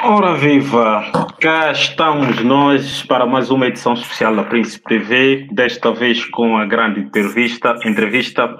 Ora 0.00 0.34
viva, 0.34 1.10
cá 1.40 1.72
estamos 1.72 2.42
nós 2.44 3.02
para 3.02 3.26
mais 3.26 3.50
uma 3.50 3.66
edição 3.66 3.94
especial 3.94 4.34
da 4.34 4.44
Príncipe 4.44 4.84
TV, 4.84 5.48
desta 5.50 5.92
vez 5.92 6.24
com 6.26 6.56
a 6.56 6.64
grande 6.64 7.00
entrevista, 7.00 7.76
entrevista 7.84 8.58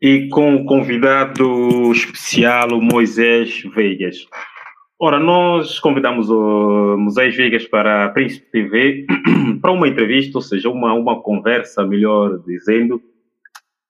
e 0.00 0.28
com 0.28 0.56
o 0.56 0.64
convidado 0.64 1.92
especial, 1.92 2.68
o 2.70 2.80
Moisés 2.80 3.62
Vegas. 3.74 4.16
Ora, 4.98 5.18
nós 5.18 5.78
convidamos 5.78 6.30
o 6.30 6.96
Moisés 6.96 7.36
Vegas 7.36 7.66
para 7.66 8.06
a 8.06 8.08
Príncipe 8.08 8.50
TV 8.50 9.06
para 9.60 9.72
uma 9.72 9.86
entrevista, 9.86 10.38
ou 10.38 10.42
seja, 10.42 10.70
uma, 10.70 10.94
uma 10.94 11.20
conversa, 11.20 11.86
melhor 11.86 12.38
dizendo, 12.46 13.00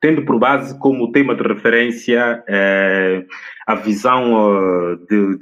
tendo 0.01 0.25
por 0.25 0.39
base 0.39 0.79
como 0.79 1.13
tema 1.13 1.35
de 1.35 1.43
referência 1.43 2.43
eh, 2.49 3.25
a 3.67 3.75
visão 3.75 4.33
uh, 4.35 4.97
de, 4.97 5.39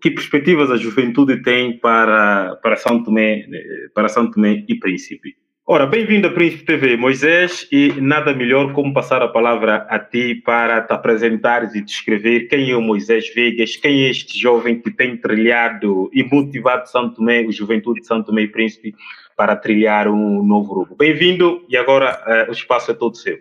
que 0.00 0.10
perspectivas 0.10 0.70
a 0.70 0.76
juventude 0.76 1.40
tem 1.42 1.78
para, 1.78 2.56
para, 2.62 2.76
São 2.76 3.02
Tomé, 3.02 3.46
para 3.94 4.08
São 4.08 4.30
Tomé 4.30 4.64
e 4.68 4.74
Príncipe. 4.74 5.36
Ora, 5.64 5.86
bem-vindo 5.86 6.26
a 6.26 6.30
Príncipe 6.30 6.64
TV, 6.64 6.96
Moisés, 6.96 7.68
e 7.70 7.92
nada 8.00 8.34
melhor 8.34 8.72
como 8.72 8.92
passar 8.92 9.22
a 9.22 9.28
palavra 9.28 9.86
a 9.88 9.98
ti 9.98 10.34
para 10.44 10.82
te 10.82 10.92
apresentares 10.92 11.72
e 11.76 11.80
descrever 11.80 12.48
quem 12.48 12.72
é 12.72 12.76
o 12.76 12.82
Moisés 12.82 13.32
Vegas, 13.32 13.76
quem 13.76 14.02
é 14.02 14.10
este 14.10 14.36
jovem 14.36 14.80
que 14.80 14.90
tem 14.90 15.16
trilhado 15.16 16.10
e 16.12 16.24
motivado 16.24 16.90
São 16.90 17.08
Tomé, 17.08 17.46
a 17.46 17.50
juventude 17.52 18.00
de 18.00 18.06
São 18.06 18.22
Tomé 18.24 18.42
e 18.42 18.48
Príncipe, 18.48 18.92
para 19.36 19.54
trilhar 19.54 20.08
um 20.08 20.42
novo 20.44 20.74
rumo. 20.74 20.96
Bem-vindo 20.96 21.64
e 21.68 21.76
agora 21.76 22.20
uh, 22.26 22.50
o 22.50 22.52
espaço 22.52 22.90
é 22.90 22.94
todo 22.94 23.16
seu. 23.16 23.38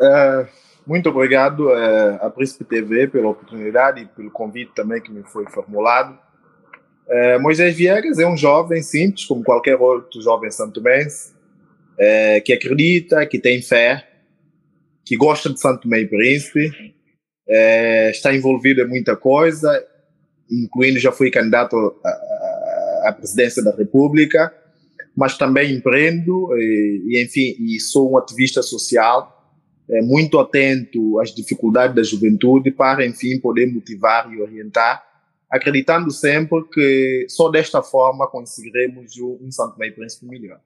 Uh, 0.00 0.46
muito 0.86 1.08
obrigado 1.10 1.68
uh, 1.68 2.24
à 2.24 2.30
Príncipe 2.30 2.64
TV 2.64 3.08
pela 3.08 3.28
oportunidade 3.28 4.00
e 4.00 4.06
pelo 4.06 4.30
convite 4.30 4.72
também 4.74 5.02
que 5.02 5.12
me 5.12 5.22
foi 5.22 5.44
formulado. 5.46 6.18
Uh, 7.06 7.40
Moisés 7.40 7.76
Viegas 7.76 8.18
é 8.18 8.26
um 8.26 8.36
jovem 8.36 8.82
simples, 8.82 9.26
como 9.26 9.42
qualquer 9.42 9.76
outro 9.76 10.22
jovem 10.22 10.50
santomense, 10.50 11.32
uh, 11.94 12.42
que 12.44 12.52
acredita, 12.52 13.26
que 13.26 13.38
tem 13.38 13.60
fé, 13.60 14.06
que 15.04 15.16
gosta 15.16 15.50
de 15.50 15.60
Santo 15.60 15.94
e 15.94 16.06
Príncipe, 16.06 16.68
uh, 16.68 18.10
está 18.10 18.34
envolvido 18.34 18.80
em 18.80 18.88
muita 18.88 19.16
coisa, 19.16 19.84
incluindo 20.50 20.98
já 20.98 21.12
fui 21.12 21.30
candidato 21.30 21.76
à 23.04 23.12
presidência 23.12 23.62
da 23.62 23.74
República, 23.74 24.54
mas 25.14 25.36
também 25.36 25.74
empreendo 25.74 26.48
e, 26.56 27.04
e 27.08 27.24
enfim, 27.24 27.56
e 27.58 27.80
sou 27.80 28.12
um 28.12 28.16
ativista 28.16 28.62
social 28.62 29.37
é, 29.90 30.02
muito 30.02 30.38
atento 30.38 31.18
às 31.18 31.34
dificuldades 31.34 31.96
da 31.96 32.02
juventude 32.02 32.70
para, 32.70 33.06
enfim, 33.06 33.38
poder 33.40 33.72
motivar 33.72 34.30
e 34.32 34.40
orientar, 34.40 35.02
acreditando 35.50 36.10
sempre 36.10 36.62
que 36.72 37.26
só 37.28 37.50
desta 37.50 37.82
forma 37.82 38.26
conseguiremos 38.26 39.16
um 39.18 39.50
Santo 39.50 39.78
Meio 39.78 39.94
Príncipe 39.94 40.26
melhor. 40.26 40.60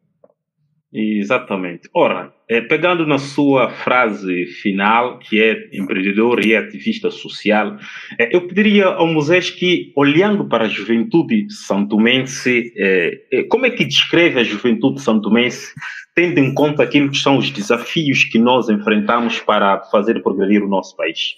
Exatamente. 0.94 1.88
Ora, 1.94 2.34
é, 2.46 2.60
pegando 2.60 3.06
na 3.06 3.16
sua 3.16 3.70
frase 3.70 4.44
final, 4.44 5.18
que 5.18 5.42
é 5.42 5.70
empreendedor 5.72 6.44
e 6.44 6.54
ativista 6.54 7.10
social, 7.10 7.78
é, 8.18 8.34
eu 8.36 8.46
pediria 8.46 8.86
ao 8.86 9.06
Moisés 9.06 9.48
que, 9.48 9.90
olhando 9.96 10.46
para 10.46 10.64
a 10.64 10.68
juventude 10.68 11.46
santomense, 11.50 12.74
é, 12.76 13.42
como 13.48 13.64
é 13.64 13.70
que 13.70 13.86
descreve 13.86 14.38
a 14.38 14.44
juventude 14.44 15.00
santomense, 15.00 15.72
tendo 16.14 16.38
em 16.38 16.52
conta 16.52 16.82
aquilo 16.82 17.10
que 17.10 17.16
são 17.16 17.38
os 17.38 17.50
desafios 17.50 18.24
que 18.24 18.38
nós 18.38 18.68
enfrentamos 18.68 19.40
para 19.40 19.80
fazer 19.84 20.22
progredir 20.22 20.62
o 20.62 20.68
nosso 20.68 20.94
país? 20.94 21.36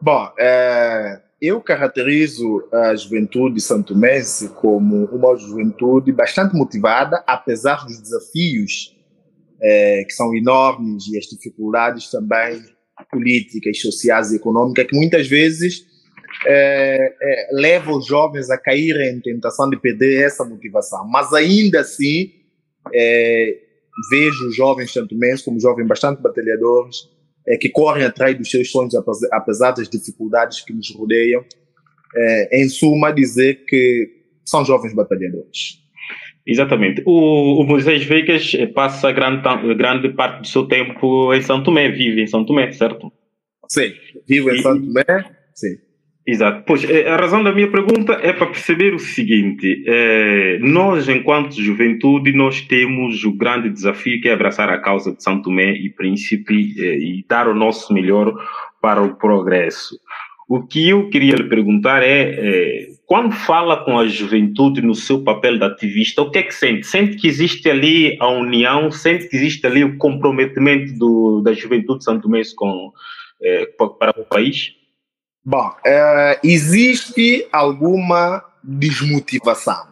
Bom, 0.00 0.30
eu 1.40 1.60
caracterizo 1.60 2.68
a 2.72 2.94
juventude 2.96 3.60
santomense 3.60 4.48
como 4.50 5.04
uma 5.06 5.36
juventude 5.36 6.10
bastante 6.10 6.54
motivada, 6.54 7.22
apesar 7.26 7.84
dos 7.84 8.00
desafios 8.00 8.96
é, 9.60 10.04
que 10.04 10.12
são 10.12 10.34
enormes 10.34 11.06
e 11.08 11.16
as 11.18 11.26
dificuldades 11.26 12.10
também 12.10 12.60
políticas, 13.10 13.80
sociais 13.80 14.32
e 14.32 14.36
econômicas 14.36 14.86
que 14.86 14.96
muitas 14.96 15.28
vezes 15.28 15.86
é, 16.46 17.14
é, 17.20 17.48
levam 17.52 17.98
os 17.98 18.06
jovens 18.06 18.50
a 18.50 18.58
caírem 18.58 19.16
em 19.16 19.20
tentação 19.20 19.70
de 19.70 19.78
perder 19.78 20.24
essa 20.24 20.44
motivação. 20.44 21.06
Mas 21.08 21.32
ainda 21.32 21.80
assim, 21.80 22.32
é, 22.92 23.58
vejo 24.10 24.48
os 24.48 24.56
jovens 24.56 24.92
santomenses 24.92 25.42
como 25.44 25.60
jovens 25.60 25.86
bastante 25.86 26.20
batalhadores, 26.20 27.08
é, 27.48 27.56
que 27.56 27.68
correm 27.68 28.04
atrás 28.04 28.36
dos 28.36 28.50
seus 28.50 28.70
sonhos, 28.70 28.94
apesar 29.32 29.72
das 29.72 29.88
dificuldades 29.88 30.60
que 30.60 30.72
nos 30.72 30.94
rodeiam. 30.94 31.44
É, 32.16 32.62
em 32.62 32.68
suma, 32.68 33.12
dizer 33.12 33.64
que 33.66 34.08
são 34.44 34.64
jovens 34.64 34.94
batalhadores. 34.94 35.82
Exatamente. 36.46 37.02
O, 37.04 37.60
o 37.60 37.66
Moisés 37.66 38.02
Vegas 38.04 38.52
passa 38.74 39.12
grande, 39.12 39.42
grande 39.74 40.08
parte 40.14 40.40
do 40.40 40.46
seu 40.46 40.66
tempo 40.66 41.34
em 41.34 41.42
São 41.42 41.62
Tomé, 41.62 41.90
vive 41.90 42.22
em 42.22 42.26
São 42.26 42.46
Tomé, 42.46 42.72
certo? 42.72 43.12
Sim, 43.68 43.92
vivo 44.26 44.50
em 44.50 44.58
e, 44.58 44.62
São 44.62 44.80
Tomé, 44.80 45.04
sim. 45.54 45.76
Exato. 46.30 46.62
Pois, 46.66 46.84
eh, 46.84 47.08
a 47.08 47.16
razão 47.16 47.42
da 47.42 47.54
minha 47.54 47.70
pergunta 47.70 48.12
é 48.20 48.34
para 48.34 48.48
perceber 48.48 48.92
o 48.92 48.98
seguinte: 48.98 49.82
é, 49.86 50.58
nós, 50.60 51.08
enquanto 51.08 51.54
juventude, 51.54 52.34
nós 52.34 52.60
temos 52.60 53.24
o 53.24 53.32
grande 53.32 53.70
desafio 53.70 54.20
que 54.20 54.28
é 54.28 54.34
abraçar 54.34 54.68
a 54.68 54.76
causa 54.76 55.14
de 55.14 55.22
São 55.22 55.40
Tomé 55.40 55.72
e 55.72 55.88
Príncipe 55.88 56.74
é, 56.78 56.98
e 56.98 57.24
dar 57.26 57.48
o 57.48 57.54
nosso 57.54 57.94
melhor 57.94 58.34
para 58.78 59.00
o 59.02 59.16
progresso. 59.16 59.98
O 60.46 60.66
que 60.66 60.90
eu 60.90 61.08
queria 61.08 61.34
lhe 61.34 61.44
perguntar 61.44 62.02
é, 62.02 62.34
é, 62.36 62.86
quando 63.06 63.32
fala 63.32 63.82
com 63.82 63.98
a 63.98 64.06
juventude 64.06 64.82
no 64.82 64.94
seu 64.94 65.24
papel 65.24 65.56
de 65.56 65.64
ativista, 65.64 66.20
o 66.20 66.30
que 66.30 66.40
é 66.40 66.42
que 66.42 66.54
sente? 66.54 66.86
Sente 66.86 67.16
que 67.16 67.26
existe 67.26 67.70
ali 67.70 68.18
a 68.20 68.28
união, 68.28 68.90
sente 68.90 69.28
que 69.30 69.36
existe 69.36 69.66
ali 69.66 69.82
o 69.82 69.96
comprometimento 69.96 70.92
do, 70.98 71.40
da 71.40 71.54
juventude 71.54 72.04
santomense 72.04 72.54
com, 72.54 72.92
para 73.98 74.20
o 74.20 74.24
país? 74.24 74.77
Bom, 75.50 75.74
é, 75.82 76.38
existe 76.44 77.48
alguma 77.50 78.44
desmotivação. 78.62 79.88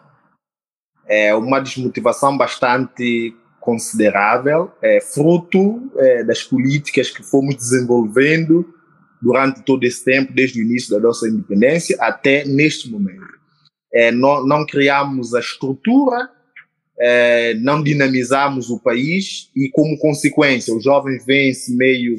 É 1.09 1.35
uma 1.35 1.61
desmotivação 1.61 2.37
bastante 2.37 3.35
considerável, 3.59 4.71
é 4.83 5.01
fruto 5.01 5.91
é, 5.97 6.23
das 6.25 6.43
políticas 6.43 7.09
que 7.09 7.23
fomos 7.23 7.57
desenvolvendo 7.57 8.71
durante 9.23 9.63
todo 9.63 9.83
esse 9.85 10.05
tempo, 10.05 10.31
desde 10.31 10.61
o 10.61 10.63
início 10.63 10.91
da 10.91 11.01
nossa 11.01 11.27
independência 11.27 11.97
até 12.01 12.45
neste 12.45 12.91
momento. 12.91 13.25
É, 13.95 14.13
não, 14.13 14.47
não 14.47 14.67
criamos 14.67 15.35
a 15.35 15.41
estrutura, 15.41 16.29
é, 17.01 17.55
não 17.55 17.83
dinamizamos 17.83 18.69
o 18.69 18.79
país 18.79 19.51
e, 19.57 19.71
como 19.71 19.99
consequência, 20.01 20.77
os 20.77 20.85
jovens 20.85 21.25
vêm-se 21.25 21.75
meio 21.75 22.19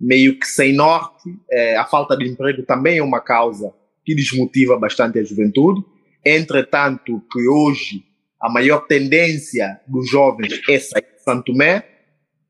meio 0.00 0.38
que 0.38 0.46
sem 0.46 0.72
norte. 0.72 1.28
É, 1.50 1.76
a 1.76 1.84
falta 1.84 2.16
de 2.16 2.28
emprego 2.28 2.62
também 2.62 2.98
é 2.98 3.02
uma 3.02 3.20
causa 3.20 3.72
que 4.04 4.14
desmotiva 4.14 4.78
bastante 4.78 5.18
a 5.18 5.24
juventude. 5.24 5.84
Entretanto, 6.24 7.22
que 7.32 7.48
hoje 7.48 8.04
a 8.40 8.48
maior 8.48 8.86
tendência 8.86 9.80
dos 9.86 10.08
jovens 10.08 10.60
é 10.68 10.78
sair 10.78 11.06
de 11.16 11.22
Santo 11.22 11.52
Tomé 11.52 11.84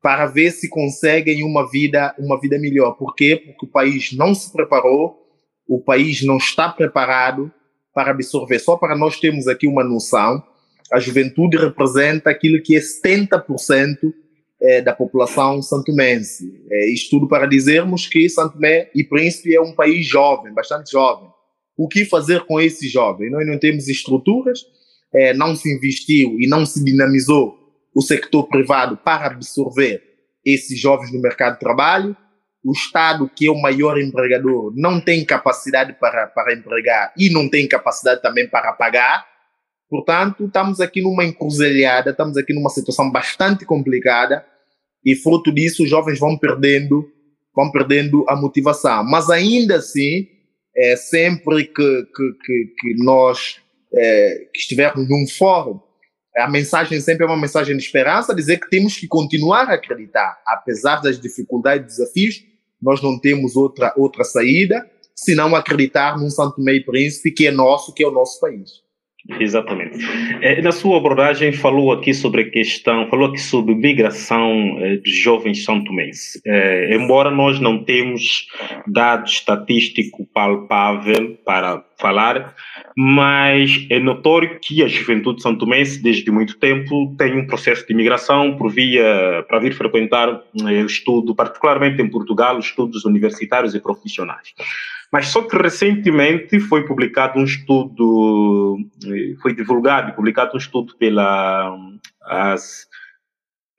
para 0.01 0.25
ver 0.25 0.51
se 0.51 0.69
conseguem 0.69 1.43
uma 1.43 1.69
vida, 1.69 2.15
uma 2.19 2.39
vida 2.39 2.57
melhor. 2.59 2.93
Por 2.93 3.15
quê? 3.15 3.41
Porque 3.43 3.65
o 3.65 3.69
país 3.69 4.13
não 4.13 4.33
se 4.33 4.51
preparou, 4.51 5.27
o 5.67 5.81
país 5.81 6.23
não 6.23 6.37
está 6.37 6.69
preparado 6.69 7.51
para 7.93 8.11
absorver. 8.11 8.59
Só 8.59 8.77
para 8.77 8.95
nós 8.95 9.19
termos 9.19 9.47
aqui 9.47 9.67
uma 9.67 9.83
noção, 9.83 10.43
a 10.91 10.99
juventude 10.99 11.57
representa 11.57 12.29
aquilo 12.29 12.61
que 12.61 12.75
é 12.75 12.79
70% 12.79 14.13
é, 14.61 14.81
da 14.81 14.93
população 14.93 15.61
santomense. 15.61 16.63
É, 16.69 16.91
isto 16.91 17.11
tudo 17.11 17.27
para 17.27 17.45
dizermos 17.45 18.07
que 18.07 18.27
Santo 18.29 18.53
Tomé 18.53 18.89
e 18.93 19.03
Príncipe 19.03 19.55
é 19.55 19.61
um 19.61 19.73
país 19.73 20.05
jovem, 20.05 20.53
bastante 20.53 20.91
jovem. 20.91 21.29
O 21.77 21.87
que 21.87 22.05
fazer 22.05 22.45
com 22.45 22.59
esse 22.59 22.87
jovem? 22.89 23.29
Nós 23.29 23.45
não 23.45 23.59
temos 23.59 23.87
estruturas, 23.87 24.65
é, 25.13 25.33
não 25.33 25.55
se 25.55 25.71
investiu 25.71 26.39
e 26.39 26.47
não 26.47 26.65
se 26.65 26.83
dinamizou 26.83 27.55
o 27.93 28.01
sector 28.01 28.47
privado 28.47 28.97
para 28.97 29.27
absorver 29.27 30.01
esses 30.43 30.79
jovens 30.79 31.11
no 31.11 31.21
mercado 31.21 31.53
de 31.53 31.59
trabalho. 31.59 32.17
O 32.63 32.71
Estado, 32.71 33.29
que 33.33 33.47
é 33.47 33.51
o 33.51 33.61
maior 33.61 33.99
empregador, 33.99 34.73
não 34.75 34.99
tem 34.99 35.23
capacidade 35.23 35.93
para, 35.99 36.27
para 36.27 36.53
empregar 36.53 37.13
e 37.17 37.29
não 37.29 37.47
tem 37.47 37.67
capacidade 37.67 38.21
também 38.21 38.47
para 38.49 38.73
pagar. 38.73 39.25
Portanto, 39.89 40.45
estamos 40.45 40.81
aqui 40.81 41.01
numa 41.01 41.23
encruzilhada, 41.23 42.11
estamos 42.11 42.35
aqui 42.37 42.53
numa 42.53 42.69
situação 42.69 43.09
bastante 43.09 43.65
complicada 43.65 44.45
e 45.03 45.15
fruto 45.15 45.51
disso 45.51 45.83
os 45.83 45.89
jovens 45.89 46.19
vão 46.19 46.37
perdendo, 46.37 47.09
vão 47.55 47.71
perdendo 47.71 48.25
a 48.27 48.35
motivação. 48.35 49.03
Mas 49.05 49.29
ainda 49.29 49.77
assim, 49.77 50.27
é, 50.75 50.95
sempre 50.95 51.65
que, 51.65 51.73
que, 51.73 52.31
que, 52.45 52.73
que 52.77 53.03
nós 53.03 53.61
é, 53.93 54.49
que 54.53 54.59
estivermos 54.59 55.09
num 55.09 55.25
fórum, 55.27 55.79
a 56.35 56.49
mensagem 56.49 56.99
sempre 56.99 57.23
é 57.23 57.27
uma 57.27 57.37
mensagem 57.37 57.75
de 57.75 57.81
esperança, 57.81 58.35
dizer 58.35 58.59
que 58.59 58.69
temos 58.69 58.97
que 58.97 59.07
continuar 59.07 59.69
a 59.69 59.73
acreditar, 59.73 60.39
apesar 60.45 61.01
das 61.01 61.19
dificuldades 61.19 61.95
e 61.95 61.97
desafios, 61.97 62.43
nós 62.81 63.01
não 63.01 63.17
temos 63.19 63.55
outra, 63.55 63.93
outra 63.97 64.23
saída. 64.23 64.87
se 65.15 65.33
não 65.33 65.55
acreditar 65.55 66.15
num 66.15 66.29
Santo 66.29 66.61
Meio 66.61 66.85
Príncipe 66.85 67.31
que 67.31 67.47
é 67.47 67.51
nosso, 67.51 67.91
que 67.91 68.03
é 68.03 68.07
o 68.07 68.11
nosso 68.11 68.39
país. 68.39 68.86
Exatamente. 69.39 69.97
É, 70.41 70.61
na 70.61 70.71
sua 70.71 70.97
abordagem 70.97 71.51
falou 71.51 71.91
aqui 71.91 72.13
sobre 72.13 72.43
a 72.43 72.49
questão, 72.49 73.07
falou 73.09 73.29
aqui 73.29 73.39
sobre 73.39 73.75
migração 73.75 74.77
é, 74.79 74.95
de 74.95 75.11
jovens 75.11 75.63
são 75.63 75.83
tomenses. 75.83 76.41
É, 76.45 76.95
embora 76.95 77.29
nós 77.29 77.59
não 77.59 77.83
temos 77.83 78.47
dado 78.87 79.27
estatístico 79.27 80.25
palpável 80.33 81.37
para 81.45 81.83
falar, 81.99 82.55
mas 82.95 83.85
é 83.89 83.99
notório 83.99 84.59
que 84.61 84.83
a 84.83 84.87
juventude 84.87 85.41
são 85.41 85.55
tomense 85.55 86.01
desde 86.01 86.29
muito 86.31 86.57
tempo 86.57 87.15
tem 87.17 87.37
um 87.37 87.47
processo 87.47 87.85
de 87.85 87.93
imigração 87.93 88.55
por 88.55 88.71
via 88.71 89.43
para 89.47 89.59
vir 89.59 89.73
frequentar 89.73 90.29
o 90.29 90.85
estudo, 90.85 91.35
particularmente 91.35 92.01
em 92.01 92.09
Portugal, 92.09 92.59
estudos 92.59 93.03
universitários 93.03 93.73
e 93.73 93.79
profissionais. 93.79 94.53
Mas 95.11 95.27
só 95.27 95.41
que 95.41 95.55
recentemente 95.55 96.59
foi 96.59 96.85
publicado 96.85 97.39
um 97.39 97.43
estudo, 97.43 98.77
foi 99.41 99.55
divulgado 99.55 100.09
e 100.09 100.13
publicado 100.13 100.51
um 100.53 100.57
estudo 100.57 100.95
pela, 100.97 101.77
as, 102.21 102.87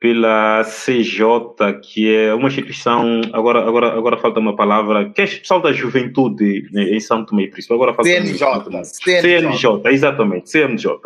pela 0.00 0.62
CJ, 0.64 1.80
que 1.82 2.14
é 2.14 2.32
uma 2.32 2.48
instituição, 2.48 3.20
agora, 3.32 3.66
agora, 3.66 3.92
agora 3.92 4.16
falta 4.16 4.40
uma 4.40 4.56
palavra, 4.56 5.10
que 5.10 5.20
é 5.20 5.24
especial 5.24 5.60
da 5.60 5.72
juventude 5.72 6.66
em 6.74 7.00
São 7.00 7.24
Tomé 7.24 7.42
e 7.42 7.50
Príncipe. 7.50 7.74
Agora 7.74 7.92
falta 7.92 8.08
CNJ, 8.08 8.84
CNJ. 8.84 9.20
CNJ, 9.20 9.92
exatamente, 9.92 10.50
CNJ. 10.50 10.98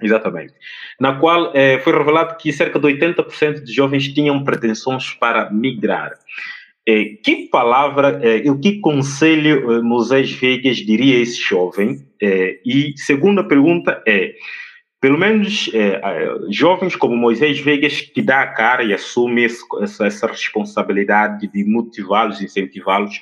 Exatamente. 0.00 0.52
Na 0.98 1.18
qual 1.18 1.52
eh, 1.54 1.78
foi 1.78 1.96
revelado 1.96 2.36
que 2.36 2.52
cerca 2.52 2.78
de 2.78 2.86
80% 2.88 3.62
de 3.62 3.72
jovens 3.72 4.08
tinham 4.08 4.42
pretensões 4.42 5.14
para 5.14 5.48
migrar. 5.50 6.12
É, 6.86 7.04
que 7.22 7.48
palavra, 7.48 8.20
é, 8.22 8.50
o 8.50 8.58
que 8.58 8.80
conselho 8.80 9.72
é, 9.72 9.82
Moisés 9.82 10.32
Vegas 10.32 10.78
diria 10.78 11.16
a 11.16 11.20
esse 11.20 11.40
jovem? 11.40 12.04
É, 12.20 12.58
e 12.66 12.92
segunda 12.96 13.44
pergunta 13.44 14.02
é, 14.06 14.34
pelo 15.00 15.18
menos 15.18 15.68
jovens 16.48 16.94
como 16.94 17.16
Moisés 17.16 17.58
Vegas 17.58 18.00
que 18.00 18.22
dá 18.22 18.42
a 18.42 18.46
cara 18.46 18.84
e 18.84 18.94
assume 18.94 19.44
essa, 19.80 20.06
essa 20.06 20.26
responsabilidade 20.28 21.48
de 21.48 21.64
motivá-los, 21.64 22.40
incentivá-los, 22.40 23.20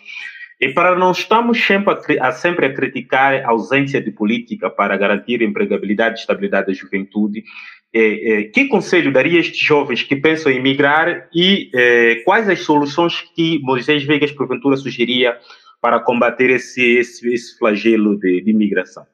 e 0.61 0.69
para 0.69 0.95
não 0.95 1.11
estamos 1.11 1.59
sempre 1.65 1.95
a, 2.19 2.29
a, 2.29 2.33
sempre 2.33 2.67
a 2.67 2.75
criticar 2.75 3.43
a 3.43 3.49
ausência 3.49 4.01
de 4.01 4.11
política 4.11 4.69
para 4.69 4.95
garantir 4.99 5.41
empregabilidade 5.41 6.19
e 6.19 6.21
estabilidade 6.21 6.67
da 6.67 6.75
juventude, 6.75 7.45
é, 7.93 8.33
é, 8.33 8.43
que 8.45 8.69
conselho 8.69 9.13
daria 9.13 9.39
a 9.39 9.41
estes 9.41 9.59
jovens 9.59 10.03
que 10.03 10.15
pensam 10.15 10.51
em 10.53 10.63
migrar 10.63 11.29
e 11.35 11.71
é, 11.75 12.23
quais 12.25 12.49
as 12.49 12.61
soluções 12.61 13.23
que 13.35 13.59
Moisés 13.61 14.05
Vegas, 14.05 14.31
porventura, 14.31 14.77
sugeria 14.77 15.37
para 15.81 15.99
combater 15.99 16.51
esse, 16.51 16.83
esse, 16.99 17.27
esse 17.33 17.59
flagelo 17.59 18.19
de, 18.19 18.43
de 18.43 18.51
imigração? 18.51 19.05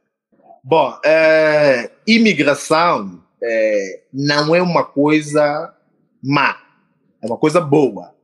Bom, 0.63 0.99
é, 1.05 1.91
imigração 2.07 3.23
é, 3.43 4.03
não 4.13 4.55
é 4.55 4.61
uma 4.61 4.85
coisa 4.85 5.75
má, 6.23 6.59
é 7.23 7.27
uma 7.27 7.39
coisa 7.39 7.61
boa, 7.61 8.15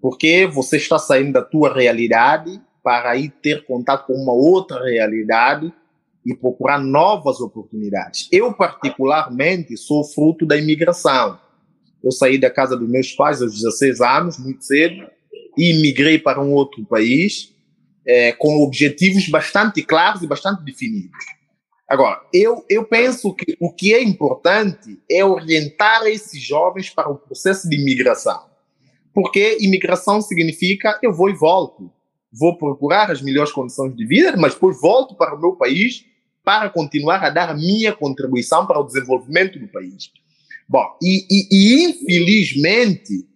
porque 0.00 0.46
você 0.46 0.76
está 0.76 0.98
saindo 0.98 1.34
da 1.34 1.42
tua 1.42 1.72
realidade 1.72 2.60
para 2.82 3.16
ir 3.16 3.30
ter 3.42 3.64
contato 3.64 4.06
com 4.06 4.14
uma 4.14 4.32
outra 4.32 4.82
realidade 4.82 5.72
e 6.24 6.34
procurar 6.34 6.78
novas 6.78 7.40
oportunidades. 7.40 8.28
Eu, 8.32 8.52
particularmente, 8.52 9.76
sou 9.76 10.04
fruto 10.04 10.46
da 10.46 10.56
imigração. 10.56 11.38
Eu 12.02 12.10
saí 12.10 12.38
da 12.38 12.50
casa 12.50 12.76
dos 12.76 12.88
meus 12.88 13.12
pais 13.12 13.42
aos 13.42 13.52
16 13.52 14.00
anos, 14.00 14.38
muito 14.38 14.64
cedo, 14.64 15.06
e 15.56 15.80
migrei 15.80 16.18
para 16.18 16.40
um 16.40 16.52
outro 16.52 16.84
país 16.84 17.54
é, 18.06 18.32
com 18.32 18.62
objetivos 18.62 19.28
bastante 19.28 19.82
claros 19.82 20.22
e 20.22 20.26
bastante 20.26 20.62
definidos. 20.62 21.24
Agora, 21.88 22.20
eu, 22.32 22.64
eu 22.68 22.84
penso 22.84 23.34
que 23.34 23.56
o 23.60 23.72
que 23.72 23.94
é 23.94 24.02
importante 24.02 24.98
é 25.10 25.24
orientar 25.24 26.06
esses 26.06 26.42
jovens 26.42 26.90
para 26.90 27.10
o 27.10 27.16
processo 27.16 27.68
de 27.68 27.76
imigração. 27.76 28.42
Porque 29.12 29.58
imigração 29.60 30.20
significa 30.20 30.98
eu 31.02 31.12
vou 31.12 31.30
e 31.30 31.34
volto. 31.34 31.90
Vou 32.32 32.58
procurar 32.58 33.10
as 33.10 33.22
melhores 33.22 33.52
condições 33.52 33.94
de 33.94 34.04
vida, 34.06 34.34
mas 34.36 34.54
depois 34.54 34.80
volto 34.80 35.14
para 35.14 35.34
o 35.34 35.40
meu 35.40 35.52
país 35.52 36.04
para 36.44 36.68
continuar 36.68 37.24
a 37.24 37.30
dar 37.30 37.56
minha 37.56 37.92
contribuição 37.92 38.66
para 38.66 38.78
o 38.78 38.84
desenvolvimento 38.84 39.58
do 39.58 39.66
país. 39.68 40.10
Bom, 40.68 40.84
e, 41.02 41.26
e, 41.30 41.48
e 41.50 41.84
infelizmente 41.84 43.26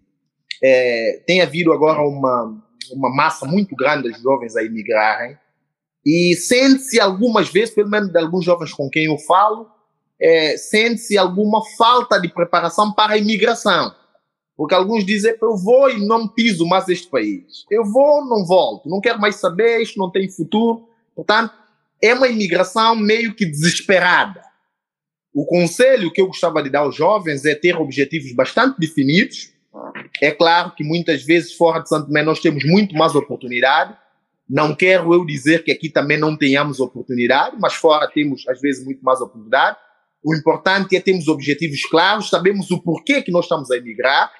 é, 0.63 1.23
tem 1.27 1.41
havido 1.41 1.73
agora 1.73 2.03
uma, 2.03 2.63
uma 2.93 3.15
massa 3.15 3.47
muito 3.47 3.75
grande 3.75 4.13
de 4.13 4.23
jovens 4.23 4.57
a 4.57 4.63
imigrarem 4.63 5.37
e 6.05 6.35
sente-se 6.37 7.01
algumas 7.01 7.51
vezes, 7.51 7.75
pelo 7.75 7.91
menos 7.91 8.11
de 8.11 8.19
alguns 8.19 8.45
jovens 8.45 8.73
com 8.73 8.89
quem 8.89 9.05
eu 9.05 9.19
falo, 9.19 9.69
é, 10.21 10.57
sente-se 10.57 11.17
alguma 11.17 11.63
falta 11.77 12.21
de 12.21 12.29
preparação 12.29 12.93
para 12.93 13.15
a 13.15 13.19
imigração. 13.19 13.95
Porque 14.57 14.75
alguns 14.75 15.05
dizem, 15.05 15.37
eu 15.41 15.57
vou 15.57 15.89
e 15.89 16.05
não 16.05 16.27
piso 16.27 16.67
mais 16.67 16.89
este 16.89 17.09
país. 17.09 17.65
Eu 17.71 17.85
vou, 17.85 18.25
não 18.25 18.45
volto. 18.45 18.89
Não 18.89 19.01
quero 19.01 19.21
mais 19.21 19.37
saber, 19.37 19.81
isto 19.81 19.99
não 19.99 20.11
tem 20.11 20.29
futuro. 20.29 20.89
Portanto, 21.15 21.55
é 22.03 22.15
uma 22.15 22.29
imigração 22.29 22.95
meio 22.97 23.35
que 23.35 23.47
desesperada. 23.47 24.43
O 25.35 25.45
conselho 25.45 26.13
que 26.13 26.21
eu 26.21 26.27
gostava 26.27 26.63
de 26.63 26.71
dar 26.71 26.81
aos 26.81 26.97
jovens 26.97 27.45
é 27.45 27.55
ter 27.55 27.77
objetivos 27.77 28.33
bastante 28.33 28.79
definidos. 28.79 29.53
É 30.21 30.31
claro 30.31 30.73
que 30.75 30.83
muitas 30.83 31.23
vezes 31.23 31.53
fora 31.53 31.81
de 31.81 31.89
Santo 31.89 32.07
Tomé 32.07 32.23
nós 32.23 32.41
temos 32.41 32.65
muito 32.65 32.95
mais 32.97 33.15
oportunidade. 33.15 33.97
Não 34.49 34.75
quero 34.75 35.13
eu 35.13 35.25
dizer 35.27 35.63
que 35.63 35.71
aqui 35.71 35.91
também 35.91 36.19
não 36.19 36.37
tenhamos 36.37 36.81
oportunidade, 36.81 37.57
mas 37.61 37.75
fora 37.75 38.09
temos 38.09 38.49
às 38.49 38.61
vezes 38.61 38.85
muito 38.85 39.05
mais 39.05 39.21
oportunidade. 39.21 39.77
O 40.25 40.35
importante 40.35 40.97
é 40.97 41.01
termos 41.01 41.29
objetivos 41.29 41.83
claros, 41.83 42.31
sabemos 42.31 42.71
o 42.71 42.83
porquê 42.83 43.23
que 43.23 43.31
nós 43.31 43.45
estamos 43.45 43.71
a 43.71 43.77
emigrar. 43.77 44.33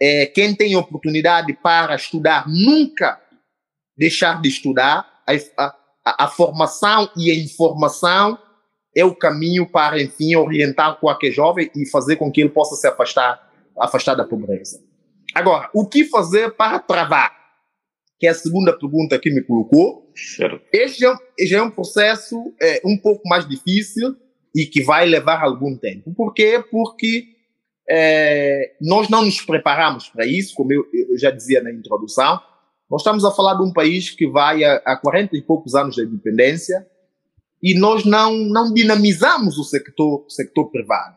É, 0.00 0.26
quem 0.26 0.54
tem 0.54 0.76
oportunidade 0.76 1.52
para 1.54 1.94
estudar 1.94 2.48
nunca 2.48 3.20
deixar 3.96 4.40
de 4.40 4.48
estudar. 4.48 5.06
A, 5.58 5.74
a, 6.04 6.24
a 6.24 6.28
formação 6.28 7.08
e 7.16 7.30
a 7.30 7.34
informação 7.34 8.38
é 8.94 9.04
o 9.04 9.14
caminho 9.14 9.66
para, 9.70 10.00
enfim, 10.00 10.34
orientar 10.36 10.98
qualquer 11.00 11.30
jovem 11.30 11.70
e 11.74 11.88
fazer 11.88 12.16
com 12.16 12.30
que 12.30 12.40
ele 12.40 12.50
possa 12.50 12.76
se 12.76 12.86
afastar, 12.86 13.50
afastar 13.78 14.14
da 14.14 14.24
pobreza. 14.24 14.82
Agora, 15.34 15.70
o 15.74 15.86
que 15.86 16.04
fazer 16.04 16.50
para 16.52 16.78
travar? 16.78 17.32
Que 18.20 18.26
é 18.26 18.30
a 18.30 18.34
segunda 18.34 18.76
pergunta 18.76 19.18
que 19.18 19.30
me 19.30 19.42
colocou. 19.42 20.12
Certo. 20.14 20.60
Este, 20.72 21.06
é, 21.06 21.14
este 21.38 21.54
é 21.54 21.62
um 21.62 21.70
processo 21.70 22.54
é, 22.60 22.82
um 22.84 22.98
pouco 22.98 23.26
mais 23.26 23.48
difícil 23.48 24.14
e 24.54 24.66
que 24.66 24.82
vai 24.82 25.06
levar 25.06 25.42
algum 25.42 25.76
tempo. 25.76 26.12
Por 26.14 26.34
quê? 26.34 26.62
Porque 26.70 27.28
é, 27.88 28.74
nós 28.80 29.08
não 29.08 29.24
nos 29.24 29.40
preparamos 29.40 30.08
para 30.10 30.26
isso, 30.26 30.54
como 30.54 30.72
eu, 30.72 30.84
eu 30.92 31.18
já 31.18 31.30
dizia 31.30 31.62
na 31.62 31.72
introdução. 31.72 32.40
Nós 32.92 33.00
estamos 33.00 33.24
a 33.24 33.30
falar 33.30 33.54
de 33.54 33.62
um 33.62 33.72
país 33.72 34.10
que 34.10 34.28
vai 34.28 34.62
a 34.64 34.94
40 34.94 35.34
e 35.34 35.40
poucos 35.40 35.74
anos 35.74 35.94
de 35.94 36.02
independência 36.02 36.86
e 37.62 37.74
nós 37.74 38.04
não, 38.04 38.36
não 38.36 38.70
dinamizamos 38.70 39.56
o 39.56 39.64
sector, 39.64 40.26
sector 40.28 40.70
privado. 40.70 41.16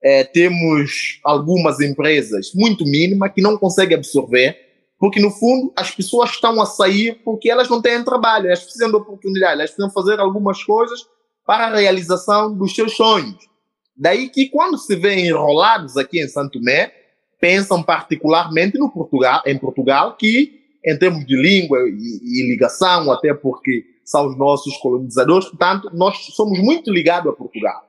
É, 0.00 0.22
temos 0.22 1.18
algumas 1.24 1.80
empresas 1.80 2.52
muito 2.54 2.84
mínimas 2.84 3.32
que 3.32 3.42
não 3.42 3.58
conseguem 3.58 3.96
absorver, 3.96 4.56
porque 4.96 5.20
no 5.20 5.32
fundo 5.32 5.72
as 5.74 5.90
pessoas 5.90 6.30
estão 6.30 6.62
a 6.62 6.66
sair 6.66 7.20
porque 7.24 7.50
elas 7.50 7.68
não 7.68 7.82
têm 7.82 8.04
trabalho, 8.04 8.46
elas 8.46 8.62
precisam 8.62 8.88
de 8.88 8.96
oportunidade, 8.96 9.54
elas 9.54 9.72
precisam 9.72 9.90
fazer 9.90 10.20
algumas 10.20 10.62
coisas 10.62 11.00
para 11.44 11.66
a 11.66 11.74
realização 11.74 12.56
dos 12.56 12.76
seus 12.76 12.94
sonhos. 12.94 13.44
Daí 13.96 14.28
que 14.28 14.48
quando 14.48 14.78
se 14.78 14.94
vê 14.94 15.16
enrolados 15.16 15.96
aqui 15.96 16.22
em 16.22 16.28
Santo 16.28 16.60
Tomé, 16.60 16.92
pensam 17.40 17.82
particularmente 17.82 18.78
no 18.78 18.88
Portugal, 18.88 19.42
em 19.44 19.58
Portugal, 19.58 20.16
que 20.16 20.61
em 20.84 20.98
termos 20.98 21.24
de 21.26 21.36
língua 21.36 21.78
e, 21.88 22.40
e, 22.40 22.50
ligação, 22.50 23.10
até 23.12 23.32
porque 23.32 23.84
são 24.04 24.26
os 24.26 24.36
nossos 24.36 24.76
colonizadores, 24.78 25.48
portanto, 25.48 25.90
nós 25.94 26.16
somos 26.34 26.58
muito 26.58 26.92
ligados 26.92 27.32
a 27.32 27.36
Portugal. 27.36 27.82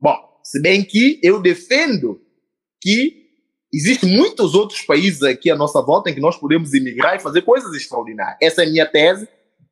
Bom, 0.00 0.16
se 0.42 0.60
bem 0.60 0.84
que 0.84 1.20
eu 1.22 1.40
defendo 1.40 2.20
que 2.80 3.26
existem 3.72 4.10
muitos 4.10 4.54
outros 4.54 4.82
países 4.82 5.22
aqui 5.22 5.50
à 5.50 5.56
nossa 5.56 5.80
volta 5.82 6.10
em 6.10 6.14
que 6.14 6.20
nós 6.20 6.36
podemos 6.36 6.72
emigrar 6.74 7.16
e 7.16 7.20
fazer 7.20 7.42
coisas 7.42 7.74
extraordinárias. 7.74 8.38
Essa 8.40 8.62
é 8.62 8.66
a 8.66 8.70
minha 8.70 8.86
tese, 8.86 9.28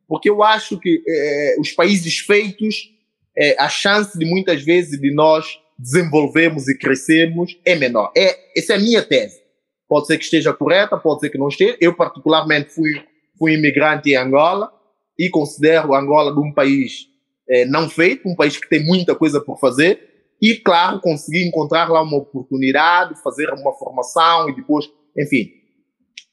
porque 0.06 0.28
eu 0.28 0.42
acho 0.42 0.78
que 0.78 1.02
eh, 1.06 1.56
os 1.58 1.72
países 1.72 2.18
feitos, 2.18 2.90
eh, 3.36 3.56
a 3.58 3.68
chance 3.68 4.18
de 4.18 4.24
muitas 4.24 4.62
vezes 4.62 5.00
de 5.00 5.12
nós 5.12 5.58
desenvolvermos 5.78 6.68
e 6.68 6.78
crescermos 6.78 7.58
é 7.64 7.74
menor. 7.74 8.12
É, 8.16 8.58
essa 8.58 8.74
é 8.74 8.76
a 8.76 8.80
minha 8.80 9.02
tese. 9.02 9.43
Pode 9.88 10.06
ser 10.06 10.18
que 10.18 10.24
esteja 10.24 10.52
correta, 10.52 10.96
pode 10.96 11.20
ser 11.20 11.30
que 11.30 11.38
não 11.38 11.48
esteja. 11.48 11.76
Eu, 11.80 11.94
particularmente, 11.94 12.70
fui, 12.70 12.90
fui 13.38 13.54
imigrante 13.54 14.10
em 14.10 14.16
Angola 14.16 14.72
e 15.18 15.28
considero 15.28 15.94
Angola 15.94 16.32
um 16.38 16.52
país 16.52 17.06
eh, 17.48 17.64
não 17.66 17.88
feito, 17.88 18.28
um 18.28 18.34
país 18.34 18.56
que 18.56 18.68
tem 18.68 18.84
muita 18.84 19.14
coisa 19.14 19.40
por 19.40 19.58
fazer. 19.58 20.14
E, 20.40 20.56
claro, 20.56 21.00
consegui 21.00 21.46
encontrar 21.46 21.88
lá 21.88 22.02
uma 22.02 22.16
oportunidade, 22.16 23.20
fazer 23.22 23.50
uma 23.50 23.72
formação 23.74 24.48
e 24.48 24.56
depois, 24.56 24.86
enfim. 25.16 25.50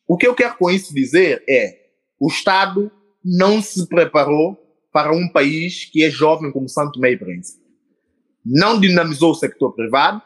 O 0.08 0.18
que 0.18 0.28
eu 0.28 0.36
quero 0.36 0.58
com 0.58 0.70
isso 0.70 0.94
dizer 0.94 1.44
é: 1.48 1.78
o 2.20 2.28
Estado 2.28 2.92
não 3.24 3.62
se 3.62 3.88
preparou 3.88 4.58
para 4.92 5.14
um 5.14 5.30
país 5.30 5.86
que 5.86 6.04
é 6.04 6.10
jovem 6.10 6.52
como 6.52 6.68
Santo 6.68 7.04
e 7.06 7.18
Príncipe. 7.18 7.62
Não 8.46 8.80
dinamizou 8.80 9.32
o 9.32 9.36
sector 9.36 9.74
privado, 9.74 10.22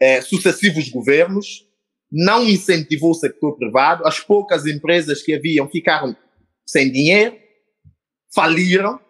é, 0.00 0.20
sucessivos 0.20 0.88
governos, 0.88 1.65
não 2.10 2.44
incentivou 2.44 3.10
o 3.10 3.14
setor 3.14 3.56
privado, 3.56 4.06
as 4.06 4.20
poucas 4.20 4.66
empresas 4.66 5.22
que 5.22 5.34
haviam 5.34 5.68
ficaram 5.68 6.16
sem 6.66 6.90
dinheiro, 6.90 7.36
faliram, 8.34 9.00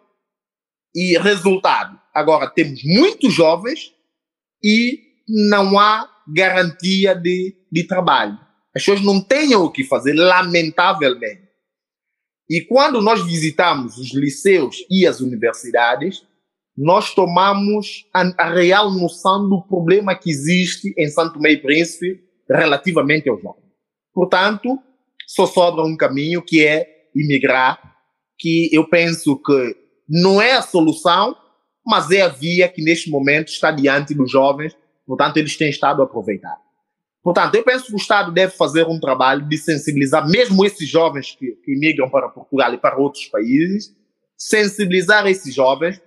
e 0.95 1.15
resultado, 1.19 1.99
agora 2.11 2.49
temos 2.49 2.81
muitos 2.83 3.31
jovens 3.31 3.93
e 4.63 4.99
não 5.27 5.77
há 5.77 6.09
garantia 6.27 7.13
de, 7.13 7.55
de 7.71 7.83
trabalho. 7.85 8.33
As 8.75 8.83
pessoas 8.83 9.03
não 9.03 9.21
têm 9.21 9.55
o 9.55 9.69
que 9.69 9.83
fazer, 9.83 10.13
lamentavelmente. 10.13 11.47
E 12.49 12.61
quando 12.61 13.01
nós 13.01 13.23
visitamos 13.23 13.97
os 13.97 14.11
liceus 14.13 14.77
e 14.89 15.05
as 15.05 15.19
universidades, 15.19 16.25
nós 16.75 17.13
tomamos 17.13 18.07
a, 18.13 18.21
a 18.37 18.49
real 18.49 18.91
noção 18.91 19.47
do 19.47 19.61
problema 19.67 20.15
que 20.15 20.31
existe 20.31 20.93
em 20.97 21.07
Santo 21.09 21.39
e 21.45 21.57
Príncipe 21.57 22.26
relativamente 22.49 23.29
aos 23.29 23.41
jovens. 23.41 23.65
Portanto, 24.13 24.79
só 25.27 25.45
sobra 25.45 25.83
um 25.83 25.95
caminho 25.97 26.41
que 26.41 26.65
é 26.65 26.87
imigrar, 27.15 27.79
que 28.37 28.69
eu 28.71 28.87
penso 28.87 29.37
que 29.41 29.75
não 30.07 30.41
é 30.41 30.53
a 30.53 30.61
solução, 30.61 31.35
mas 31.85 32.11
é 32.11 32.21
a 32.21 32.27
via 32.27 32.67
que 32.67 32.81
neste 32.81 33.09
momento 33.09 33.49
está 33.49 33.71
diante 33.71 34.13
dos 34.13 34.31
jovens, 34.31 34.75
portanto, 35.05 35.37
eles 35.37 35.55
têm 35.55 35.69
estado 35.69 36.01
a 36.01 36.05
aproveitar. 36.05 36.57
Portanto, 37.27 37.55
eu 37.55 37.63
penso 37.63 37.87
que 37.87 37.93
o 37.93 37.97
Estado 37.97 38.31
deve 38.31 38.53
fazer 38.55 38.87
um 38.87 39.01
trabalho 39.01 39.45
de 39.49 39.57
sensibilizar, 39.57 40.25
mesmo 40.29 40.65
esses 40.65 40.87
jovens 40.87 41.35
que, 41.37 41.51
que 41.63 41.75
migram 41.75 42.09
para 42.09 42.29
Portugal 42.29 42.73
e 42.73 42.77
para 42.77 42.97
outros 42.97 43.25
países, 43.25 43.93
sensibilizar 44.37 45.27
esses 45.27 45.53
jovens 45.53 46.01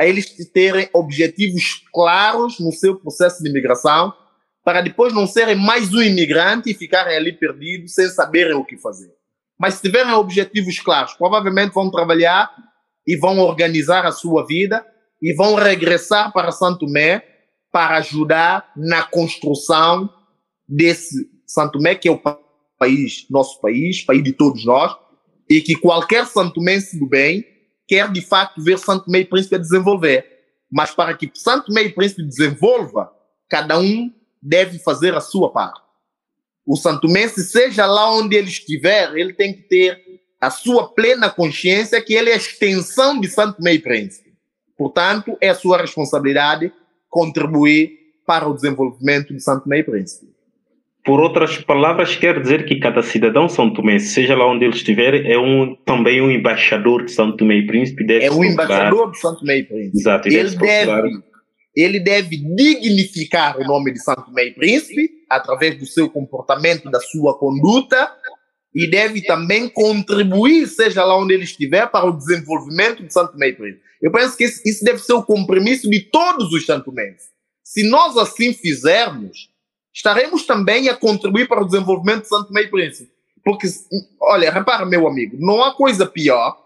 a 0.00 0.06
eles 0.06 0.30
terem 0.50 0.88
objetivos 0.94 1.82
claros 1.92 2.58
no 2.58 2.72
seu 2.72 2.96
processo 2.96 3.42
de 3.42 3.50
imigração, 3.50 4.14
para 4.64 4.80
depois 4.80 5.12
não 5.12 5.26
serem 5.26 5.56
mais 5.56 5.92
um 5.92 6.02
imigrante 6.02 6.70
e 6.70 6.74
ficarem 6.74 7.16
ali 7.16 7.32
perdidos 7.32 7.94
sem 7.94 8.08
saberem 8.08 8.54
o 8.54 8.64
que 8.64 8.76
fazer. 8.76 9.12
Mas 9.58 9.74
se 9.74 9.82
tiverem 9.82 10.12
objetivos 10.12 10.78
claros, 10.78 11.14
provavelmente 11.14 11.72
vão 11.72 11.90
trabalhar 11.90 12.50
e 13.06 13.16
vão 13.16 13.38
organizar 13.38 14.06
a 14.06 14.12
sua 14.12 14.46
vida 14.46 14.84
e 15.20 15.34
vão 15.34 15.54
regressar 15.54 16.32
para 16.32 16.52
Santo 16.52 16.80
Tomé 16.80 17.24
para 17.70 17.96
ajudar 17.96 18.70
na 18.76 19.02
construção 19.02 20.08
desse 20.68 21.30
Santo 21.46 21.72
Tomé, 21.72 21.94
que 21.94 22.08
é 22.08 22.12
o 22.12 22.20
país, 22.78 23.26
nosso 23.30 23.60
país, 23.60 24.04
país 24.04 24.22
de 24.22 24.32
todos 24.32 24.64
nós, 24.64 24.94
e 25.48 25.60
que 25.60 25.76
qualquer 25.76 26.26
Santo 26.26 26.54
Tomense 26.54 26.98
do 26.98 27.06
bem 27.06 27.44
quer 27.88 28.10
de 28.10 28.20
fato 28.20 28.62
ver 28.62 28.78
Santo 28.78 29.06
Tomé 29.06 29.20
e 29.20 29.24
Príncipe 29.24 29.58
desenvolver. 29.58 30.26
Mas 30.70 30.94
para 30.94 31.14
que 31.14 31.30
Santo 31.34 31.66
Tomé 31.66 31.82
e 31.82 31.90
Príncipe 31.90 32.22
desenvolva, 32.22 33.10
cada 33.48 33.78
um 33.78 34.10
deve 34.42 34.78
fazer 34.78 35.14
a 35.14 35.20
sua 35.20 35.50
parte. 35.50 35.80
O 36.66 36.76
santomense, 36.76 37.44
seja 37.44 37.86
lá 37.86 38.12
onde 38.12 38.36
ele 38.36 38.48
estiver, 38.48 39.14
ele 39.16 39.32
tem 39.32 39.52
que 39.52 39.62
ter 39.62 40.00
a 40.40 40.50
sua 40.50 40.88
plena 40.88 41.30
consciência 41.30 42.02
que 42.02 42.14
ele 42.14 42.30
é 42.30 42.34
a 42.34 42.36
extensão 42.36 43.20
de 43.20 43.28
Santo 43.28 43.66
e 43.66 43.78
Príncipe. 43.78 44.32
Portanto, 44.76 45.36
é 45.40 45.50
a 45.50 45.54
sua 45.54 45.78
responsabilidade 45.78 46.72
contribuir 47.08 47.98
para 48.26 48.48
o 48.48 48.54
desenvolvimento 48.54 49.32
de 49.32 49.40
Santo 49.40 49.72
e 49.72 49.82
Príncipe. 49.82 50.32
Por 51.04 51.20
outras 51.20 51.58
palavras, 51.58 52.14
quer 52.14 52.40
dizer 52.40 52.64
que 52.64 52.76
cada 52.76 53.02
cidadão 53.02 53.48
São 53.48 53.72
Tomé, 53.72 53.98
seja 53.98 54.36
lá 54.36 54.46
onde 54.46 54.64
ele 54.64 54.74
estiver, 54.74 55.26
é 55.26 55.36
um, 55.36 55.74
também 55.84 56.22
um 56.22 56.30
embaixador 56.30 57.04
de 57.04 57.10
São 57.10 57.36
Tomé 57.36 57.56
e 57.56 57.66
Príncipe. 57.66 58.04
Deve 58.04 58.26
é 58.26 58.30
um 58.30 58.44
embaixador 58.44 59.10
de 59.10 59.18
São 59.18 59.36
Tomé 59.36 59.58
e 59.58 59.62
Príncipe. 59.64 59.98
Exato. 59.98 60.28
Ele 60.28 60.56
deve, 60.56 61.22
ele 61.74 61.98
deve 61.98 62.36
dignificar 62.36 63.58
o 63.58 63.64
nome 63.64 63.92
de 63.92 64.04
Tomé 64.04 64.46
e 64.46 64.54
Príncipe 64.54 65.10
através 65.28 65.78
do 65.78 65.86
seu 65.86 66.10
comportamento, 66.10 66.90
da 66.90 67.00
sua 67.00 67.38
conduta, 67.38 68.10
e 68.74 68.90
deve 68.90 69.22
também 69.22 69.68
contribuir, 69.68 70.66
seja 70.66 71.04
lá 71.04 71.16
onde 71.16 71.34
ele 71.34 71.44
estiver, 71.44 71.86
para 71.90 72.06
o 72.06 72.16
desenvolvimento 72.16 73.02
de 73.02 73.12
Tomé 73.12 73.48
e 73.48 73.52
Príncipe. 73.54 73.82
Eu 74.00 74.10
penso 74.10 74.36
que 74.36 74.44
isso 74.44 74.84
deve 74.84 74.98
ser 74.98 75.12
o 75.14 75.22
compromisso 75.22 75.88
de 75.88 76.00
todos 76.00 76.52
os 76.52 76.66
santomenses. 76.66 77.30
Se 77.62 77.88
nós 77.88 78.16
assim 78.16 78.52
fizermos, 78.52 79.48
estaremos 79.94 80.44
também 80.44 80.88
a 80.88 80.94
contribuir 80.94 81.48
para 81.48 81.62
o 81.62 81.66
desenvolvimento 81.66 82.22
de 82.22 82.28
Santo 82.28 82.56
e 82.58 82.68
Príncipe. 82.68 83.10
Porque, 83.44 83.66
olha, 84.20 84.50
repara, 84.50 84.84
meu 84.84 85.06
amigo, 85.06 85.36
não 85.38 85.62
há 85.62 85.74
coisa 85.74 86.06
pior 86.06 86.61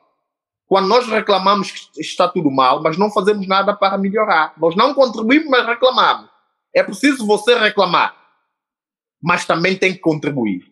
quando 0.66 0.88
nós 0.88 1.06
reclamamos 1.06 1.70
que 1.70 2.00
está 2.00 2.28
tudo 2.28 2.50
mal, 2.50 2.82
mas 2.82 2.98
não 2.98 3.10
fazemos 3.10 3.46
nada 3.46 3.74
para 3.74 3.96
melhorar. 3.96 4.52
Nós 4.58 4.74
não 4.74 4.94
contribuímos, 4.94 5.48
mas 5.48 5.66
reclamamos. 5.66 6.28
É 6.74 6.82
preciso 6.82 7.26
você 7.26 7.56
reclamar, 7.56 8.14
mas 9.22 9.46
também 9.46 9.76
tem 9.76 9.92
que 9.92 10.00
contribuir. 10.00 10.62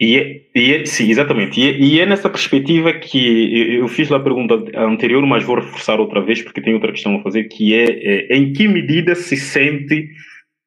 E, 0.00 0.48
e 0.54 0.86
sim, 0.86 1.10
exatamente. 1.10 1.60
E, 1.60 1.94
e, 1.94 2.00
é 2.00 2.06
nessa 2.06 2.30
perspectiva 2.30 2.92
que 2.92 3.78
eu, 3.78 3.88
fiz 3.88 4.12
a 4.12 4.20
pergunta 4.20 4.54
anterior, 4.76 5.26
mas 5.26 5.42
vou 5.42 5.56
reforçar 5.56 5.98
outra 5.98 6.20
vez, 6.20 6.40
porque 6.40 6.60
tem 6.60 6.74
outra 6.74 6.92
questão 6.92 7.16
a 7.16 7.22
fazer, 7.22 7.44
que 7.44 7.74
é, 7.74 8.32
é 8.32 8.36
em 8.36 8.52
que 8.52 8.68
medida 8.68 9.16
se 9.16 9.36
sente 9.36 10.08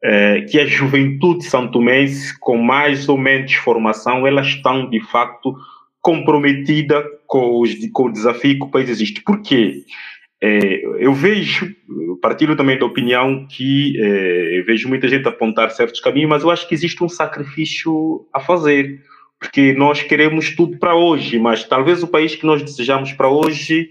é, 0.04 0.42
que 0.42 0.60
a 0.60 0.66
juventude 0.66 1.46
santomense, 1.46 2.38
com 2.40 2.58
mais 2.58 3.08
ou 3.08 3.18
menos 3.18 3.54
formação, 3.54 4.28
elas 4.28 4.48
estão 4.48 4.90
de 4.90 5.00
facto 5.00 5.56
comprometida 6.02 7.04
com, 7.28 7.62
os, 7.62 7.74
com 7.92 8.06
o 8.06 8.12
desafio 8.12 8.58
que 8.58 8.64
o 8.64 8.70
país 8.70 8.90
existe. 8.90 9.22
Por 9.22 9.42
quê? 9.42 9.84
É, 10.42 10.84
eu 11.00 11.14
vejo, 11.14 11.72
eu 12.08 12.18
partilho 12.18 12.56
também 12.56 12.78
da 12.78 12.86
opinião 12.86 13.46
que 13.48 13.94
é, 14.02 14.64
vejo 14.66 14.90
muita 14.90 15.08
gente 15.08 15.28
apontar 15.28 15.70
certos 15.70 16.00
caminhos, 16.00 16.30
mas 16.30 16.44
eu 16.44 16.50
acho 16.50 16.68
que 16.68 16.74
existe 16.74 17.04
um 17.04 17.10
sacrifício 17.10 18.26
a 18.34 18.40
fazer, 18.40 19.00
porque 19.40 19.74
nós 19.74 20.02
queremos 20.02 20.56
tudo 20.56 20.78
para 20.80 20.96
hoje, 20.96 21.38
mas 21.38 21.64
talvez 21.64 22.02
o 22.02 22.08
país 22.08 22.36
que 22.36 22.46
nós 22.46 22.64
desejamos 22.64 23.14
para 23.14 23.30
hoje 23.30 23.90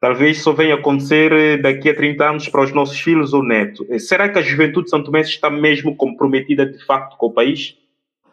talvez 0.00 0.42
só 0.42 0.52
venha 0.52 0.74
acontecer 0.74 1.32
eh, 1.32 1.56
daqui 1.56 1.90
a 1.90 1.94
30 1.94 2.24
anos 2.24 2.48
para 2.48 2.62
os 2.62 2.72
nossos 2.72 2.98
filhos 3.00 3.32
ou 3.32 3.42
netos. 3.42 3.84
Eh, 3.90 3.98
será 3.98 4.28
que 4.28 4.38
a 4.38 4.42
juventude 4.42 4.88
santomense 4.88 5.30
está 5.30 5.50
mesmo 5.50 5.96
comprometida 5.96 6.64
de 6.64 6.84
facto 6.84 7.16
com 7.16 7.26
o 7.26 7.32
país? 7.32 7.76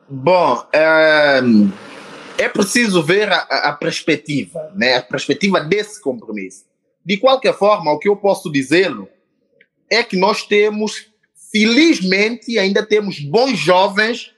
Bom, 0.07 0.63
é, 0.71 1.41
é 2.37 2.49
preciso 2.49 3.01
ver 3.01 3.31
a, 3.31 3.39
a, 3.39 3.73
perspectiva, 3.73 4.71
né? 4.75 4.95
a 4.95 5.01
perspectiva 5.01 5.59
desse 5.61 6.01
compromisso. 6.01 6.65
De 7.05 7.17
qualquer 7.17 7.53
forma, 7.53 7.91
o 7.91 7.99
que 7.99 8.09
eu 8.09 8.15
posso 8.15 8.51
dizê-lo 8.51 9.07
é 9.89 10.03
que 10.03 10.17
nós 10.17 10.43
temos, 10.43 11.07
felizmente, 11.51 12.57
ainda 12.57 12.85
temos 12.85 13.19
bons 13.19 13.57
jovens 13.57 14.33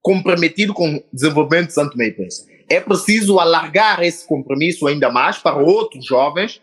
comprometidos 0.00 0.74
com 0.74 0.96
o 0.96 1.02
desenvolvimento 1.12 1.68
de 1.68 1.74
Santo 1.74 1.96
Meio 1.96 2.14
É 2.68 2.80
preciso 2.80 3.38
alargar 3.38 4.02
esse 4.02 4.26
compromisso 4.26 4.86
ainda 4.86 5.10
mais 5.10 5.38
para 5.38 5.56
outros 5.56 6.04
jovens, 6.04 6.60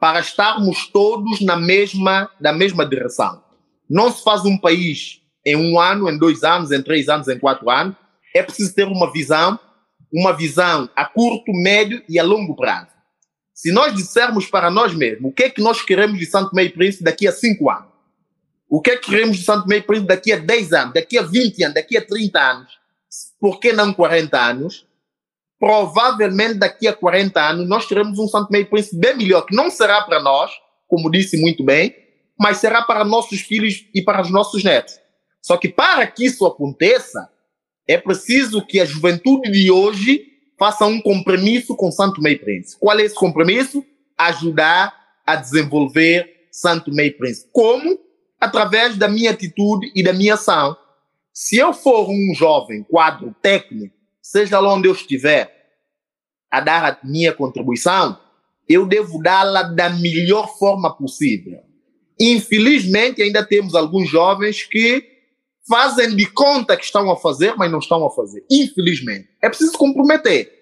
para 0.00 0.20
estarmos 0.20 0.88
todos 0.88 1.40
na 1.40 1.56
mesma, 1.56 2.30
na 2.40 2.52
mesma 2.52 2.86
direção. 2.86 3.42
Não 3.88 4.10
se 4.10 4.22
faz 4.22 4.44
um 4.44 4.58
país 4.58 5.20
em 5.44 5.56
um 5.56 5.78
ano, 5.78 6.08
em 6.10 6.18
dois 6.18 6.42
anos, 6.42 6.72
em 6.72 6.82
três 6.82 7.08
anos, 7.08 7.28
em 7.28 7.38
quatro 7.38 7.70
anos. 7.70 7.94
É 8.34 8.42
preciso 8.42 8.74
ter 8.74 8.86
uma 8.86 9.12
visão 9.12 9.58
uma 10.12 10.32
visão 10.32 10.88
a 10.94 11.04
curto, 11.04 11.52
médio 11.52 12.02
e 12.08 12.18
a 12.18 12.22
longo 12.22 12.54
prazo. 12.54 12.88
Se 13.54 13.72
nós 13.72 13.94
dissermos 13.94 14.46
para 14.46 14.70
nós 14.70 14.94
mesmos 14.94 15.30
o 15.30 15.34
que 15.34 15.44
é 15.44 15.50
que 15.50 15.62
nós 15.62 15.82
queremos 15.82 16.18
de 16.18 16.26
Santo 16.26 16.54
Meio 16.54 16.72
Príncipe 16.72 17.04
daqui 17.04 17.26
a 17.26 17.32
5 17.32 17.70
anos, 17.70 17.88
o 18.68 18.80
que 18.80 18.90
é 18.90 18.96
que 18.96 19.10
queremos 19.10 19.38
de 19.38 19.44
Santo 19.44 19.66
Meio 19.66 19.82
Príncipe 19.82 20.08
daqui 20.08 20.32
a 20.32 20.36
10 20.36 20.72
anos, 20.72 20.94
daqui 20.94 21.18
a 21.18 21.22
20 21.22 21.64
anos, 21.64 21.74
daqui 21.74 21.96
a 21.96 22.04
30 22.04 22.38
anos, 22.38 22.72
por 23.40 23.58
que 23.58 23.72
não 23.72 23.94
40 23.94 24.38
anos? 24.38 24.86
Provavelmente 25.58 26.54
daqui 26.54 26.86
a 26.86 26.92
40 26.92 27.40
anos 27.40 27.68
nós 27.68 27.86
teremos 27.86 28.18
um 28.18 28.28
Santo 28.28 28.50
Meio 28.50 28.68
Príncipe 28.68 28.98
bem 28.98 29.16
melhor, 29.16 29.42
que 29.46 29.56
não 29.56 29.70
será 29.70 30.02
para 30.02 30.20
nós, 30.20 30.50
como 30.86 31.10
disse 31.10 31.40
muito 31.40 31.64
bem, 31.64 31.94
mas 32.38 32.58
será 32.58 32.82
para 32.82 33.04
nossos 33.04 33.40
filhos 33.40 33.86
e 33.94 34.02
para 34.02 34.20
os 34.20 34.30
nossos 34.30 34.62
netos. 34.62 34.98
Só 35.40 35.56
que 35.56 35.68
para 35.68 36.06
que 36.06 36.26
isso 36.26 36.44
aconteça, 36.44 37.30
é 37.88 37.96
preciso 37.96 38.64
que 38.64 38.80
a 38.80 38.84
juventude 38.84 39.50
de 39.50 39.70
hoje 39.70 40.24
faça 40.58 40.86
um 40.86 41.00
compromisso 41.00 41.76
com 41.76 41.90
Santo 41.90 42.20
Meio 42.20 42.38
Príncipe. 42.38 42.80
Qual 42.80 42.98
é 42.98 43.02
esse 43.02 43.14
compromisso? 43.14 43.84
Ajudar 44.18 44.92
a 45.24 45.36
desenvolver 45.36 46.48
Santo 46.50 46.92
Meio 46.92 47.16
Príncipe. 47.16 47.50
Como? 47.52 47.98
Através 48.40 48.96
da 48.96 49.08
minha 49.08 49.30
atitude 49.30 49.92
e 49.94 50.02
da 50.02 50.12
minha 50.12 50.34
ação. 50.34 50.76
Se 51.32 51.56
eu 51.56 51.72
for 51.72 52.08
um 52.08 52.34
jovem 52.34 52.82
quadro 52.82 53.34
técnico, 53.42 53.94
seja 54.22 54.58
lá 54.58 54.74
onde 54.74 54.88
eu 54.88 54.92
estiver, 54.92 55.54
a 56.50 56.60
dar 56.60 56.84
a 56.84 57.06
minha 57.06 57.32
contribuição, 57.32 58.18
eu 58.68 58.86
devo 58.86 59.22
dá-la 59.22 59.62
da 59.62 59.90
melhor 59.90 60.56
forma 60.58 60.96
possível. 60.96 61.60
Infelizmente, 62.18 63.22
ainda 63.22 63.44
temos 63.44 63.74
alguns 63.74 64.08
jovens 64.08 64.62
que 64.64 65.15
fazem 65.68 66.14
de 66.14 66.26
conta 66.26 66.76
que 66.76 66.84
estão 66.84 67.10
a 67.10 67.16
fazer, 67.16 67.54
mas 67.56 67.70
não 67.70 67.78
estão 67.78 68.04
a 68.06 68.10
fazer. 68.10 68.44
Infelizmente. 68.50 69.28
É 69.42 69.48
preciso 69.48 69.72
comprometer. 69.72 70.52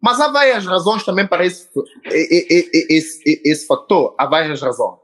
Mas 0.00 0.20
há 0.20 0.28
várias 0.28 0.64
razões 0.64 1.04
também 1.04 1.26
para 1.26 1.44
esse, 1.44 1.68
esse, 2.04 2.86
esse, 2.88 3.42
esse 3.44 3.66
fator. 3.66 4.14
Há 4.18 4.26
várias 4.26 4.60
razões. 4.60 4.98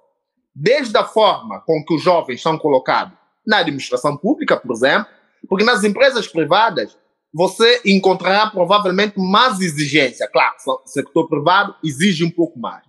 Desde 0.54 0.96
a 0.96 1.04
forma 1.04 1.60
com 1.60 1.84
que 1.84 1.94
os 1.94 2.02
jovens 2.02 2.40
são 2.40 2.56
colocados 2.56 3.16
na 3.46 3.58
administração 3.58 4.16
pública, 4.16 4.56
por 4.56 4.72
exemplo, 4.72 5.06
porque 5.48 5.64
nas 5.64 5.82
empresas 5.82 6.28
privadas 6.28 6.96
você 7.32 7.80
encontrará 7.84 8.48
provavelmente 8.48 9.18
mais 9.18 9.60
exigência. 9.60 10.28
Claro, 10.28 10.54
o 10.66 10.88
setor 10.88 11.28
privado 11.28 11.74
exige 11.82 12.24
um 12.24 12.30
pouco 12.30 12.58
mais. 12.58 12.84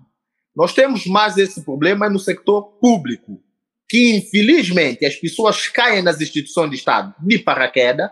Nós 0.56 0.74
temos 0.74 1.06
mais 1.08 1.38
esse 1.38 1.64
problema 1.64 2.08
no 2.08 2.20
setor 2.20 2.78
público, 2.80 3.42
que 3.88 4.16
infelizmente 4.16 5.06
as 5.06 5.16
pessoas 5.16 5.68
caem 5.68 6.02
nas 6.02 6.20
instituições 6.20 6.70
de 6.70 6.76
Estado 6.78 7.14
de 7.20 7.40
paraquedas, 7.40 8.10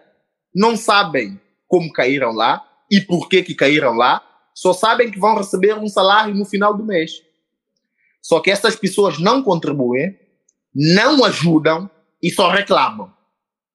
não 0.54 0.78
sabem 0.78 1.40
como 1.68 1.92
caíram 1.92 2.32
lá 2.32 2.64
e 2.90 3.02
por 3.02 3.28
que, 3.28 3.42
que 3.42 3.56
caíram 3.56 3.94
lá, 3.94 4.22
só 4.54 4.72
sabem 4.72 5.10
que 5.10 5.20
vão 5.20 5.36
receber 5.36 5.76
um 5.76 5.88
salário 5.88 6.36
no 6.36 6.46
final 6.46 6.78
do 6.78 6.86
mês. 6.86 7.12
Só 8.22 8.40
que 8.40 8.52
essas 8.52 8.76
pessoas 8.76 9.18
não 9.18 9.42
contribuem, 9.42 10.18
não 10.74 11.26
ajudam 11.26 11.90
e 12.22 12.32
só 12.32 12.50
reclamam. 12.50 13.12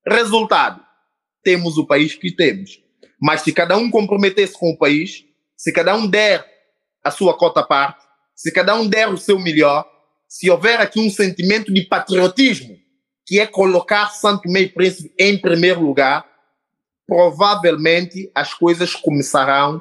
Resultado: 0.07 0.83
temos 1.43 1.77
o 1.77 1.87
país 1.87 2.15
que 2.15 2.35
temos. 2.35 2.81
Mas 3.21 3.43
se 3.43 3.53
cada 3.53 3.77
um 3.77 3.91
comprometer-se 3.91 4.55
com 4.55 4.71
o 4.71 4.79
país, 4.79 5.25
se 5.57 5.73
cada 5.73 5.97
um 5.97 6.07
der 6.07 6.47
a 7.03 7.11
sua 7.11 7.37
cota 7.37 7.63
parte, 7.63 8.05
se 8.35 8.53
cada 8.53 8.75
um 8.77 8.89
der 8.89 9.09
o 9.09 9.17
seu 9.17 9.39
melhor, 9.39 9.85
se 10.29 10.51
houver 10.51 10.79
aqui 10.81 11.01
um 11.01 11.09
sentimento 11.09 11.73
de 11.73 11.83
patriotismo, 11.87 12.77
que 13.27 13.41
é 13.41 13.47
colocar 13.47 14.09
Santo 14.09 14.49
Meio 14.49 14.73
Príncipe 14.73 15.11
em 15.19 15.39
primeiro 15.39 15.81
lugar, 15.81 16.25
provavelmente 17.07 18.31
as 18.35 18.53
coisas 18.53 18.95
começarão. 18.95 19.81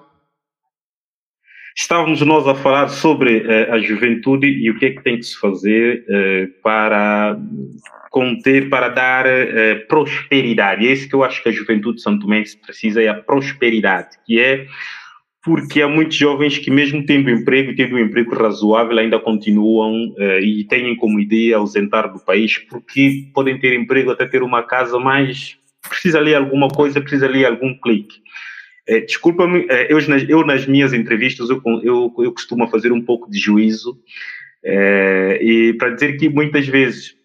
Estávamos 1.76 2.22
nós 2.22 2.48
a 2.48 2.56
falar 2.56 2.88
sobre 2.88 3.46
eh, 3.46 3.70
a 3.70 3.78
juventude 3.80 4.48
e 4.48 4.72
o 4.72 4.80
que 4.80 4.86
é 4.88 4.92
que 4.92 5.04
tem 5.04 5.18
que 5.18 5.24
se 5.24 5.38
fazer 5.38 6.04
eh, 6.10 6.48
para 6.64 7.38
conter 8.10 8.70
para 8.70 8.90
dar 8.90 9.28
eh, 9.28 9.76
prosperidade. 9.88 10.88
É 10.88 10.94
isso 10.94 11.08
que 11.08 11.14
eu 11.14 11.24
acho 11.24 11.44
que 11.44 11.50
a 11.50 11.52
juventude 11.52 12.02
Tomé 12.02 12.44
precisa, 12.66 13.04
é 13.04 13.10
a 13.10 13.14
prosperidade, 13.14 14.18
que 14.26 14.40
é 14.40 14.66
porque 15.48 15.82
há 15.82 15.88
muitos 15.88 16.18
jovens 16.18 16.58
que 16.58 16.70
mesmo 16.70 17.06
tendo 17.06 17.30
emprego, 17.30 17.74
tendo 17.74 17.96
um 17.96 18.00
emprego 18.00 18.36
razoável, 18.36 19.00
ainda 19.00 19.18
continuam 19.18 20.14
eh, 20.18 20.42
e 20.42 20.64
têm 20.66 20.94
como 20.98 21.22
ideia 21.22 21.56
ausentar 21.56 22.12
do 22.12 22.20
país, 22.20 22.58
porque 22.58 23.30
podem 23.34 23.58
ter 23.58 23.74
emprego 23.74 24.12
até 24.12 24.26
ter 24.26 24.44
uma 24.44 24.62
casa, 24.62 25.00
mas 25.00 25.58
precisa 25.88 26.20
ali 26.20 26.36
alguma 26.36 26.68
coisa, 26.68 27.00
precisa 27.00 27.28
ali 27.28 27.46
algum 27.46 27.74
clique. 27.80 28.18
Eh, 28.86 29.00
Desculpa-me, 29.00 29.66
eh, 29.70 29.88
eu, 29.90 29.98
eu, 30.28 30.46
nas 30.46 30.68
minhas 30.68 30.92
entrevistas 30.92 31.50
eu, 31.50 31.62
eu, 31.82 32.14
eu 32.20 32.34
costumo 32.34 32.68
fazer 32.68 32.92
um 32.92 33.02
pouco 33.02 33.32
de 33.32 33.40
juízo 33.40 33.98
e 35.40 35.74
para 35.80 35.92
dizer 35.92 36.18
que 36.18 36.28
muitas 36.28 36.68
vezes 36.68 37.16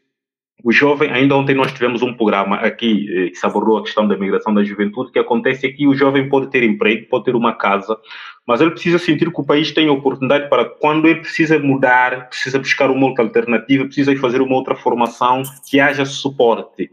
o 0.65 0.71
jovem, 0.71 1.11
ainda 1.11 1.37
ontem 1.37 1.55
nós 1.55 1.73
tivemos 1.73 2.03
um 2.03 2.15
programa 2.15 2.57
aqui 2.57 3.07
eh, 3.11 3.31
que 3.31 3.47
abordou 3.47 3.79
a 3.79 3.83
questão 3.83 4.07
da 4.07 4.17
migração 4.17 4.55
da 4.55 4.63
juventude, 4.63 5.11
que 5.11 5.19
acontece 5.19 5.67
aqui, 5.67 5.87
o 5.87 5.95
jovem 5.95 6.29
pode 6.29 6.51
ter 6.51 6.63
emprego, 6.63 7.09
pode 7.09 7.25
ter 7.25 7.35
uma 7.35 7.53
casa, 7.53 7.99
mas 8.47 8.61
ele 8.61 8.71
precisa 8.71 8.99
sentir 8.99 9.33
que 9.33 9.41
o 9.41 9.45
país 9.45 9.73
tem 9.73 9.89
oportunidade 9.89 10.49
para 10.49 10.65
quando 10.65 11.09
ele 11.09 11.21
precisa 11.21 11.59
mudar, 11.59 12.29
precisa 12.29 12.59
buscar 12.59 12.91
uma 12.91 13.09
outra 13.09 13.25
alternativa, 13.25 13.85
precisa 13.85 14.17
fazer 14.17 14.41
uma 14.41 14.55
outra 14.55 14.77
formação, 14.77 15.43
que 15.69 15.81
haja 15.81 16.05
suporte. 16.05 16.91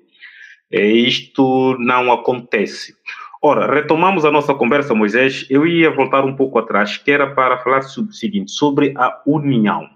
É, 0.71 0.85
isto 0.85 1.75
não 1.79 2.11
acontece. 2.11 2.93
Ora, 3.41 3.73
retomamos 3.73 4.25
a 4.25 4.31
nossa 4.31 4.53
conversa, 4.53 4.93
Moisés. 4.93 5.45
Eu 5.49 5.65
ia 5.65 5.89
voltar 5.89 6.25
um 6.25 6.35
pouco 6.35 6.59
atrás, 6.59 6.97
que 6.97 7.09
era 7.09 7.33
para 7.33 7.57
falar 7.59 7.83
sobre 7.83 8.11
o 8.11 8.13
seguinte, 8.13 8.51
sobre 8.51 8.93
a 8.97 9.21
união. 9.25 9.87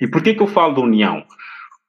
E 0.00 0.06
por 0.08 0.22
que, 0.22 0.34
que 0.34 0.42
eu 0.42 0.46
falo 0.46 0.74
da 0.74 0.80
união? 0.80 1.24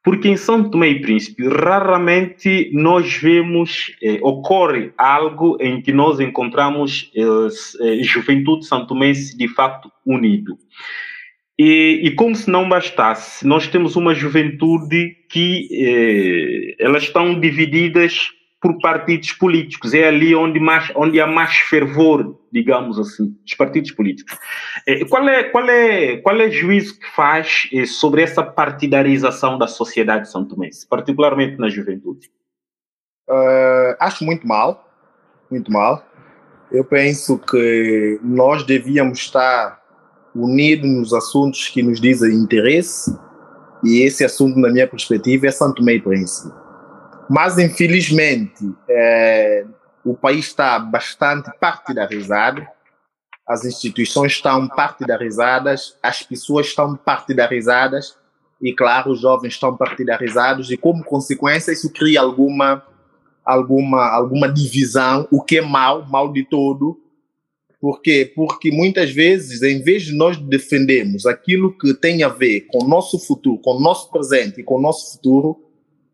Porque 0.05 0.29
em 0.29 0.37
São 0.37 0.69
Tomé 0.69 0.89
e 0.89 1.01
Príncipe, 1.01 1.47
raramente 1.47 2.69
nós 2.71 3.11
vemos, 3.15 3.91
eh, 4.03 4.19
ocorre 4.21 4.91
algo 4.95 5.57
em 5.59 5.81
que 5.81 5.91
nós 5.91 6.19
encontramos 6.19 7.11
eh, 7.15 7.23
eh, 7.81 8.03
juventude 8.03 8.67
santomense 8.67 9.35
de 9.35 9.47
facto 9.47 9.91
unido. 10.05 10.59
E, 11.57 12.01
e, 12.03 12.11
como 12.11 12.35
se 12.35 12.51
não 12.51 12.69
bastasse, 12.69 13.47
nós 13.47 13.65
temos 13.65 13.95
uma 13.95 14.13
juventude 14.13 15.15
que 15.31 15.69
eh, 15.71 16.75
elas 16.79 17.03
estão 17.03 17.39
divididas 17.39 18.29
por 18.65 18.79
partidos 18.79 19.31
políticos. 19.31 19.93
É 19.93 20.07
ali 20.07 20.33
onde, 20.33 20.59
mais, 20.59 20.91
onde 20.95 21.21
há 21.21 21.27
mais 21.27 21.55
fervor, 21.55 22.35
digamos 22.51 22.97
assim, 22.97 23.37
dos 23.43 23.53
partidos 23.53 23.91
políticos. 23.91 24.35
É, 24.87 25.05
qual 25.05 25.29
é, 25.29 25.43
qual 25.43 25.69
é, 25.69 26.17
qual 26.17 26.41
é 26.41 26.47
o 26.47 26.51
juízo 26.51 26.99
que 26.99 27.05
faz 27.15 27.69
é, 27.71 27.85
sobre 27.85 28.23
essa 28.23 28.41
partidarização 28.41 29.59
da 29.59 29.67
sociedade 29.67 30.31
são 30.31 30.43
tomense, 30.43 30.87
particularmente 30.87 31.59
na 31.59 31.69
juventude? 31.69 32.31
Uh, 33.29 33.93
acho 33.99 34.25
muito 34.25 34.47
mal, 34.47 34.91
muito 35.51 35.71
mal. 35.71 36.03
Eu 36.71 36.83
penso 36.83 37.37
que 37.37 38.19
nós 38.23 38.63
devíamos 38.63 39.19
estar 39.19 39.79
unidos 40.33 40.89
nos 40.89 41.13
assuntos 41.13 41.67
que 41.67 41.83
nos 41.83 42.01
dizem 42.01 42.33
interesse, 42.33 43.15
e 43.83 44.01
esse 44.01 44.25
assunto, 44.25 44.57
na 44.57 44.71
minha 44.71 44.87
perspectiva, 44.87 45.45
é 45.45 45.51
Santo 45.51 45.83
Meio 45.83 46.01
Príncipe 46.01 46.64
mas, 47.29 47.57
infelizmente, 47.57 48.63
é, 48.89 49.65
o 50.03 50.13
país 50.15 50.45
está 50.45 50.77
bastante 50.77 51.51
partidarizado, 51.59 52.65
as 53.47 53.63
instituições 53.63 54.33
estão 54.33 54.67
partidarizadas, 54.67 55.97
as 56.01 56.23
pessoas 56.23 56.67
estão 56.67 56.95
partidarizadas 56.95 58.17
e, 58.61 58.73
claro, 58.73 59.11
os 59.11 59.21
jovens 59.21 59.53
estão 59.53 59.75
partidarizados 59.75 60.71
e, 60.71 60.77
como 60.77 61.03
consequência, 61.03 61.71
isso 61.71 61.91
cria 61.91 62.21
alguma, 62.21 62.83
alguma, 63.43 64.09
alguma 64.09 64.51
divisão, 64.51 65.27
o 65.31 65.41
que 65.41 65.57
é 65.57 65.61
mal, 65.61 66.05
mal 66.07 66.31
de 66.31 66.43
todo. 66.43 66.99
Por 67.79 68.01
quê? 68.01 68.31
Porque 68.35 68.71
muitas 68.71 69.11
vezes, 69.11 69.61
em 69.61 69.83
vez 69.83 70.03
de 70.03 70.17
nós 70.17 70.37
defendermos 70.37 71.27
aquilo 71.27 71.77
que 71.77 71.93
tem 71.93 72.23
a 72.23 72.29
ver 72.29 72.61
com 72.61 72.83
o 72.83 72.87
nosso 72.87 73.19
futuro, 73.19 73.61
com 73.61 73.75
o 73.75 73.79
nosso 73.79 74.09
presente 74.09 74.61
e 74.61 74.63
com 74.63 74.77
o 74.77 74.81
nosso 74.81 75.13
futuro, 75.13 75.64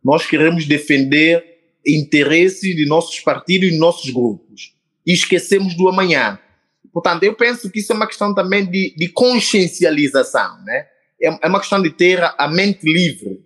nós 0.04 0.26
queremos 0.26 0.66
defender 0.66 1.44
interesses 1.86 2.76
de 2.76 2.86
nossos 2.86 3.20
partidos 3.20 3.70
e 3.70 3.78
nossos 3.78 4.10
grupos. 4.12 4.76
E 5.06 5.14
esquecemos 5.14 5.76
do 5.76 5.90
amanhã. 5.90 6.40
Portanto, 6.94 7.24
eu 7.24 7.34
penso 7.34 7.70
que 7.70 7.80
isso 7.80 7.92
é 7.92 7.96
uma 7.96 8.08
questão 8.08 8.36
também 8.36 8.66
de, 8.66 8.94
de 8.96 9.08
consciencialização, 9.10 10.62
né? 10.64 10.88
É, 11.22 11.46
é 11.46 11.48
uma 11.48 11.60
questão 11.60 11.82
de 11.82 11.90
ter 11.90 12.22
a 12.22 12.48
mente 12.48 12.86
livre, 12.86 13.44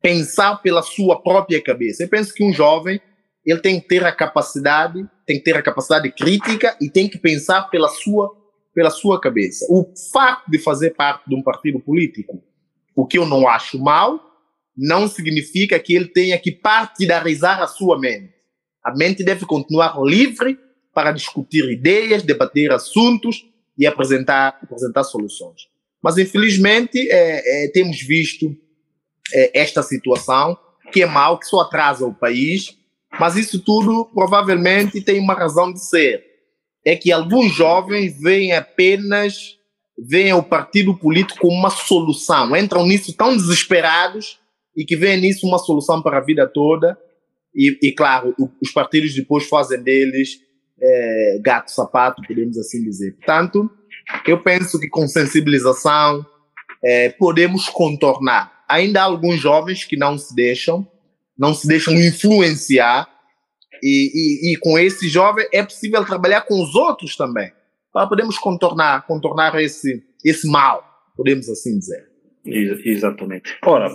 pensar 0.00 0.56
pela 0.56 0.82
sua 0.82 1.20
própria 1.20 1.62
cabeça. 1.62 2.02
Eu 2.02 2.08
penso 2.08 2.32
que 2.32 2.44
um 2.44 2.52
jovem 2.52 3.00
ele 3.44 3.60
tem 3.60 3.80
que 3.80 3.88
ter 3.88 4.04
a 4.04 4.12
capacidade, 4.12 5.06
tem 5.26 5.38
que 5.38 5.44
ter 5.44 5.56
a 5.56 5.62
capacidade 5.62 6.10
crítica 6.12 6.76
e 6.80 6.90
tem 6.90 7.08
que 7.08 7.18
pensar 7.18 7.62
pela 7.70 7.88
sua 7.88 8.36
pela 8.74 8.90
sua 8.90 9.20
cabeça. 9.20 9.66
O 9.68 9.92
fato 10.12 10.48
de 10.48 10.58
fazer 10.58 10.90
parte 10.90 11.28
de 11.28 11.34
um 11.34 11.42
partido 11.42 11.80
político, 11.80 12.40
o 12.94 13.04
que 13.04 13.18
eu 13.18 13.26
não 13.26 13.48
acho 13.48 13.76
mal, 13.76 14.27
não 14.78 15.08
significa 15.08 15.76
que 15.80 15.92
ele 15.92 16.06
tenha 16.06 16.38
que 16.38 16.52
partidarizar 16.52 17.60
a 17.60 17.66
sua 17.66 17.98
mente. 17.98 18.32
A 18.84 18.94
mente 18.94 19.24
deve 19.24 19.44
continuar 19.44 20.00
livre 20.00 20.56
para 20.94 21.10
discutir 21.10 21.68
ideias, 21.68 22.22
debater 22.22 22.70
assuntos 22.70 23.44
e 23.76 23.86
apresentar, 23.86 24.56
apresentar 24.62 25.02
soluções. 25.02 25.62
Mas, 26.00 26.16
infelizmente, 26.16 26.96
é, 27.10 27.64
é, 27.64 27.68
temos 27.72 28.00
visto 28.00 28.56
é, 29.34 29.60
esta 29.60 29.82
situação, 29.82 30.56
que 30.92 31.02
é 31.02 31.06
mal, 31.06 31.40
que 31.40 31.46
só 31.46 31.62
atrasa 31.62 32.06
o 32.06 32.14
país, 32.14 32.78
mas 33.18 33.36
isso 33.36 33.58
tudo 33.58 34.04
provavelmente 34.14 35.00
tem 35.00 35.18
uma 35.18 35.34
razão 35.34 35.72
de 35.72 35.84
ser. 35.84 36.24
É 36.84 36.94
que 36.94 37.10
alguns 37.10 37.52
jovens 37.52 38.18
veem 38.20 38.52
apenas 38.52 39.58
veem 40.00 40.32
o 40.32 40.42
partido 40.42 40.96
político 40.96 41.40
como 41.40 41.58
uma 41.58 41.70
solução, 41.70 42.56
entram 42.56 42.86
nisso 42.86 43.12
tão 43.12 43.36
desesperados 43.36 44.37
e 44.78 44.84
que 44.84 44.94
vê 44.94 45.16
nisso 45.16 45.44
uma 45.44 45.58
solução 45.58 46.00
para 46.00 46.18
a 46.18 46.24
vida 46.24 46.46
toda. 46.46 46.96
E, 47.52 47.76
e 47.82 47.92
claro, 47.92 48.32
os 48.62 48.70
partidos 48.70 49.12
depois 49.12 49.48
fazem 49.48 49.82
deles 49.82 50.38
é, 50.80 51.38
gato 51.42 51.72
sapato, 51.72 52.22
podemos 52.22 52.56
assim 52.56 52.84
dizer. 52.84 53.16
Portanto, 53.16 53.68
eu 54.24 54.40
penso 54.40 54.78
que 54.78 54.88
com 54.88 55.08
sensibilização 55.08 56.24
é, 56.84 57.08
podemos 57.08 57.68
contornar. 57.68 58.64
Ainda 58.68 59.00
há 59.00 59.04
alguns 59.04 59.40
jovens 59.40 59.82
que 59.82 59.96
não 59.96 60.16
se 60.16 60.32
deixam, 60.32 60.86
não 61.36 61.52
se 61.52 61.66
deixam 61.66 61.94
influenciar, 61.94 63.08
e, 63.82 64.52
e, 64.52 64.52
e 64.52 64.56
com 64.58 64.78
esse 64.78 65.08
jovem 65.08 65.46
é 65.52 65.62
possível 65.62 66.04
trabalhar 66.04 66.42
com 66.42 66.62
os 66.62 66.74
outros 66.76 67.16
também, 67.16 67.50
para 67.92 68.06
podermos 68.06 68.38
contornar, 68.38 69.06
contornar 69.06 69.60
esse, 69.60 70.04
esse 70.24 70.46
mal, 70.46 70.84
podemos 71.16 71.48
assim 71.48 71.78
dizer. 71.78 72.07
Exatamente. 72.84 73.56
Ora, 73.64 73.88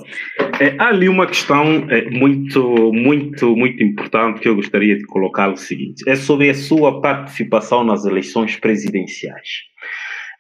é, 0.60 0.76
há 0.78 0.88
ali 0.88 1.10
uma 1.10 1.28
questão 1.28 1.88
é, 1.90 2.10
muito, 2.10 2.92
muito, 2.94 3.56
muito 3.56 3.84
importante 3.84 4.40
que 4.40 4.48
eu 4.48 4.56
gostaria 4.56 4.98
de 4.98 5.06
colocar 5.06 5.52
o 5.52 5.58
seguinte: 5.58 6.04
é 6.08 6.16
sobre 6.16 6.50
a 6.50 6.54
sua 6.54 7.02
participação 7.02 7.84
nas 7.84 8.06
eleições 8.06 8.56
presidenciais. 8.56 9.64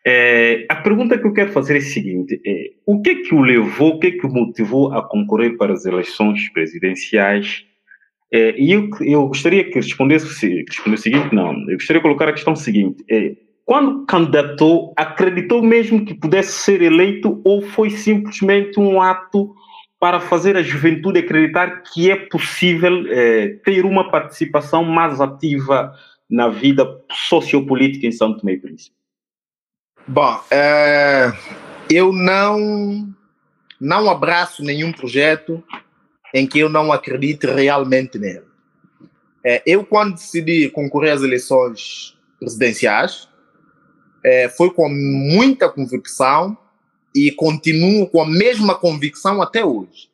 É, 0.05 0.65
a 0.67 0.75
pergunta 0.75 1.17
que 1.17 1.25
eu 1.25 1.33
quero 1.33 1.51
fazer 1.51 1.75
é 1.75 1.77
a 1.77 1.81
seguinte: 1.81 2.39
é, 2.45 2.71
o 2.85 3.01
que 3.01 3.09
é 3.11 3.15
que 3.15 3.33
o 3.33 3.41
levou, 3.41 3.95
o 3.95 3.99
que 3.99 4.07
é 4.07 4.11
que 4.11 4.25
o 4.25 4.29
motivou 4.29 4.93
a 4.93 5.07
concorrer 5.07 5.57
para 5.57 5.73
as 5.73 5.85
eleições 5.85 6.49
presidenciais? 6.49 7.65
É, 8.31 8.59
e 8.59 8.71
eu, 8.71 8.89
eu 9.01 9.27
gostaria 9.27 9.63
que 9.63 9.75
respondesse, 9.75 10.27
respondesse 10.67 11.09
o 11.09 11.13
seguinte: 11.13 11.33
não, 11.33 11.53
eu 11.69 11.77
gostaria 11.77 11.99
de 11.99 12.03
colocar 12.03 12.27
a 12.27 12.33
questão 12.33 12.55
seguinte: 12.55 13.03
quando 13.65 14.05
candidatou, 14.05 14.93
acreditou 14.95 15.61
mesmo 15.61 16.05
que 16.05 16.13
pudesse 16.13 16.51
ser 16.51 16.81
eleito 16.81 17.41
ou 17.45 17.61
foi 17.61 17.89
simplesmente 17.89 18.79
um 18.79 19.01
ato 19.01 19.55
para 19.99 20.19
fazer 20.19 20.57
a 20.57 20.61
juventude 20.61 21.19
acreditar 21.19 21.81
que 21.83 22.11
é 22.11 22.15
possível 22.15 23.05
é, 23.07 23.57
ter 23.63 23.85
uma 23.85 24.11
participação 24.11 24.83
mais 24.83 25.21
ativa 25.21 25.95
na 26.29 26.49
vida 26.49 26.85
sociopolítica 27.09 28.05
em 28.05 28.11
São 28.11 28.37
Tomé 28.37 28.53
e 28.53 28.57
Príncipe? 28.57 28.95
Bom, 30.05 30.41
é, 30.51 31.31
eu 31.89 32.11
não, 32.11 33.07
não 33.79 34.09
abraço 34.09 34.61
nenhum 34.61 34.91
projeto 34.91 35.63
em 36.33 36.45
que 36.45 36.59
eu 36.59 36.67
não 36.67 36.91
acredite 36.91 37.47
realmente 37.47 38.19
nele. 38.19 38.43
É, 39.45 39.61
eu, 39.65 39.85
quando 39.85 40.15
decidi 40.15 40.69
concorrer 40.69 41.13
às 41.13 41.21
eleições 41.21 42.17
presidenciais, 42.39 43.29
é, 44.23 44.49
foi 44.49 44.71
com 44.73 44.87
muita 44.89 45.69
convicção 45.69 46.57
e 47.15 47.31
continuo 47.31 48.07
com 48.07 48.21
a 48.21 48.27
mesma 48.27 48.75
convicção 48.75 49.41
até 49.41 49.63
hoje. 49.63 50.09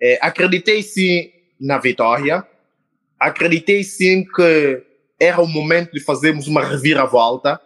É, 0.00 0.18
acreditei 0.20 0.82
sim 0.82 1.30
na 1.58 1.78
vitória, 1.78 2.46
acreditei 3.18 3.82
sim 3.82 4.24
que 4.24 4.82
era 5.18 5.40
o 5.40 5.46
momento 5.46 5.92
de 5.92 6.00
fazermos 6.00 6.46
uma 6.46 6.62
reviravolta, 6.62 7.60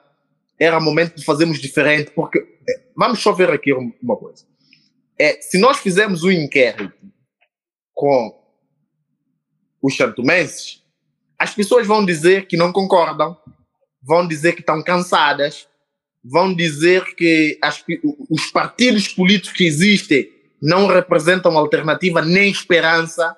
era 0.58 0.78
o 0.78 0.82
momento 0.82 1.16
de 1.16 1.24
fazermos 1.24 1.58
diferente, 1.58 2.12
porque 2.12 2.38
é, 2.38 2.82
vamos 2.96 3.20
só 3.20 3.32
ver 3.32 3.50
aqui 3.50 3.72
uma 3.72 4.16
coisa. 4.16 4.44
É, 5.18 5.40
se 5.40 5.58
nós 5.58 5.78
fizermos 5.78 6.22
um 6.22 6.30
inquérito 6.30 6.94
com 7.92 8.38
os 9.82 9.94
chantomenses, 9.94 10.82
as 11.38 11.54
pessoas 11.54 11.86
vão 11.86 12.04
dizer 12.04 12.46
que 12.46 12.56
não 12.56 12.72
concordam, 12.72 13.36
vão 14.02 14.26
dizer 14.26 14.54
que 14.54 14.60
estão 14.60 14.82
cansadas, 14.82 15.66
vão 16.24 16.54
dizer 16.54 17.14
que 17.14 17.58
as, 17.62 17.84
os 18.28 18.46
partidos 18.50 19.08
políticos 19.08 19.56
que 19.56 19.66
existem 19.66 20.30
não 20.60 20.86
representam 20.86 21.56
alternativa 21.56 22.22
nem 22.22 22.50
esperança, 22.50 23.36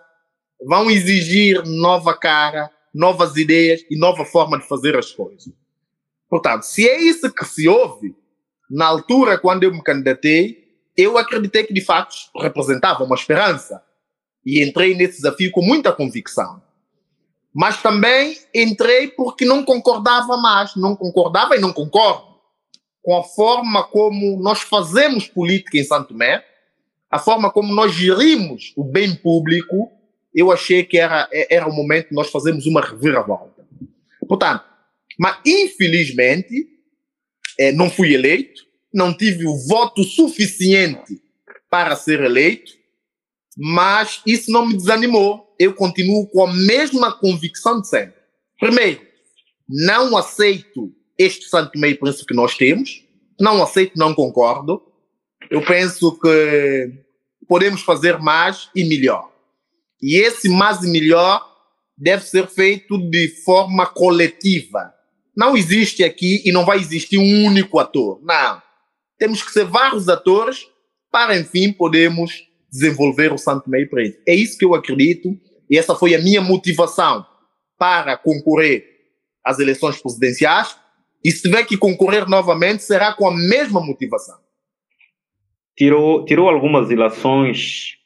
vão 0.65 0.91
exigir 0.91 1.63
nova 1.65 2.17
cara, 2.17 2.71
novas 2.95 3.37
ideias 3.37 3.85
e 3.91 3.97
nova 3.97 4.25
forma 4.25 4.59
de 4.59 4.67
fazer 4.67 4.97
as 4.97 5.13
coisas. 5.13 5.53
Portanto, 6.29 6.63
se 6.63 6.89
é 6.89 7.01
isso 7.01 7.33
que 7.33 7.45
se 7.45 7.69
ouve, 7.69 8.15
na 8.71 8.87
altura, 8.87 9.39
quando 9.39 9.65
eu 9.65 9.73
me 9.73 9.83
candidatei, 9.83 10.63
eu 10.97 11.19
acreditei 11.19 11.65
que 11.65 11.75
de 11.75 11.85
fato 11.85 12.15
representava 12.41 13.05
uma 13.05 13.15
esperança 13.15 13.83
e 14.45 14.63
entrei 14.63 14.95
nesse 14.95 15.17
desafio 15.17 15.51
com 15.51 15.63
muita 15.63 15.93
convicção. 15.93 16.63
Mas 17.55 17.83
também 17.83 18.39
entrei 18.55 19.09
porque 19.09 19.45
não 19.45 19.63
concordava 19.65 20.37
mais, 20.37 20.75
não 20.77 20.97
concordava 20.97 21.57
e 21.57 21.61
não 21.61 21.73
concordo 21.73 22.33
com 23.03 23.17
a 23.17 23.25
forma 23.25 23.83
como 23.83 24.41
nós 24.41 24.63
fazemos 24.63 25.27
política 25.27 25.77
em 25.77 25.85
Santo 25.85 26.09
Tomé, 26.09 26.45
a 27.11 27.19
forma 27.19 27.51
como 27.51 27.75
nós 27.75 27.93
gerimos 27.93 28.73
o 28.77 28.85
bem 28.85 29.15
público, 29.15 29.91
eu 30.35 30.51
achei 30.51 30.85
que 30.85 30.97
era, 30.97 31.29
era 31.51 31.69
o 31.69 31.75
momento 31.75 32.11
de 32.11 32.15
nós 32.15 32.31
fazermos 32.31 32.65
uma 32.65 32.81
reviravolta. 32.81 33.67
Portanto, 34.27 34.65
mas 35.19 35.37
infelizmente, 35.45 36.69
eh, 37.59 37.73
não 37.73 37.91
fui 37.91 38.15
eleito, 38.15 38.63
não 38.95 39.15
tive 39.15 39.47
o 39.47 39.59
voto 39.67 40.03
suficiente 40.05 41.21
para 41.69 41.97
ser 41.97 42.23
eleito, 42.23 42.73
mas 43.57 44.21
isso 44.27 44.51
não 44.51 44.67
me 44.67 44.77
desanimou 44.77 45.53
eu 45.63 45.73
continuo 45.73 46.27
com 46.27 46.45
a 46.45 46.53
mesma 46.53 47.13
convicção 47.13 47.81
de 47.81 47.89
sempre. 47.89 48.21
Primeiro, 48.59 49.01
não 49.69 50.17
aceito 50.17 50.93
este 51.17 51.49
Santo 51.49 51.79
Meio 51.79 51.97
Príncipe 52.01 52.27
que 52.27 52.35
nós 52.35 52.57
temos. 52.57 53.05
Não 53.41 53.63
aceito, 53.63 53.97
não 53.97 54.13
concordo. 54.13 54.83
Eu 55.49 55.65
penso 55.65 56.19
que 56.19 56.93
podemos 57.47 57.83
fazer 57.83 58.19
mais 58.19 58.71
e 58.75 58.83
melhor. 58.85 59.31
E 60.03 60.21
esse 60.21 60.49
mais 60.49 60.83
e 60.83 60.91
melhor 60.91 61.49
deve 61.97 62.25
ser 62.25 62.49
feito 62.49 62.99
de 62.99 63.29
forma 63.45 63.87
coletiva. 63.87 64.93
Não 65.37 65.57
existe 65.57 66.03
aqui 66.03 66.43
e 66.45 66.51
não 66.51 66.65
vai 66.65 66.79
existir 66.79 67.19
um 67.19 67.47
único 67.47 67.79
ator. 67.79 68.21
Não. 68.25 68.61
Temos 69.17 69.45
que 69.45 69.53
ser 69.53 69.65
vários 69.65 70.09
atores 70.09 70.67
para, 71.09 71.39
enfim, 71.39 71.73
podermos 71.73 72.33
desenvolver 72.73 73.33
o 73.33 73.39
Santo 73.39 73.69
Meio 73.69 73.89
Príncipe. 73.89 74.23
É 74.27 74.35
isso 74.35 74.57
que 74.57 74.65
eu 74.65 74.75
acredito 74.75 75.39
e 75.71 75.79
essa 75.79 75.95
foi 75.95 76.15
a 76.15 76.21
minha 76.21 76.41
motivação 76.41 77.25
para 77.79 78.17
concorrer 78.17 78.85
às 79.45 79.59
eleições 79.59 80.01
presidenciais. 80.01 80.77
E 81.25 81.31
se 81.31 81.43
tiver 81.43 81.65
que 81.65 81.77
concorrer 81.77 82.29
novamente, 82.29 82.83
será 82.83 83.15
com 83.15 83.27
a 83.27 83.35
mesma 83.35 83.81
motivação. 83.81 84.37
Tirou, 85.77 86.25
tirou 86.25 86.49
algumas 86.49 86.91
ilações 86.91 87.97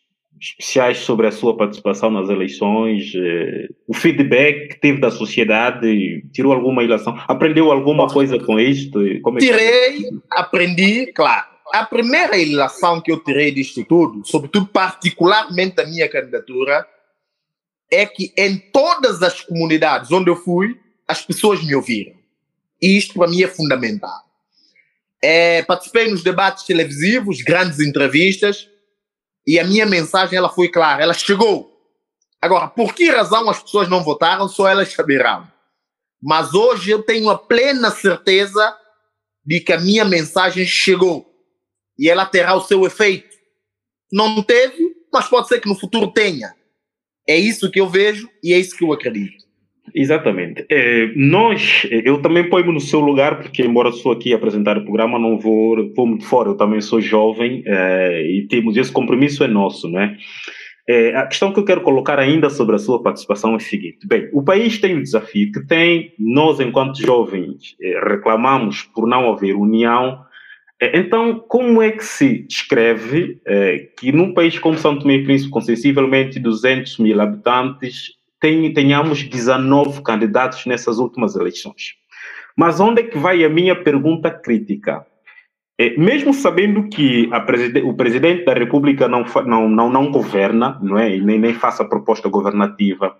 especiais 0.40 0.98
sobre 0.98 1.26
a 1.26 1.32
sua 1.32 1.56
participação 1.56 2.10
nas 2.10 2.28
eleições, 2.28 3.12
eh, 3.16 3.68
o 3.88 3.94
feedback 3.94 4.68
que 4.68 4.80
teve 4.80 5.00
da 5.00 5.10
sociedade, 5.10 6.22
tirou 6.32 6.52
alguma 6.52 6.84
ilação, 6.84 7.18
aprendeu 7.26 7.72
alguma 7.72 8.06
coisa 8.06 8.38
com 8.38 8.60
isto? 8.60 9.00
É 9.00 9.38
tirei, 9.38 10.10
aprendi, 10.30 11.06
claro. 11.12 11.55
A 11.72 11.84
primeira 11.84 12.36
ilação 12.36 13.00
que 13.00 13.10
eu 13.10 13.22
tirei 13.22 13.50
disto 13.50 13.84
tudo, 13.84 14.24
sobretudo 14.24 14.66
particularmente 14.66 15.76
da 15.76 15.86
minha 15.86 16.08
candidatura, 16.08 16.86
é 17.90 18.06
que 18.06 18.32
em 18.36 18.58
todas 18.58 19.22
as 19.22 19.40
comunidades 19.40 20.10
onde 20.10 20.30
eu 20.30 20.36
fui, 20.36 20.80
as 21.06 21.22
pessoas 21.22 21.62
me 21.64 21.74
ouviram. 21.74 22.14
E 22.80 22.96
isto 22.96 23.14
para 23.14 23.28
mim 23.28 23.42
é 23.42 23.48
fundamental. 23.48 24.24
É, 25.22 25.62
participei 25.62 26.10
nos 26.10 26.22
debates 26.22 26.64
televisivos, 26.64 27.42
grandes 27.42 27.80
entrevistas, 27.80 28.68
e 29.46 29.58
a 29.58 29.64
minha 29.64 29.86
mensagem 29.86 30.36
ela 30.36 30.48
foi 30.48 30.68
clara, 30.68 31.02
ela 31.02 31.14
chegou. 31.14 31.72
Agora, 32.40 32.68
por 32.68 32.94
que 32.94 33.08
razão 33.08 33.48
as 33.48 33.62
pessoas 33.62 33.88
não 33.88 34.04
votaram, 34.04 34.48
só 34.48 34.68
elas 34.68 34.92
saberão. 34.92 35.50
Mas 36.22 36.54
hoje 36.54 36.90
eu 36.90 37.02
tenho 37.02 37.30
a 37.30 37.38
plena 37.38 37.90
certeza 37.90 38.76
de 39.44 39.60
que 39.60 39.72
a 39.72 39.80
minha 39.80 40.04
mensagem 40.04 40.66
chegou 40.66 41.35
e 41.98 42.08
ela 42.08 42.26
terá 42.26 42.54
o 42.54 42.60
seu 42.60 42.86
efeito. 42.86 43.36
Não 44.12 44.42
teve, 44.42 44.94
mas 45.12 45.28
pode 45.28 45.48
ser 45.48 45.60
que 45.60 45.68
no 45.68 45.74
futuro 45.74 46.08
tenha. 46.08 46.54
É 47.28 47.36
isso 47.36 47.70
que 47.70 47.80
eu 47.80 47.88
vejo 47.88 48.28
e 48.42 48.52
é 48.52 48.58
isso 48.58 48.76
que 48.76 48.84
eu 48.84 48.92
acredito. 48.92 49.46
Exatamente. 49.94 50.66
É, 50.70 51.12
nós, 51.16 51.86
eu 51.90 52.20
também 52.20 52.48
ponho 52.48 52.72
no 52.72 52.80
seu 52.80 53.00
lugar, 53.00 53.40
porque 53.40 53.62
embora 53.62 53.92
sou 53.92 54.12
aqui 54.12 54.34
apresentar 54.34 54.76
o 54.76 54.84
programa, 54.84 55.18
não 55.18 55.38
vou, 55.38 55.92
vou 55.94 56.06
muito 56.06 56.24
fora, 56.24 56.50
eu 56.50 56.56
também 56.56 56.80
sou 56.80 57.00
jovem 57.00 57.62
é, 57.66 58.22
e 58.22 58.46
temos 58.48 58.76
esse 58.76 58.92
compromisso 58.92 59.44
é 59.44 59.48
nosso, 59.48 59.88
né? 59.88 60.16
É, 60.88 61.16
a 61.16 61.26
questão 61.26 61.52
que 61.52 61.58
eu 61.58 61.64
quero 61.64 61.80
colocar 61.80 62.18
ainda 62.18 62.48
sobre 62.48 62.76
a 62.76 62.78
sua 62.78 63.02
participação 63.02 63.54
é 63.54 63.56
a 63.56 63.60
seguinte: 63.60 64.06
bem, 64.06 64.28
o 64.32 64.42
país 64.42 64.78
tem 64.78 64.96
um 64.96 65.02
desafio 65.02 65.50
que 65.50 65.66
tem, 65.66 66.12
nós, 66.18 66.60
enquanto 66.60 67.02
jovens, 67.02 67.74
é, 67.80 67.98
reclamamos 68.08 68.82
por 68.82 69.08
não 69.08 69.32
haver 69.32 69.56
união 69.56 70.16
é, 70.16 70.25
então, 70.80 71.38
como 71.48 71.80
é 71.80 71.90
que 71.90 72.04
se 72.04 72.46
descreve 72.46 73.40
é, 73.46 73.88
que 73.98 74.12
num 74.12 74.34
país 74.34 74.58
como 74.58 74.76
São 74.76 74.98
Tomé 74.98 75.14
e 75.14 75.24
Príncipe, 75.24 75.50
com 75.50 75.60
sensivelmente 75.60 76.38
200 76.38 76.98
mil 76.98 77.18
habitantes, 77.20 78.12
tem, 78.38 78.72
tenhamos 78.74 79.22
19 79.22 80.02
candidatos 80.02 80.66
nessas 80.66 80.98
últimas 80.98 81.34
eleições? 81.34 81.94
Mas 82.56 82.78
onde 82.78 83.00
é 83.00 83.04
que 83.04 83.18
vai 83.18 83.42
a 83.44 83.48
minha 83.48 83.74
pergunta 83.74 84.30
crítica? 84.30 85.06
É, 85.78 85.96
mesmo 85.98 86.32
sabendo 86.32 86.88
que 86.88 87.28
preside 87.46 87.80
o 87.80 87.94
presidente 87.94 88.44
da 88.44 88.54
República 88.54 89.08
não, 89.08 89.24
não, 89.46 89.68
não, 89.68 89.90
não 89.90 90.10
governa, 90.10 90.78
não 90.82 90.98
é? 90.98 91.16
E 91.16 91.20
nem, 91.20 91.38
nem 91.38 91.54
faça 91.54 91.84
proposta 91.84 92.28
governativa, 92.28 93.16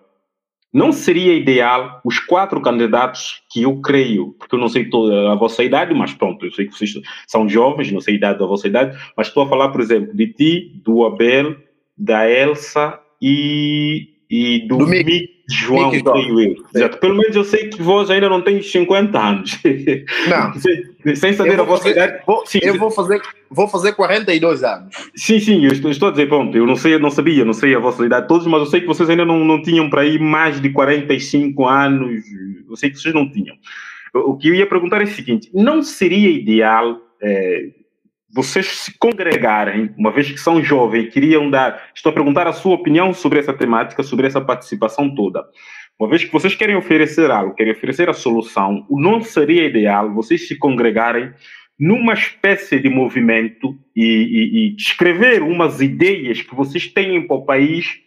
não 0.77 0.91
seria 0.91 1.33
ideal 1.33 1.99
os 2.05 2.19
quatro 2.19 2.61
candidatos 2.61 3.41
que 3.49 3.63
eu 3.63 3.81
creio, 3.81 4.35
porque 4.37 4.53
eu 4.53 4.59
não 4.59 4.69
sei 4.69 4.87
toda 4.87 5.31
a 5.31 5.35
vossa 5.35 5.63
idade, 5.63 5.91
mas 5.91 6.13
pronto, 6.13 6.45
eu 6.45 6.51
sei 6.51 6.67
que 6.67 6.77
vocês 6.77 6.93
são 7.25 7.49
jovens, 7.49 7.91
não 7.91 7.99
sei 7.99 8.13
a 8.13 8.17
idade 8.17 8.37
da 8.37 8.45
vossa 8.45 8.67
idade, 8.67 8.95
mas 9.17 9.27
estou 9.27 9.41
a 9.41 9.49
falar, 9.49 9.69
por 9.69 9.81
exemplo, 9.81 10.15
de 10.15 10.27
ti, 10.27 10.79
do 10.85 11.03
Abel, 11.03 11.55
da 11.97 12.29
Elsa 12.29 12.99
e, 13.19 14.07
e 14.29 14.67
do, 14.67 14.77
do 14.77 14.87
Mick. 14.87 15.36
João, 15.49 15.89
creio 15.91 16.39
eu. 16.41 16.55
Exato. 16.75 16.97
Pelo 16.97 17.15
menos 17.15 17.35
eu 17.35 17.43
sei 17.43 17.69
que 17.69 17.81
vós 17.81 18.09
ainda 18.09 18.27
não 18.27 18.41
tens 18.41 18.69
50 18.71 19.17
anos. 19.19 19.59
Não. 20.29 20.53
sem, 20.59 21.15
sem 21.15 21.33
saber 21.33 21.59
a 21.59 21.63
vossa 21.63 21.83
fazer- 21.83 21.95
idade. 21.95 22.23
Vou- 22.27 22.45
Sim, 22.45 22.59
eu 22.61 22.77
vou 22.77 22.91
fazer, 22.91 23.21
vou 23.49 23.67
fazer 23.67 23.93
42 23.93 24.63
anos. 24.63 24.93
Sim, 25.15 25.39
sim, 25.39 25.63
eu 25.65 25.71
estou, 25.71 25.89
estou 25.89 26.09
a 26.09 26.11
dizer, 26.11 26.27
pronto, 26.27 26.57
eu 26.57 26.65
não 26.65 26.75
sei, 26.75 26.95
eu 26.95 26.99
não 26.99 27.09
sabia, 27.09 27.45
não 27.45 27.53
sei 27.53 27.73
a 27.75 27.79
vossa 27.79 28.05
idade 28.05 28.27
todos, 28.27 28.45
mas 28.47 28.59
eu 28.59 28.65
sei 28.65 28.81
que 28.81 28.87
vocês 28.87 29.09
ainda 29.09 29.23
não, 29.25 29.39
não 29.45 29.61
tinham 29.61 29.89
para 29.89 30.01
aí 30.01 30.19
mais 30.19 30.59
de 30.59 30.69
45 30.69 31.65
anos, 31.65 32.23
eu 32.69 32.75
sei 32.75 32.89
que 32.89 32.97
vocês 32.99 33.13
não 33.13 33.29
tinham. 33.31 33.55
O 34.13 34.35
que 34.35 34.49
eu 34.49 34.55
ia 34.55 34.65
perguntar 34.67 34.99
é 35.01 35.05
o 35.05 35.07
seguinte, 35.07 35.49
não 35.53 35.81
seria 35.81 36.29
ideal 36.29 36.99
eh, 37.21 37.69
vocês 38.37 38.67
se 38.67 38.95
congregarem, 38.99 39.89
uma 39.97 40.11
vez 40.11 40.29
que 40.29 40.37
são 40.37 40.61
jovens, 40.63 41.11
queriam 41.11 41.49
dar, 41.49 41.89
estou 41.95 42.11
a 42.11 42.13
perguntar 42.13 42.45
a 42.45 42.53
sua 42.53 42.75
opinião 42.75 43.11
sobre 43.11 43.39
essa 43.39 43.51
temática, 43.51 44.03
sobre 44.03 44.27
essa 44.27 44.39
participação 44.39 45.09
toda. 45.15 45.43
Uma 45.99 46.07
vez 46.07 46.23
que 46.23 46.31
vocês 46.31 46.53
querem 46.53 46.75
oferecer 46.75 47.31
algo, 47.31 47.55
querem 47.55 47.73
oferecer 47.73 48.07
a 48.09 48.13
solução, 48.13 48.85
não 48.91 49.21
seria 49.21 49.65
ideal 49.65 50.13
vocês 50.13 50.47
se 50.47 50.55
congregarem 50.55 51.31
numa 51.79 52.13
espécie 52.13 52.79
de 52.79 52.87
movimento 52.89 53.75
e, 53.95 54.03
e, 54.05 54.69
e 54.71 54.75
escrever 54.75 55.41
umas 55.41 55.81
ideias 55.81 56.39
que 56.43 56.53
vocês 56.53 56.85
têm 56.85 57.25
para 57.25 57.37
o 57.37 57.43
país 57.45 57.97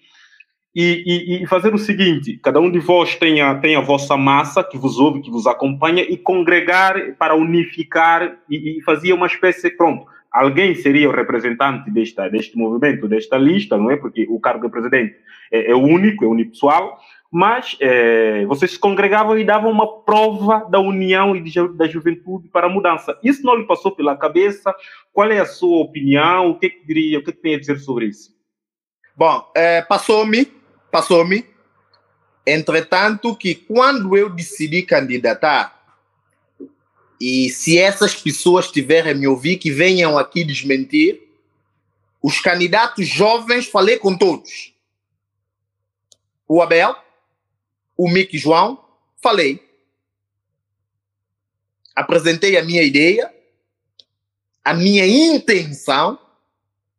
e, 0.73 1.03
e- 1.05 1.43
e 1.43 1.47
fazer 1.49 1.75
o 1.75 1.79
seguinte: 1.79 2.38
cada 2.40 2.61
um 2.61 2.71
de 2.71 2.79
vós 2.79 3.16
tem 3.16 3.40
a, 3.40 3.57
tem 3.57 3.75
a 3.75 3.81
vossa 3.81 4.16
massa 4.16 4.62
que 4.62 4.79
vos 4.79 4.97
ouve, 4.99 5.21
que 5.23 5.31
vos 5.31 5.47
acompanha, 5.49 6.03
e 6.03 6.16
congregar 6.16 6.95
para 7.19 7.35
unificar 7.35 8.37
e, 8.49 8.79
e 8.79 8.83
fazer 8.83 9.12
uma 9.12 9.27
espécie. 9.27 9.69
Pronto, 9.77 10.07
alguém 10.33 10.75
seria 10.75 11.09
o 11.09 11.12
representante 11.12 11.90
desta, 11.90 12.29
deste 12.29 12.57
movimento, 12.57 13.09
desta 13.09 13.37
lista, 13.37 13.77
não 13.77 13.90
é? 13.90 13.97
Porque 13.97 14.27
o 14.29 14.38
cargo 14.40 14.66
de 14.66 14.73
presidente 14.73 15.16
é, 15.51 15.71
é 15.71 15.75
único, 15.75 16.25
é 16.25 16.29
unipessoal, 16.29 16.99
mas 17.31 17.77
eh, 17.81 18.45
vocês 18.47 18.73
se 18.73 18.79
congregavam 18.79 19.38
e 19.38 19.45
davam 19.45 19.71
uma 19.71 20.03
prova 20.03 20.66
da 20.69 20.81
união 20.81 21.37
e 21.37 21.40
de 21.40 21.69
da 21.75 21.87
juventude 21.87 22.49
para 22.49 22.66
a 22.66 22.71
mudança. 22.71 23.16
Isso 23.23 23.45
não 23.45 23.55
lhe 23.55 23.66
passou 23.66 23.93
pela 23.93 24.16
cabeça? 24.16 24.75
Qual 25.12 25.31
é 25.31 25.38
a 25.38 25.47
sua 25.47 25.79
opinião? 25.79 26.51
O 26.51 26.59
que, 26.59 26.66
é 26.66 26.71
que 26.71 26.85
diria? 26.85 27.19
O 27.19 27.23
que, 27.23 27.31
é 27.31 27.33
que 27.33 27.40
tem 27.40 27.55
a 27.55 27.61
dizer 27.61 27.79
sobre 27.79 28.07
isso? 28.07 28.35
Bom, 29.16 29.49
é, 29.55 29.83
passou-me, 29.83 30.47
passou-me. 30.90 31.45
Entretanto, 32.45 33.37
que 33.37 33.55
quando 33.55 34.16
eu 34.16 34.29
decidi 34.29 34.83
candidatar, 34.83 35.80
e 37.21 37.51
se 37.51 37.79
essas 37.79 38.15
pessoas 38.15 38.71
tiverem 38.71 39.15
me 39.15 39.27
ouvir, 39.27 39.59
que 39.59 39.71
venham 39.71 40.17
aqui 40.17 40.43
desmentir, 40.43 41.21
os 42.23 42.41
candidatos 42.41 43.07
jovens, 43.07 43.67
falei 43.67 43.99
com 43.99 44.17
todos. 44.17 44.73
O 46.49 46.63
Abel, 46.63 46.97
o 47.97 48.09
Mick 48.09 48.39
João, 48.39 48.83
falei. 49.23 49.63
Apresentei 51.95 52.57
a 52.57 52.65
minha 52.65 52.83
ideia, 52.83 53.33
a 54.65 54.73
minha 54.73 55.07
intenção, 55.07 56.19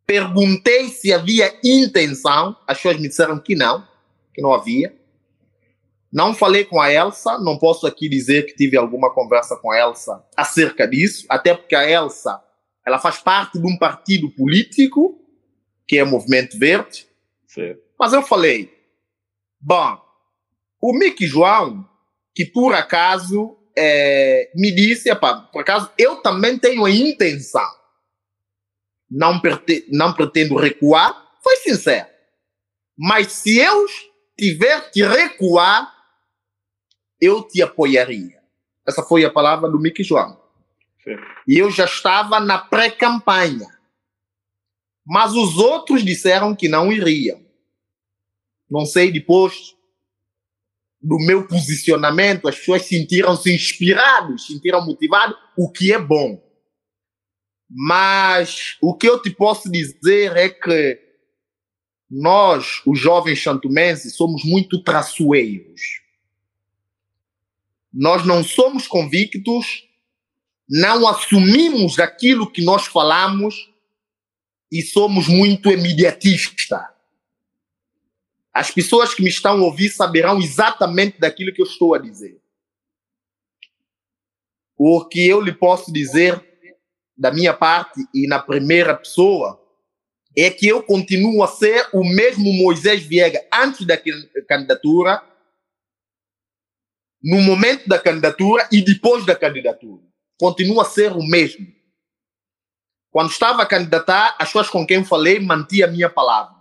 perguntei 0.06 0.90
se 0.90 1.12
havia 1.12 1.58
intenção, 1.64 2.56
as 2.68 2.78
pessoas 2.78 2.98
me 2.98 3.08
disseram 3.08 3.40
que 3.40 3.56
não, 3.56 3.88
que 4.34 4.42
não 4.42 4.54
havia. 4.54 4.96
Não 6.12 6.34
falei 6.34 6.66
com 6.66 6.80
a 6.82 6.92
Elsa, 6.92 7.38
não 7.40 7.58
posso 7.58 7.88
aqui 7.88 8.10
dizer 8.10 8.46
que 8.46 8.54
tive 8.56 8.76
alguma 8.78 9.14
conversa 9.14 9.56
com 9.56 9.72
a 9.72 9.78
Elsa 9.80 10.24
acerca 10.36 10.86
disso, 10.88 11.26
até 11.30 11.54
porque 11.56 11.76
a 11.76 11.90
Elsa, 11.90 12.42
ela 12.86 13.00
faz 13.00 13.18
parte 13.20 13.60
de 13.60 13.66
um 13.68 13.78
partido 13.78 14.30
político, 14.32 15.18
que 15.88 15.98
é 15.98 16.04
o 16.04 16.08
Movimento 16.08 16.58
Verde, 16.60 17.08
Certo. 17.48 17.82
mas 17.98 18.12
eu 18.14 18.22
falei, 18.22 18.74
bom, 19.60 19.98
o 20.82 20.94
Mick 20.98 21.26
João, 21.26 21.88
que 22.36 22.46
por 22.46 22.74
acaso 22.74 23.58
eh, 23.78 24.52
me 24.56 24.72
disse, 24.74 25.10
por 25.52 25.62
acaso 25.62 25.90
eu 25.98 26.18
também 26.18 26.58
tenho 26.58 26.84
a 26.84 26.92
intenção, 26.92 27.70
não, 29.10 29.40
prete- 29.40 29.86
não 29.92 30.14
pretendo 30.14 30.56
recuar, 30.58 31.14
foi 31.44 31.56
sincero. 31.58 32.08
Mas 32.98 33.32
se 33.32 33.58
eu 33.60 33.86
tiver 34.38 34.90
que 34.92 35.04
recuar, 35.04 35.92
eu 37.22 37.44
te 37.44 37.62
apoiaria. 37.62 38.42
Essa 38.86 39.04
foi 39.04 39.24
a 39.24 39.30
palavra 39.30 39.70
do 39.70 39.80
Mick 39.80 40.04
João. 40.04 40.42
certo. 41.04 41.24
E 41.48 41.58
eu 41.58 41.70
já 41.70 41.86
estava 41.86 42.40
na 42.40 42.58
pré-campanha. 42.58 43.68
Mas 45.06 45.34
os 45.34 45.58
outros 45.58 46.04
disseram 46.04 46.56
que 46.56 46.68
não 46.68 46.92
iriam. 46.92 47.44
Não 48.70 48.86
sei, 48.86 49.12
depois 49.12 49.76
do 51.02 51.18
meu 51.18 51.48
posicionamento, 51.48 52.48
as 52.48 52.58
pessoas 52.58 52.84
sentiram-se 52.84 53.54
inspirados, 53.54 54.46
sentiram 54.46 54.86
motivados, 54.86 55.36
o 55.58 55.72
que 55.72 55.92
é 55.92 56.00
bom. 56.00 56.42
Mas 57.70 58.78
o 58.82 58.96
que 58.96 59.08
eu 59.08 59.20
te 59.22 59.32
posso 59.32 59.72
dizer 59.72 60.36
é 60.38 60.50
que 60.50 61.00
nós, 62.10 62.82
os 62.86 63.00
jovens 63.00 63.40
chantumenses, 63.40 64.16
somos 64.16 64.44
muito 64.44 64.84
traçoeiros. 64.84 66.01
Nós 67.94 68.26
não 68.26 68.44
somos 68.44 68.88
convictos, 68.88 69.88
não 70.70 71.08
assumimos 71.08 72.00
aquilo 72.00 72.50
que 72.50 72.64
nós 72.64 72.86
falamos 72.88 73.70
e 74.72 74.82
somos 74.82 75.28
muito 75.28 75.70
imediatistas. 75.70 76.82
As 78.54 78.72
pessoas 78.72 79.14
que 79.14 79.22
me 79.22 79.30
estão 79.30 79.60
a 79.60 79.64
ouvir 79.64 79.90
saberão 79.90 80.40
exatamente 80.40 81.20
daquilo 81.20 81.54
que 81.54 81.62
eu 81.62 81.66
estou 81.66 81.94
a 81.94 81.98
dizer. 81.98 82.42
O 84.78 85.06
que 85.06 85.28
eu 85.28 85.42
lhe 85.42 85.54
posso 85.54 85.92
dizer 85.92 86.44
da 87.18 87.32
minha 87.32 87.54
parte 87.54 88.02
e 88.14 88.28
na 88.28 88.40
primeira 88.40 88.96
pessoa 88.96 89.62
é 90.36 90.50
que 90.50 90.68
eu 90.68 90.82
continuo 90.82 91.44
a 91.44 91.48
ser 91.48 91.88
o 91.94 92.04
mesmo 92.04 92.52
Moisés 92.54 93.04
Viega 93.04 93.46
antes 93.54 93.86
da 93.86 93.98
can- 93.98 94.28
candidatura, 94.48 95.22
no 97.24 97.42
momento 97.42 97.88
da 97.88 98.00
candidatura 98.00 98.68
e 98.72 98.82
depois 98.82 99.26
da 99.26 99.36
candidatura. 99.36 100.02
Continua 100.40 100.84
a 100.84 100.86
ser 100.86 101.12
o 101.12 101.24
mesmo. 101.24 101.68
Quando 103.12 103.30
estava 103.30 103.62
a 103.62 103.66
candidatar, 103.66 104.36
as 104.40 104.48
pessoas 104.48 104.70
com 104.70 104.88
quem 104.88 105.04
falei 105.04 105.40
mantia 105.40 105.86
a 105.86 105.92
minha 105.92 106.10
palavra. 106.10 106.56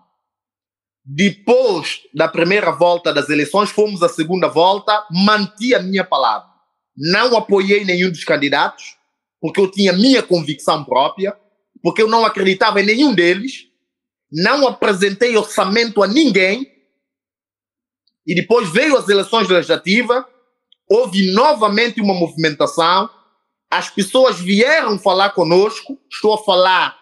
Depois 1.05 2.03
da 2.13 2.29
primeira 2.29 2.71
volta 2.71 3.13
das 3.13 3.29
eleições, 3.31 3.71
fomos 3.71 4.03
à 4.03 4.09
segunda 4.09 4.49
volta, 4.49 5.07
manti 5.11 5.75
a 5.75 5.83
minha 5.83 6.05
palavra. 6.05 6.49
Não 6.97 7.37
apoiei 7.37 7.85
nenhum 7.85 8.11
dos 8.11 8.25
candidatos, 8.25 8.97
porque 9.41 9.61
eu 9.61 9.71
tinha 9.71 9.93
minha 9.93 10.23
convicção 10.23 10.85
própria, 10.85 11.37
porque 11.83 12.03
eu 12.03 12.09
não 12.09 12.27
acreditava 12.27 12.81
em 12.81 12.87
nenhum 12.87 13.15
deles, 13.15 13.67
não 14.31 14.69
apresentei 14.69 15.37
orçamento 15.37 16.03
a 16.03 16.07
ninguém, 16.07 16.71
e 18.27 18.35
depois 18.35 18.71
veio 18.71 18.97
as 18.97 19.09
eleições 19.09 19.49
legislativas, 19.49 20.25
houve 20.91 21.31
novamente 21.33 22.01
uma 22.01 22.13
movimentação, 22.13 23.09
as 23.71 23.89
pessoas 23.89 24.41
vieram 24.41 24.99
falar 24.99 25.31
conosco, 25.31 25.97
estou 26.11 26.35
a 26.35 26.45
falar 26.45 26.99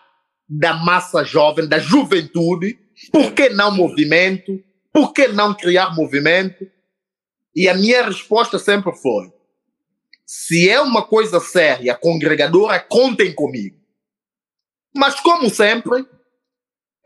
da 0.47 0.75
massa 0.75 1.25
jovem, 1.25 1.67
da 1.67 1.79
juventude, 1.79 2.79
por 3.11 3.33
que 3.33 3.49
não 3.49 3.75
movimento? 3.75 4.63
Por 4.93 5.13
que 5.13 5.29
não 5.29 5.55
criar 5.55 5.95
movimento? 5.95 6.67
E 7.55 7.69
a 7.69 7.75
minha 7.75 8.05
resposta 8.05 8.59
sempre 8.59 8.95
foi: 8.95 9.33
se 10.27 10.69
é 10.69 10.81
uma 10.81 11.03
coisa 11.03 11.41
séria, 11.41 11.95
congregadora, 11.95 12.79
contem 12.81 13.35
comigo. 13.35 13.79
Mas, 14.95 15.21
como 15.21 15.49
sempre, 15.49 16.05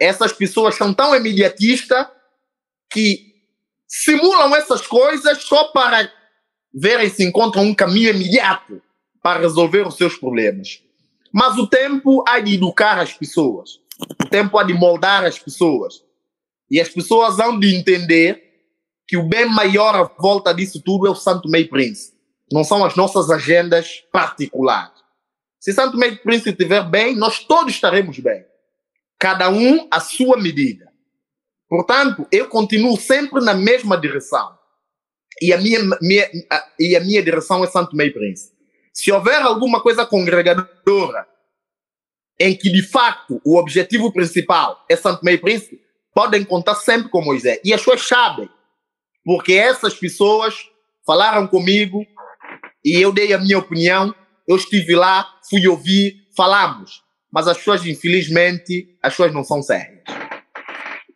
essas 0.01 0.33
pessoas 0.33 0.75
são 0.75 0.95
tão 0.95 1.15
imediatistas 1.15 2.07
que 2.91 3.33
simulam 3.87 4.55
essas 4.57 4.87
coisas 4.87 5.43
só 5.43 5.65
para 5.65 6.11
verem 6.75 7.09
se 7.09 7.25
encontram 7.25 7.63
um 7.63 7.75
caminho 7.75 8.11
imediato 8.11 8.81
para 9.23 9.41
resolver 9.41 9.87
os 9.87 9.97
seus 9.97 10.17
problemas. 10.17 10.83
Mas 11.33 11.57
o 11.57 11.67
tempo 11.67 12.25
há 12.27 12.41
de 12.41 12.55
educar 12.55 12.99
as 12.99 13.13
pessoas. 13.13 13.81
O 14.23 14.29
tempo 14.29 14.59
há 14.59 14.63
de 14.63 14.75
moldar 14.75 15.25
as 15.25 15.39
pessoas. 15.39 16.03
E 16.71 16.81
as 16.81 16.89
pessoas 16.89 17.39
hão 17.39 17.59
de 17.59 17.75
entender 17.75 18.43
que 19.07 19.17
o 19.17 19.29
bem 19.29 19.47
maior 19.47 19.95
à 19.95 20.05
volta 20.05 20.53
disso 20.53 20.81
tudo 20.81 21.07
é 21.07 21.11
o 21.11 21.15
Santo 21.15 21.49
Meio 21.49 21.69
Príncipe. 21.69 22.17
Não 22.51 22.65
são 22.65 22.85
as 22.85 22.97
nossas 22.97 23.31
agendas 23.31 24.03
particulares. 24.13 25.03
Se 25.61 25.73
Santo 25.73 25.97
Meio 25.97 26.19
Príncipe 26.23 26.51
estiver 26.51 26.83
bem, 26.89 27.15
nós 27.15 27.39
todos 27.41 27.75
estaremos 27.75 28.19
bem. 28.19 28.45
Cada 29.19 29.49
um 29.49 29.87
à 29.91 30.01
sua 30.01 30.37
medida. 30.37 30.91
Portanto, 31.69 32.27
eu 32.31 32.49
continuo 32.49 32.97
sempre 32.97 33.43
na 33.43 33.55
mesma 33.55 33.97
direção. 33.97 34.59
E 35.43 35.53
a 35.53 35.59
minha, 35.59 35.81
minha, 36.01 36.31
a, 36.49 36.69
e 36.79 36.95
a 36.95 37.01
minha 37.01 37.21
direção 37.21 37.65
é 37.65 37.67
Santo 37.67 37.97
Meio 37.97 38.13
Príncipe. 38.13 38.57
Se 38.93 39.11
houver 39.11 39.43
alguma 39.43 39.83
coisa 39.83 40.07
congregadora 40.07 41.27
em 42.39 42.57
que, 42.57 42.71
de 42.71 42.83
facto, 42.83 43.41
o 43.45 43.59
objetivo 43.59 44.13
principal 44.13 44.85
é 44.89 44.95
Santo 44.95 45.25
Meio 45.25 45.41
Príncipe, 45.41 45.81
podem 46.15 46.45
contar 46.45 46.77
sempre 46.77 47.09
com 47.09 47.21
Moisés. 47.21 47.59
E 47.65 47.75
as 47.75 47.81
pessoas 47.81 48.07
sabem. 48.07 48.49
porque 49.25 49.53
essas 49.55 49.95
pessoas 49.95 50.55
falaram 51.05 51.47
comigo 51.49 52.07
e 52.85 53.01
eu 53.01 53.13
dei 53.13 53.33
a 53.33 53.39
minha 53.39 53.59
opinião, 53.59 54.15
eu 54.47 54.57
estive 54.57 54.95
lá, 54.95 55.27
fui 55.49 55.67
ouvir, 55.67 56.29
falamos. 56.37 57.03
Mas 57.33 57.49
as 57.49 57.59
pessoas, 57.59 57.85
infelizmente, 57.85 58.97
as 59.03 59.13
pessoas 59.13 59.33
não 59.33 59.43
são 59.43 59.61
sérias. 59.61 59.92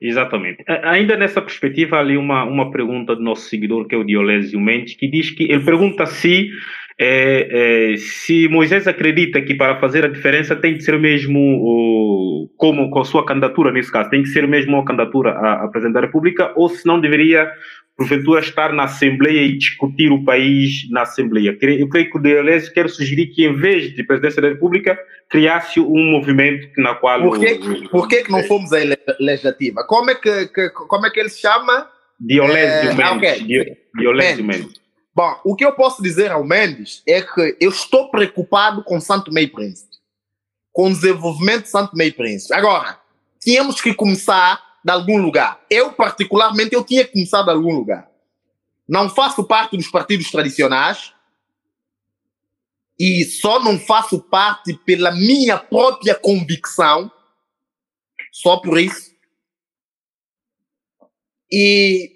Exatamente. 0.01 0.63
Ainda 0.85 1.17
nessa 1.17 1.41
perspectiva, 1.41 1.99
ali 1.99 2.17
uma, 2.17 2.45
uma 2.45 2.71
pergunta 2.71 3.17
do 3.17 3.23
nosso 3.23 3.49
seguidor, 3.49 3.87
que 3.87 3.95
é 3.95 3.99
o 3.99 4.05
Diolésio 4.05 4.61
Mendes, 4.61 4.95
que 4.95 5.09
diz 5.09 5.31
que 5.31 5.45
ele 5.45 5.65
pergunta 5.65 6.05
se 6.07 6.51
é, 6.99 7.93
é, 7.93 7.97
se 7.99 8.49
Moisés 8.49 8.89
acredita 8.89 9.43
que 9.43 9.55
para 9.55 9.79
fazer 9.79 10.05
a 10.05 10.09
diferença 10.09 10.57
tem 10.57 10.75
que 10.75 10.83
ser 10.83 10.99
mesmo, 10.99 11.39
o, 11.39 12.51
como 12.57 12.89
com 12.89 13.01
a 13.01 13.05
sua 13.05 13.25
candidatura 13.25 13.71
nesse 13.71 13.93
caso, 13.93 14.09
tem 14.09 14.23
que 14.23 14.31
ser 14.31 14.49
mesmo 14.49 14.75
uma 14.75 14.85
candidatura 14.85 15.33
à, 15.33 15.65
à 15.65 15.69
presidente 15.69 15.95
da 15.95 16.01
República, 16.01 16.53
ou 16.57 16.71
se 16.71 16.87
não 16.87 16.99
deveria, 16.99 17.51
porventura, 17.97 18.41
estar 18.41 18.73
na 18.73 18.85
Assembleia 18.85 19.41
e 19.41 19.57
discutir 19.57 20.13
o 20.13 20.23
país 20.23 20.89
na 20.91 21.03
Assembleia. 21.03 21.57
Eu 21.61 21.89
creio 21.89 22.11
que 22.11 22.19
o 22.19 22.21
Deleuze 22.21 22.73
quer 22.73 22.91
sugerir 22.91 23.29
que, 23.29 23.45
em 23.45 23.55
vez 23.55 23.95
de 23.95 24.05
presidência 24.05 24.43
da 24.43 24.49
República, 24.49 24.99
criasse 25.31 25.81
um 25.81 26.11
movimento 26.11 26.69
na 26.77 26.95
qual. 26.95 27.23
Por 27.23 27.41
que, 27.41 27.89
por 27.89 28.09
que, 28.09 28.25
que 28.25 28.31
não 28.31 28.43
fomos 28.45 28.71
à 28.73 28.79
legislativa? 29.19 29.83
Como 29.85 30.11
é 30.11 30.15
que, 30.15 30.47
que, 30.49 30.69
como 30.71 31.07
é 31.07 31.11
que 31.11 31.21
ele 31.21 31.31
se 31.31 31.41
chama? 31.41 31.89
Diolésio 32.21 32.91
é, 32.91 32.95
Mendes. 32.95 33.41
Okay. 33.41 33.77
Diolésio 33.95 34.45
Mendes. 34.45 34.67
Mendes. 34.67 34.81
Bom, 35.15 35.41
o 35.45 35.57
que 35.57 35.65
eu 35.65 35.73
posso 35.73 36.03
dizer 36.03 36.31
ao 36.31 36.45
Mendes 36.45 37.03
é 37.09 37.23
que 37.23 37.57
eu 37.59 37.71
estou 37.71 38.11
preocupado 38.11 38.85
com 38.85 39.01
Santo 39.01 39.33
Meio 39.33 39.51
Príncipe, 39.51 39.97
com 40.71 40.89
o 40.89 40.93
desenvolvimento 40.93 41.63
de 41.63 41.71
Santo 41.71 41.97
Meio 41.97 42.13
Príncipe. 42.13 42.53
Agora, 42.53 42.99
tínhamos 43.41 43.81
que 43.81 43.95
começar 43.95 44.61
de 44.87 44.93
algum 44.93 45.21
lugar. 45.21 45.61
Eu, 45.69 45.93
particularmente, 45.93 46.73
eu 46.73 46.85
tinha 46.85 47.05
que 47.05 47.11
começar 47.11 47.43
de 47.43 47.51
algum 47.51 47.75
lugar. 47.75 48.09
Não 48.89 49.11
faço 49.11 49.43
parte 49.43 49.77
dos 49.77 49.89
partidos 49.89 50.31
tradicionais 50.31 51.13
e 52.97 53.25
só 53.25 53.61
não 53.61 53.81
faço 53.81 54.21
parte 54.21 54.75
pela 54.85 55.11
minha 55.11 55.59
própria 55.59 56.15
convicção, 56.15 57.11
só 58.31 58.59
por 58.59 58.79
isso. 58.79 59.11
E 61.51 62.13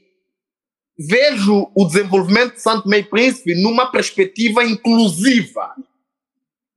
vejo 0.97 1.73
o 1.75 1.85
desenvolvimento 1.85 2.55
de 2.55 2.63
Santo 2.63 2.89
Meio 2.89 3.11
Príncipe 3.11 3.61
numa 3.61 3.91
perspectiva 3.91 4.63
inclusiva. 4.63 5.75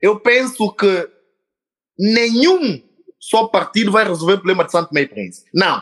Eu 0.02 0.20
penso 0.20 0.74
que 0.74 1.08
nenhum 2.00 2.82
só 3.24 3.48
partido 3.48 3.90
vai 3.90 4.04
resolver 4.04 4.34
o 4.34 4.38
problema 4.38 4.66
de 4.66 4.72
Santo 4.72 4.94
Meio 4.94 5.08
Príncipe. 5.08 5.50
Não. 5.54 5.82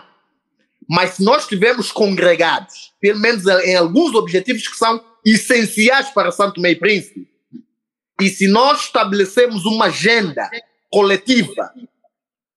Mas 0.87 1.15
se 1.15 1.23
nós 1.23 1.41
estivermos 1.41 1.91
congregados, 1.91 2.93
pelo 3.01 3.19
menos 3.19 3.47
em 3.65 3.75
alguns 3.75 4.13
objetivos 4.13 4.67
que 4.67 4.77
são 4.77 5.03
essenciais 5.25 6.11
para 6.11 6.31
Santo 6.31 6.61
Meio 6.61 6.77
Príncipe, 6.77 7.27
e 8.21 8.29
se 8.29 8.47
nós 8.47 8.81
estabelecemos 8.81 9.65
uma 9.65 9.85
agenda 9.85 10.47
coletiva 10.91 11.73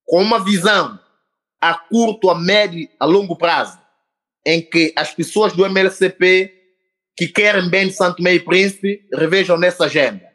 com 0.05 0.21
uma 0.21 0.45
visão 0.45 1.01
a 1.59 1.73
curto, 1.75 2.29
a 2.29 2.39
médio, 2.39 2.87
a 3.01 3.07
longo 3.07 3.37
prazo, 3.37 3.79
em 4.45 4.61
que 4.61 4.93
as 4.97 5.15
pessoas 5.15 5.55
do 5.55 5.65
MLCP 5.65 6.53
que 7.17 7.27
querem 7.27 7.71
bem 7.71 7.89
de 7.89 7.95
Santo 7.95 8.23
Meio 8.23 8.45
Príncipe 8.45 9.09
revejam 9.15 9.57
nessa 9.57 9.87
agenda. 9.87 10.29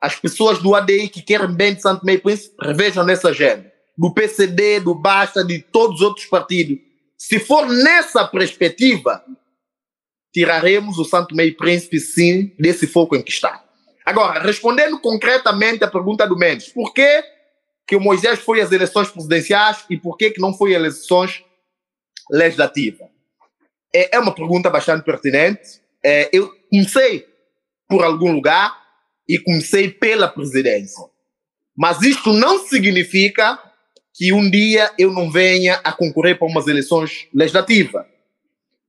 As 0.00 0.16
pessoas 0.16 0.58
do 0.58 0.74
ADI 0.74 1.08
que 1.08 1.22
querem 1.22 1.54
bem 1.54 1.74
de 1.74 1.82
Santo 1.82 2.04
Meio 2.04 2.20
Príncipe 2.20 2.56
revejam 2.60 3.04
nessa 3.04 3.28
agenda. 3.28 3.71
Do 3.96 4.12
PCD, 4.12 4.80
do 4.80 4.94
Basta, 4.94 5.44
de 5.44 5.60
todos 5.60 5.96
os 5.96 6.02
outros 6.02 6.26
partidos. 6.26 6.78
Se 7.16 7.38
for 7.38 7.68
nessa 7.68 8.26
perspectiva, 8.26 9.24
tiraremos 10.32 10.98
o 10.98 11.04
Santo 11.04 11.34
Meio 11.34 11.56
Príncipe, 11.56 12.00
sim, 12.00 12.52
desse 12.58 12.86
foco 12.86 13.14
em 13.14 13.22
que 13.22 13.30
está. 13.30 13.62
Agora, 14.04 14.40
respondendo 14.40 14.98
concretamente 14.98 15.84
à 15.84 15.88
pergunta 15.88 16.26
do 16.26 16.36
Mendes, 16.36 16.68
por 16.68 16.92
que, 16.92 17.22
que 17.86 17.94
o 17.94 18.00
Moisés 18.00 18.40
foi 18.40 18.60
às 18.60 18.72
eleições 18.72 19.10
presidenciais 19.10 19.84
e 19.88 19.96
por 19.96 20.16
que, 20.16 20.30
que 20.30 20.40
não 20.40 20.52
foi 20.52 20.74
às 20.74 20.80
eleições 20.80 21.44
legislativas? 22.30 23.12
é, 23.92 24.16
é 24.16 24.18
uma 24.18 24.34
pergunta 24.34 24.70
bastante 24.70 25.04
pertinente. 25.04 25.80
É, 26.02 26.30
eu 26.32 26.50
comecei 26.70 27.26
por 27.88 28.02
algum 28.02 28.32
lugar 28.32 28.76
e 29.28 29.38
comecei 29.38 29.90
pela 29.90 30.26
presidência. 30.26 31.04
Mas 31.76 32.02
isto 32.02 32.32
não 32.32 32.66
significa 32.66 33.58
que 34.14 34.32
um 34.32 34.50
dia 34.50 34.90
eu 34.98 35.12
não 35.12 35.30
venha 35.30 35.76
a 35.82 35.92
concorrer 35.92 36.38
para 36.38 36.48
umas 36.48 36.66
eleições 36.66 37.28
legislativas. 37.32 38.04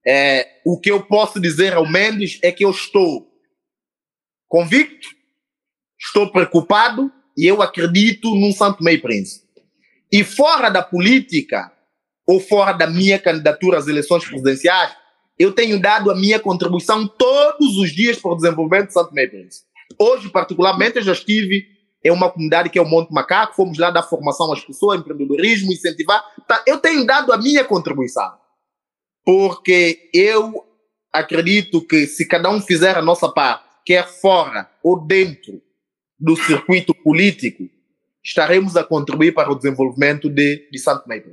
É, 0.06 0.60
o 0.66 0.78
que 0.78 0.92
eu 0.92 1.02
posso 1.06 1.40
dizer 1.40 1.74
ao 1.74 1.90
Mendes 1.90 2.40
é 2.42 2.52
que 2.52 2.66
eu 2.66 2.72
estou 2.72 3.32
convicto, 4.48 5.08
estou 6.00 6.30
preocupado 6.32 7.12
e 7.38 7.46
eu 7.46 7.62
acredito 7.62 8.36
num 8.36 8.52
Santo 8.52 8.84
Meio 8.84 9.02
Príncipe. 9.02 9.48
E 10.12 10.24
fora 10.24 10.70
da 10.70 10.84
política, 10.84 11.72
ou 12.28 12.40
fora 12.40 12.74
da 12.74 12.86
minha 12.86 13.18
candidatura 13.18 13.78
às 13.78 13.88
eleições 13.88 14.26
presidenciais, 14.26 14.96
eu 15.40 15.52
tenho 15.52 15.80
dado 15.80 16.12
a 16.12 16.16
minha 16.16 16.40
contribuição 16.40 17.08
todos 17.08 17.78
os 17.78 17.92
dias 17.92 18.20
para 18.20 18.32
o 18.32 18.36
desenvolvimento 18.36 18.88
de 18.88 18.94
Santo 18.94 19.14
Meio 19.14 19.50
Hoje, 20.00 20.30
particularmente, 20.30 20.98
eu 20.98 21.04
já 21.04 21.14
estive 21.14 21.73
em 22.04 22.12
uma 22.12 22.30
comunidade 22.30 22.70
que 22.70 22.78
é 22.78 22.82
o 22.82 22.88
Monte 22.88 23.14
Macaco, 23.14 23.56
fomos 23.56 23.78
lá 23.78 23.90
dar 23.90 24.04
formação 24.04 24.52
às 24.52 24.64
pessoas, 24.64 25.00
empreendedorismo, 25.00 25.72
incentivar. 25.72 26.24
Tá, 26.48 26.64
eu 26.68 26.80
tenho 26.80 27.06
dado 27.06 27.32
a 27.32 27.38
minha 27.38 27.64
contribuição, 27.64 28.34
porque 29.26 30.10
eu 30.14 30.66
acredito 31.12 31.82
que 31.82 32.06
se 32.08 32.28
cada 32.28 32.50
um 32.50 32.60
fizer 32.60 32.98
a 32.98 33.02
nossa 33.02 33.30
parte, 33.30 33.64
quer 33.86 34.08
fora 34.08 34.70
ou 34.84 35.00
dentro 35.00 35.62
do 36.20 36.36
circuito 36.36 36.94
político, 36.94 37.70
estaremos 38.24 38.78
a 38.78 38.84
contribuir 38.84 39.34
para 39.34 39.52
o 39.52 39.56
desenvolvimento 39.56 40.30
de, 40.30 40.68
de 40.72 40.80
Santo 40.80 41.08
Meio 41.08 41.24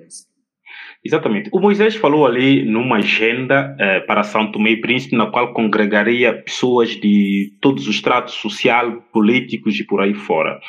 Exatamente. 1.05 1.49
O 1.53 1.61
Moisés 1.61 1.97
falou 1.97 2.27
ali 2.27 2.63
numa 2.63 2.97
agenda 2.97 3.75
eh, 3.79 4.01
para 4.01 4.23
São 4.23 4.53
Tomé 4.53 4.73
e 4.73 4.81
Príncipe, 4.81 5.17
na 5.17 5.27
qual 5.27 5.55
congregaria 5.55 6.35
pessoas 6.35 6.91
de 6.91 7.55
todos 7.61 7.89
os 7.89 8.03
tratos 8.03 8.35
social, 8.35 9.03
políticos 9.11 9.81
e 9.81 9.85
por 9.85 10.03
aí 10.03 10.13
fora. 10.13 10.61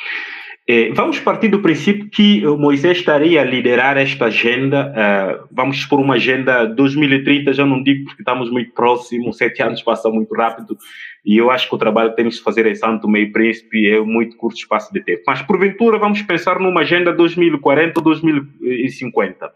Eh, 0.66 0.90
vamos 0.94 1.18
partir 1.18 1.48
do 1.48 1.60
princípio 1.60 2.08
que 2.08 2.46
o 2.46 2.56
Moisés 2.56 2.98
estaria 2.98 3.42
a 3.42 3.44
liderar 3.44 3.98
esta 3.98 4.26
agenda, 4.26 4.92
eh, 4.96 5.40
vamos 5.50 5.84
por 5.84 6.00
uma 6.00 6.14
agenda 6.14 6.64
2030, 6.64 7.52
já 7.52 7.66
não 7.66 7.82
digo 7.82 8.04
porque 8.04 8.22
estamos 8.22 8.48
muito 8.50 8.72
próximos, 8.72 9.36
sete 9.36 9.60
anos 9.62 9.82
passam 9.82 10.12
muito 10.12 10.32
rápido, 10.34 10.78
e 11.26 11.36
eu 11.36 11.50
acho 11.50 11.68
que 11.68 11.74
o 11.74 11.78
trabalho 11.78 12.10
que 12.10 12.16
temos 12.16 12.38
que 12.38 12.44
fazer 12.44 12.64
em 12.66 12.74
Santo 12.74 13.14
e 13.16 13.26
Príncipe 13.26 13.86
é 13.86 14.00
muito 14.00 14.36
curto 14.36 14.56
espaço 14.56 14.92
de 14.92 15.02
tempo. 15.02 15.22
Mas, 15.26 15.42
porventura, 15.42 15.98
vamos 15.98 16.22
pensar 16.22 16.58
numa 16.58 16.80
agenda 16.80 17.12
2040 17.12 17.98
ou 17.98 18.04
2050. 18.04 19.50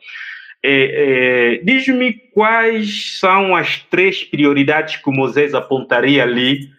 É, 0.63 1.59
é, 1.59 1.65
Diz-me 1.65 2.13
quais 2.13 3.19
são 3.19 3.55
as 3.55 3.79
três 3.91 4.25
prioridades 4.25 4.97
que 4.97 5.11
Moisés 5.11 5.55
apontaria 5.55 6.23
ali 6.23 6.71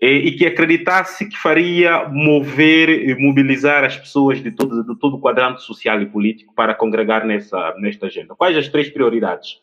é, 0.00 0.08
e 0.08 0.32
que 0.36 0.46
acreditasse 0.46 1.28
que 1.28 1.36
faria 1.36 2.08
mover 2.08 2.88
e 2.88 3.14
mobilizar 3.14 3.84
as 3.84 3.96
pessoas 3.96 4.42
de 4.42 4.50
todo, 4.50 4.84
de 4.84 4.98
todo 4.98 5.16
o 5.16 5.20
quadrante 5.20 5.62
social 5.62 6.00
e 6.00 6.06
político 6.06 6.54
para 6.54 6.74
congregar 6.74 7.24
nessa, 7.24 7.74
nesta 7.78 8.06
agenda. 8.06 8.34
Quais 8.34 8.56
as 8.56 8.68
três 8.68 8.90
prioridades? 8.90 9.60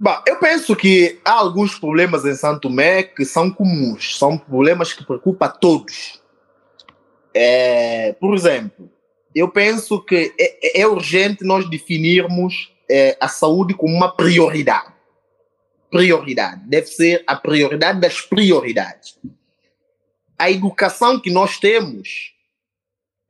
Bom, 0.00 0.16
eu 0.26 0.38
penso 0.38 0.76
que 0.76 1.18
há 1.24 1.32
alguns 1.32 1.76
problemas 1.76 2.24
em 2.24 2.34
Santo 2.34 2.68
Tomé 2.68 3.02
que 3.02 3.24
são 3.24 3.50
comuns, 3.50 4.16
são 4.16 4.38
problemas 4.38 4.92
que 4.92 5.04
preocupam 5.04 5.46
a 5.46 5.48
todos. 5.48 6.22
É, 7.34 8.12
por 8.20 8.34
exemplo, 8.34 8.90
eu 9.34 9.48
penso 9.48 10.00
que 10.00 10.34
é, 10.38 10.80
é 10.80 10.86
urgente 10.86 11.44
nós 11.44 11.68
definirmos 11.68 12.72
é, 12.90 13.16
a 13.20 13.28
saúde 13.28 13.74
como 13.74 13.94
uma 13.94 14.14
prioridade. 14.14 14.92
Prioridade. 15.90 16.62
Deve 16.66 16.86
ser 16.86 17.22
a 17.26 17.36
prioridade 17.36 18.00
das 18.00 18.20
prioridades. 18.20 19.18
A 20.38 20.50
educação 20.50 21.20
que 21.20 21.30
nós 21.30 21.58
temos 21.58 22.34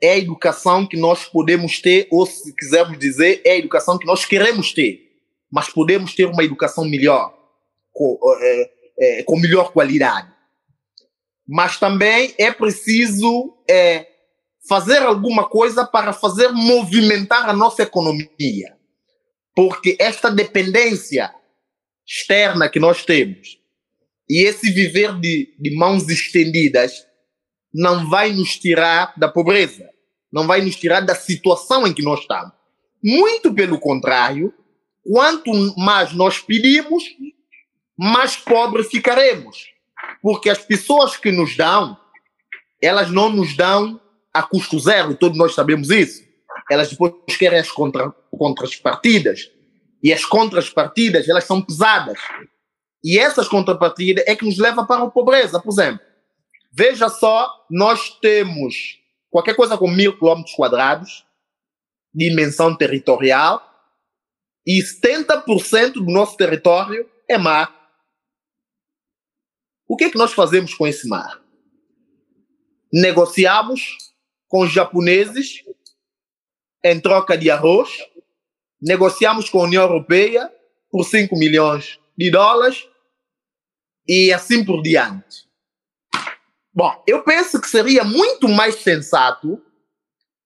é 0.01 0.13
a 0.13 0.19
educação 0.19 0.87
que 0.87 0.97
nós 0.97 1.25
podemos 1.25 1.81
ter, 1.81 2.07
ou 2.11 2.25
se 2.25 2.55
quisermos 2.55 2.99
dizer, 2.99 3.41
é 3.45 3.53
a 3.53 3.59
educação 3.59 3.99
que 3.99 4.07
nós 4.07 4.25
queremos 4.25 4.73
ter. 4.73 5.09
Mas 5.51 5.69
podemos 5.69 6.15
ter 6.15 6.27
uma 6.27 6.45
educação 6.45 6.85
melhor, 6.85 7.37
com, 7.93 8.19
é, 8.41 8.71
é, 8.99 9.23
com 9.25 9.39
melhor 9.39 9.73
qualidade. 9.73 10.31
Mas 11.47 11.79
também 11.79 12.35
é 12.39 12.53
preciso 12.53 13.57
é, 13.69 14.07
fazer 14.67 15.03
alguma 15.03 15.49
coisa 15.49 15.87
para 15.87 16.13
fazer 16.13 16.49
movimentar 16.49 17.49
a 17.49 17.53
nossa 17.53 17.83
economia. 17.83 18.77
Porque 19.55 19.97
esta 19.99 20.31
dependência 20.31 21.35
externa 22.07 22.69
que 22.69 22.81
nós 22.81 23.05
temos 23.05 23.59
e 24.29 24.45
esse 24.47 24.71
viver 24.71 25.19
de, 25.19 25.55
de 25.59 25.77
mãos 25.77 26.09
estendidas 26.09 27.07
não 27.73 28.09
vai 28.09 28.33
nos 28.33 28.59
tirar 28.59 29.15
da 29.17 29.29
pobreza, 29.29 29.89
não 30.33 30.47
vai 30.47 30.61
nos 30.61 30.77
tirar 30.77 31.01
da 31.01 31.15
situação 31.15 31.87
em 31.87 31.93
que 31.93 32.03
nós 32.03 32.21
estamos. 32.21 32.53
Muito 33.03 33.53
pelo 33.55 33.79
contrário, 33.79 34.53
quanto 35.03 35.51
mais 35.79 36.13
nós 36.13 36.41
pedimos, 36.41 37.05
mais 37.97 38.37
pobres 38.37 38.89
ficaremos. 38.89 39.67
Porque 40.21 40.51
as 40.51 40.59
pessoas 40.59 41.17
que 41.17 41.31
nos 41.31 41.57
dão, 41.57 41.99
elas 42.83 43.11
não 43.11 43.31
nos 43.31 43.57
dão 43.57 44.01
a 44.33 44.43
custo 44.43 44.79
zero, 44.79 45.15
todos 45.15 45.37
nós 45.39 45.55
sabemos 45.55 45.91
isso. 45.91 46.23
Elas 46.71 46.91
depois 46.91 47.13
querem 47.39 47.59
as 47.59 47.71
contra, 47.71 48.11
contrapartidas. 48.31 49.51
E 50.03 50.13
as 50.13 50.25
contrapartidas, 50.25 51.29
elas 51.29 51.45
são 51.45 51.63
pesadas. 51.63 52.19
E 53.03 53.19
essas 53.19 53.49
contrapartidas 53.49 54.25
é 54.27 54.37
que 54.37 54.45
nos 54.45 54.59
leva 54.59 54.87
para 54.87 55.05
a 55.05 55.11
pobreza, 55.11 55.61
por 55.61 55.71
exemplo. 55.71 56.01
Veja 56.73 57.09
só, 57.09 57.49
nós 57.71 58.11
temos 58.21 58.99
qualquer 59.31 59.57
coisa 59.57 59.77
com 59.77 59.91
mil 59.91 60.17
quilômetros 60.17 60.55
quadrados, 60.55 61.25
dimensão 62.15 62.77
territorial, 62.77 63.65
e 64.67 64.83
70% 64.83 65.95
do 65.95 66.13
nosso 66.13 66.37
território 66.37 67.09
é 67.27 67.39
mar. 67.39 67.75
O 69.89 69.97
que 69.97 70.05
é 70.05 70.11
que 70.11 70.19
nós 70.19 70.33
fazemos 70.35 70.75
com 70.75 70.87
esse 70.87 71.09
mar? 71.09 71.41
Negociamos 72.93 74.08
com 74.49 74.63
os 74.63 74.73
japoneses 74.73 75.63
em 76.83 76.99
troca 77.01 77.37
de 77.37 77.51
arroz, 77.51 77.91
negociamos 78.81 79.51
com 79.51 79.61
a 79.61 79.65
União 79.65 79.83
Europeia 79.83 80.51
por 80.91 81.05
5 81.05 81.37
milhões 81.37 81.99
de 82.17 82.31
dólares 82.31 82.89
e 84.07 84.33
assim 84.33 84.65
por 84.65 84.83
diante. 84.83 85.47
Bom, 86.73 87.03
eu 87.07 87.23
penso 87.23 87.61
que 87.61 87.69
seria 87.69 88.05
muito 88.05 88.49
mais 88.49 88.77
sensato 88.77 89.61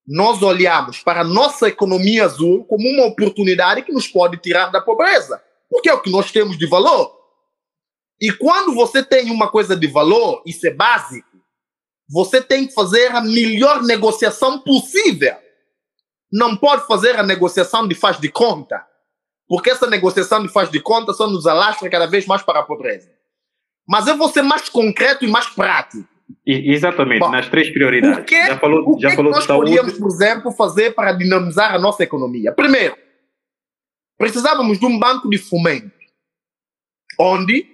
nós 0.06 0.42
olharmos 0.42 0.98
para 0.98 1.20
a 1.20 1.24
nossa 1.24 1.68
economia 1.68 2.24
azul 2.24 2.64
como 2.64 2.88
uma 2.88 3.06
oportunidade 3.06 3.82
que 3.82 3.92
nos 3.92 4.08
pode 4.08 4.36
tirar 4.38 4.70
da 4.70 4.80
pobreza, 4.80 5.42
porque 5.70 5.88
é 5.88 5.94
o 5.94 6.00
que 6.00 6.10
nós 6.10 6.32
temos 6.32 6.58
de 6.58 6.66
valor. 6.66 7.16
E 8.20 8.32
quando 8.32 8.74
você 8.74 9.02
tem 9.02 9.30
uma 9.30 9.50
coisa 9.50 9.76
de 9.76 9.86
valor, 9.86 10.42
isso 10.46 10.66
é 10.66 10.70
básico, 10.70 11.28
você 12.12 12.42
tem 12.42 12.66
que 12.66 12.74
fazer 12.74 13.10
a 13.10 13.22
melhor 13.22 13.82
negociação 13.82 14.58
possível. 14.58 15.34
Não 16.30 16.54
pode 16.54 16.86
fazer 16.86 17.18
a 17.18 17.22
negociação 17.22 17.88
de 17.88 17.94
faz 17.94 18.20
de 18.20 18.28
conta, 18.28 18.84
porque 19.48 19.70
essa 19.70 19.88
negociação 19.88 20.42
de 20.42 20.52
faz 20.52 20.70
de 20.70 20.78
conta 20.78 21.14
só 21.14 21.26
nos 21.26 21.46
alastra 21.46 21.88
cada 21.88 22.06
vez 22.06 22.26
mais 22.26 22.42
para 22.42 22.60
a 22.60 22.62
pobreza. 22.64 23.10
Mas 23.88 24.06
eu 24.06 24.16
vou 24.18 24.28
ser 24.28 24.42
mais 24.42 24.68
concreto 24.68 25.24
e 25.24 25.28
mais 25.28 25.46
prático. 25.46 26.06
E, 26.46 26.72
exatamente, 26.72 27.20
Bom, 27.20 27.30
nas 27.30 27.48
três 27.48 27.70
prioridades. 27.70 28.24
Que, 28.26 28.46
já 28.46 28.58
falou, 28.58 28.90
o 28.90 28.96
que, 28.96 29.02
já 29.02 29.10
falou 29.12 29.32
que 29.32 29.38
nós 29.38 29.46
podíamos, 29.46 29.98
por 29.98 30.08
exemplo, 30.08 30.52
fazer 30.52 30.94
para 30.94 31.12
dinamizar 31.12 31.74
a 31.74 31.78
nossa 31.78 32.02
economia? 32.02 32.52
Primeiro, 32.52 32.96
precisávamos 34.18 34.78
de 34.78 34.84
um 34.84 34.98
banco 34.98 35.30
de 35.30 35.38
fomento, 35.38 35.92
onde, 37.18 37.66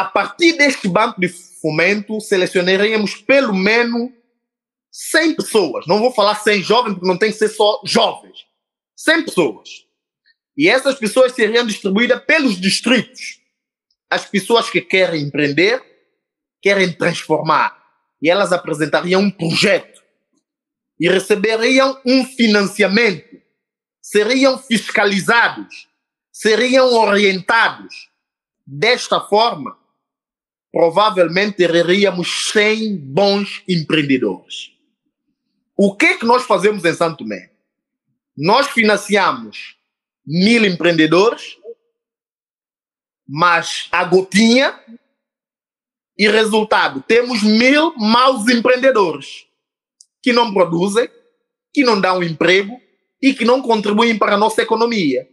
a 0.00 0.04
partir 0.04 0.52
deste 0.52 0.86
banco 0.86 1.20
de 1.20 1.28
fomento, 1.28 2.20
selecionaríamos 2.20 3.16
pelo 3.16 3.52
menos 3.52 4.12
100 4.92 5.34
pessoas. 5.34 5.86
Não 5.88 5.98
vou 5.98 6.12
falar 6.12 6.36
100 6.36 6.62
jovens, 6.62 6.92
porque 6.94 7.08
não 7.08 7.18
tem 7.18 7.32
que 7.32 7.38
ser 7.38 7.48
só 7.48 7.80
jovens. 7.84 8.46
100 8.94 9.24
pessoas. 9.24 9.68
E 10.56 10.68
essas 10.68 10.94
pessoas 10.94 11.32
seriam 11.32 11.66
distribuídas 11.66 12.22
pelos 12.24 12.60
distritos. 12.60 13.40
As 14.08 14.24
pessoas 14.24 14.70
que 14.70 14.80
querem 14.80 15.22
empreender, 15.22 15.82
querem 16.62 16.92
transformar. 16.92 17.76
E 18.22 18.30
elas 18.30 18.52
apresentariam 18.52 19.20
um 19.20 19.30
projeto. 19.32 20.00
E 21.00 21.08
receberiam 21.08 22.00
um 22.06 22.24
financiamento. 22.24 23.36
Seriam 24.00 24.58
fiscalizados. 24.58 25.88
Seriam 26.32 26.94
orientados. 26.94 28.08
Desta 28.64 29.20
forma, 29.20 29.77
provavelmente 30.72 31.56
teríamos 31.56 32.50
100 32.52 32.96
bons 32.98 33.62
empreendedores. 33.68 34.72
O 35.76 35.94
que 35.94 36.06
é 36.06 36.18
que 36.18 36.26
nós 36.26 36.44
fazemos 36.44 36.84
em 36.84 36.92
Santo 36.92 37.18
Tomé? 37.18 37.50
Nós 38.36 38.68
financiamos 38.68 39.76
mil 40.26 40.64
empreendedores, 40.64 41.56
mas 43.26 43.88
a 43.90 44.04
gotinha, 44.04 44.78
e 46.18 46.28
resultado, 46.28 47.00
temos 47.06 47.42
mil 47.44 47.94
maus 47.96 48.48
empreendedores 48.48 49.46
que 50.20 50.32
não 50.32 50.52
produzem, 50.52 51.08
que 51.72 51.84
não 51.84 52.00
dão 52.00 52.22
emprego 52.22 52.80
e 53.22 53.32
que 53.32 53.44
não 53.44 53.62
contribuem 53.62 54.18
para 54.18 54.34
a 54.34 54.38
nossa 54.38 54.60
economia. 54.60 55.28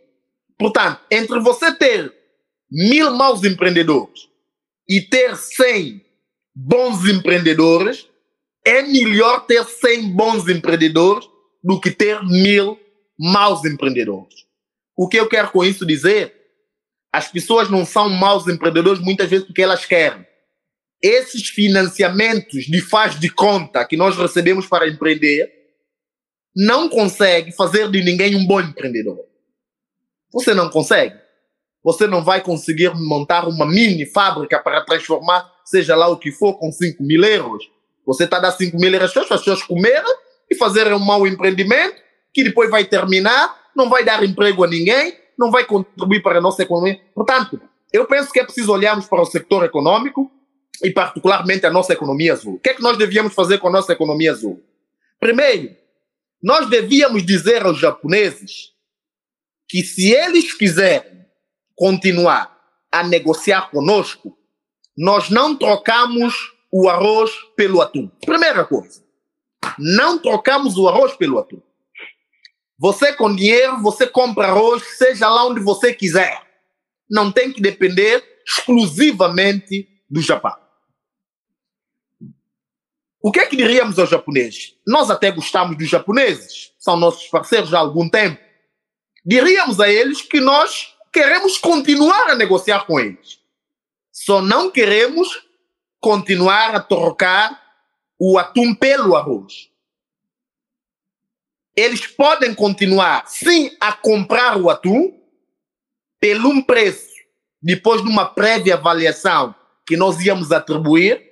Portanto, 0.60 1.02
entre 1.10 1.40
você 1.40 1.74
ter 1.74 2.14
mil 2.70 3.12
maus 3.16 3.44
empreendedores 3.44 4.30
e 4.88 5.02
ter 5.02 5.36
100 5.36 6.06
bons 6.56 7.06
empreendedores, 7.06 8.08
é 8.66 8.82
melhor 8.82 9.46
ter 9.46 9.64
100 9.64 10.12
bons 10.12 10.48
empreendedores 10.48 11.28
do 11.64 11.80
que 11.80 11.92
ter 11.92 12.24
mil 12.24 12.80
maus 13.18 13.66
empreendedores. 13.66 14.46
O 14.96 15.08
que 15.08 15.20
eu 15.20 15.28
quero 15.28 15.52
com 15.52 15.64
isso 15.64 15.86
dizer? 15.86 16.34
As 17.12 17.28
pessoas 17.28 17.70
não 17.70 17.86
são 17.86 18.10
maus 18.10 18.48
empreendedores 18.48 19.00
muitas 19.00 19.30
vezes 19.30 19.46
porque 19.46 19.62
elas 19.62 19.86
querem. 19.86 20.26
Esses 21.02 21.50
financiamentos 21.50 22.66
de 22.66 22.82
faz 22.82 23.20
de 23.20 23.30
conta 23.30 23.86
que 23.86 23.98
nós 23.98 24.18
recebemos 24.18 24.66
para 24.68 24.88
empreender 24.88 25.52
não 26.56 26.88
consegue 26.88 27.52
fazer 27.52 27.90
de 27.92 28.02
ninguém 28.04 28.36
um 28.36 28.46
bom 28.46 28.62
empreendedor. 28.62 29.20
Você 30.32 30.54
não 30.54 30.70
consegue 30.70 31.25
você 31.86 32.08
não 32.08 32.24
vai 32.24 32.42
conseguir 32.42 32.96
montar 32.96 33.48
uma 33.48 33.64
mini 33.64 34.08
fábrica 34.08 34.58
para 34.58 34.82
transformar, 34.82 35.54
seja 35.64 35.96
lá 35.96 36.08
o 36.08 36.18
que 36.18 36.32
for, 36.32 36.58
com 36.58 36.72
5 36.72 37.04
mil 37.04 37.24
euros. 37.24 37.70
Você 38.08 38.24
está 38.24 38.38
a 38.38 38.40
dar 38.40 38.52
5 38.54 38.76
mil 38.76 38.92
euros 38.92 39.14
para 39.14 39.22
as 39.22 39.30
pessoas 39.30 39.62
comerem 39.62 40.16
e 40.50 40.56
fazerem 40.56 40.94
um 40.94 41.00
mau 41.00 41.28
empreendimento 41.28 42.02
que 42.34 42.44
depois 42.44 42.72
vai 42.72 42.86
terminar, 42.86 43.56
não 43.76 43.88
vai 43.88 44.04
dar 44.04 44.24
emprego 44.24 44.64
a 44.64 44.68
ninguém, 44.68 45.16
não 45.38 45.52
vai 45.52 45.64
contribuir 45.64 46.24
para 46.24 46.40
a 46.40 46.42
nossa 46.42 46.64
economia. 46.64 47.00
Portanto, 47.14 47.62
eu 47.94 48.08
penso 48.08 48.32
que 48.32 48.40
é 48.40 48.44
preciso 48.44 48.72
olharmos 48.72 49.06
para 49.06 49.22
o 49.22 49.26
setor 49.26 49.64
econômico 49.64 50.32
e 50.84 50.90
particularmente 50.90 51.68
a 51.68 51.72
nossa 51.72 51.94
economia 51.94 52.34
azul. 52.34 52.56
O 52.56 52.60
que 52.60 52.72
é 52.72 52.74
que 52.74 52.82
nós 52.82 52.98
devíamos 52.98 53.36
fazer 53.36 53.60
com 53.60 53.68
a 53.68 53.72
nossa 53.72 53.94
economia 53.94 54.32
azul? 54.32 54.60
Primeiro, 55.20 55.76
nós 56.42 56.68
devíamos 56.68 57.24
dizer 57.24 57.64
aos 57.64 57.78
japoneses 57.78 58.74
que 59.70 59.84
se 59.84 60.12
eles 60.12 60.52
quiserem 60.52 61.15
continuar 61.76 62.56
a 62.92 63.04
negociar 63.04 63.70
conosco, 63.70 64.38
nós 64.98 65.30
não 65.30 65.56
trocamos 65.56 66.34
o 66.72 66.90
arroz 66.90 67.32
pelo 67.56 67.82
atum. 67.82 68.10
Primeira 68.26 68.64
coisa, 68.66 69.04
não 69.78 70.18
trocamos 70.18 70.78
o 70.78 70.88
arroz 70.88 71.16
pelo 71.16 71.40
atum. 71.40 71.62
Você 72.78 73.14
com 73.14 73.34
dinheiro, 73.34 73.82
você 73.82 74.06
compra 74.06 74.48
arroz, 74.48 74.84
seja 74.98 75.30
lá 75.30 75.46
onde 75.46 75.62
você 75.62 75.94
quiser. 75.94 76.42
Não 77.10 77.32
tem 77.32 77.52
que 77.52 77.62
depender 77.62 78.24
exclusivamente 78.46 79.88
do 80.10 80.22
Japão. 80.22 80.56
O 83.22 83.32
que 83.32 83.40
é 83.40 83.46
que 83.48 83.56
diríamos 83.56 83.98
aos 83.98 84.10
japoneses? 84.10 84.76
Nós 84.86 85.10
até 85.10 85.32
gostamos 85.32 85.78
dos 85.78 85.90
japoneses, 85.90 86.74
são 86.78 86.96
nossos 86.96 87.28
parceiros 87.28 87.74
há 87.74 87.80
algum 87.80 88.08
tempo. 88.08 88.40
Diríamos 89.26 89.80
a 89.80 89.90
eles 89.90 90.22
que 90.22 90.40
nós 90.40 90.95
queremos 91.16 91.58
continuar 91.58 92.32
a 92.32 92.36
negociar 92.36 92.86
com 92.86 93.00
eles. 93.00 93.40
Só 94.12 94.42
não 94.42 94.70
queremos 94.70 95.48
continuar 95.98 96.76
a 96.76 96.82
trocar 96.82 97.58
o 98.20 98.38
atum 98.38 98.76
pelo 98.76 99.16
arroz. 99.16 99.70
Eles 101.74 102.06
podem 102.06 102.54
continuar, 102.54 103.28
sim, 103.28 103.72
a 103.80 103.94
comprar 103.94 104.58
o 104.58 104.70
atum 104.70 105.18
pelo 106.20 106.50
um 106.50 106.62
preço, 106.62 107.14
depois 107.62 108.02
de 108.02 108.10
uma 108.10 108.26
prévia 108.26 108.74
avaliação 108.74 109.56
que 109.88 109.96
nós 109.96 110.20
íamos 110.20 110.52
atribuir, 110.52 111.24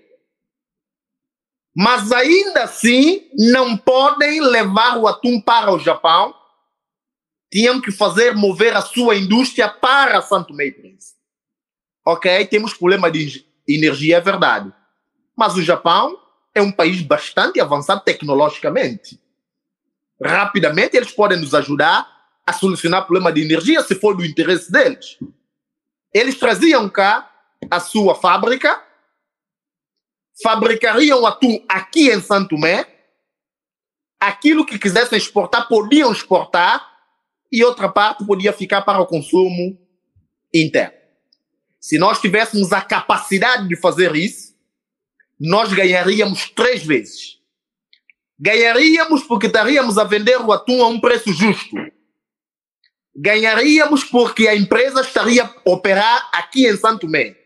mas 1.76 2.10
ainda 2.10 2.64
assim 2.64 3.30
não 3.38 3.76
podem 3.76 4.40
levar 4.40 4.98
o 4.98 5.10
atum 5.10 5.42
para 5.42 5.74
o 5.74 5.80
Japão 5.80 6.34
tinham 7.54 7.80
que 7.80 7.92
fazer 7.92 8.36
mover 8.36 8.76
a 8.76 8.82
sua 8.82 9.16
indústria 9.16 9.70
para 9.70 10.24
Santo 10.24 10.56
Meio. 10.56 10.98
Ok, 12.04 12.48
temos 12.48 12.74
problema 12.74 13.12
de 13.12 13.46
energia, 13.68 14.18
é 14.18 14.20
verdade. 14.20 14.74
Mas 15.36 15.56
o 15.56 15.62
Japão 15.62 16.20
é 16.56 16.64
um 16.64 16.72
país 16.72 17.04
bastante 17.04 17.62
avançado 17.62 18.02
tecnologicamente. 18.02 19.22
Rapidamente 20.20 20.98
eles 20.98 21.12
podem 21.12 21.40
nos 21.40 21.54
ajudar 21.54 22.10
a 22.44 22.52
solucionar 22.52 23.06
problema 23.06 23.32
de 23.32 23.44
energia 23.44 23.84
se 23.84 23.94
for 23.94 24.18
do 24.18 24.26
interesse 24.26 24.72
deles. 24.72 25.20
Eles 26.12 26.40
traziam 26.40 26.90
cá 26.90 27.32
a 27.70 27.80
sua 27.80 28.16
fábrica, 28.16 28.82
fabricariam 30.42 31.24
atum 31.24 31.64
aqui 31.70 32.10
em 32.10 32.20
Santo 32.20 32.56
Tomé, 32.56 32.88
aquilo 34.20 34.66
que 34.66 34.80
quisessem 34.80 35.20
exportar, 35.20 35.68
podiam 35.68 36.12
exportar, 36.12 36.93
e 37.54 37.64
outra 37.64 37.88
parte 37.88 38.26
podia 38.26 38.52
ficar 38.52 38.82
para 38.82 39.00
o 39.00 39.06
consumo 39.06 39.78
interno. 40.52 40.98
Se 41.80 42.00
nós 42.00 42.20
tivéssemos 42.20 42.74
a 42.74 42.82
capacidade 42.82 43.68
de 43.68 43.76
fazer 43.76 44.16
isso, 44.16 44.56
nós 45.40 45.72
ganharíamos 45.72 46.50
três 46.50 46.84
vezes. 46.84 47.38
Ganharíamos 48.40 49.22
porque 49.24 49.46
estaríamos 49.46 50.00
a 50.00 50.04
vender 50.04 50.38
o 50.42 50.52
atum 50.52 50.82
a 50.82 50.88
um 50.88 51.00
preço 51.00 51.32
justo. 51.32 51.76
Ganharíamos 53.16 54.04
porque 54.04 54.48
a 54.48 54.56
empresa 54.56 55.02
estaria 55.02 55.44
a 55.44 55.54
operar 55.66 56.32
aqui 56.34 56.68
em 56.68 56.76
Santo 56.76 57.02
Tomé. 57.02 57.38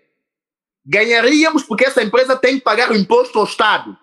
Ganharíamos 0.86 1.64
porque 1.64 1.84
essa 1.84 2.02
empresa 2.02 2.38
tem 2.38 2.60
que 2.60 2.64
pagar 2.64 2.92
o 2.92 2.96
imposto 2.96 3.38
ao 3.40 3.46
Estado. 3.46 3.98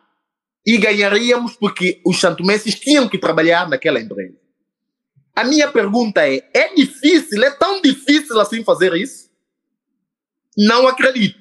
E 0.66 0.76
ganharíamos 0.76 1.56
porque 1.56 2.02
os 2.04 2.20
santomenses 2.20 2.78
tinham 2.78 3.08
que 3.08 3.16
trabalhar 3.16 3.70
naquela 3.70 3.98
empresa. 3.98 4.43
A 5.34 5.44
minha 5.44 5.70
pergunta 5.70 6.26
é: 6.26 6.48
é 6.52 6.74
difícil, 6.74 7.42
é 7.42 7.50
tão 7.50 7.80
difícil 7.80 8.38
assim 8.40 8.64
fazer 8.64 8.94
isso? 8.94 9.30
Não 10.56 10.86
acredito. 10.86 11.40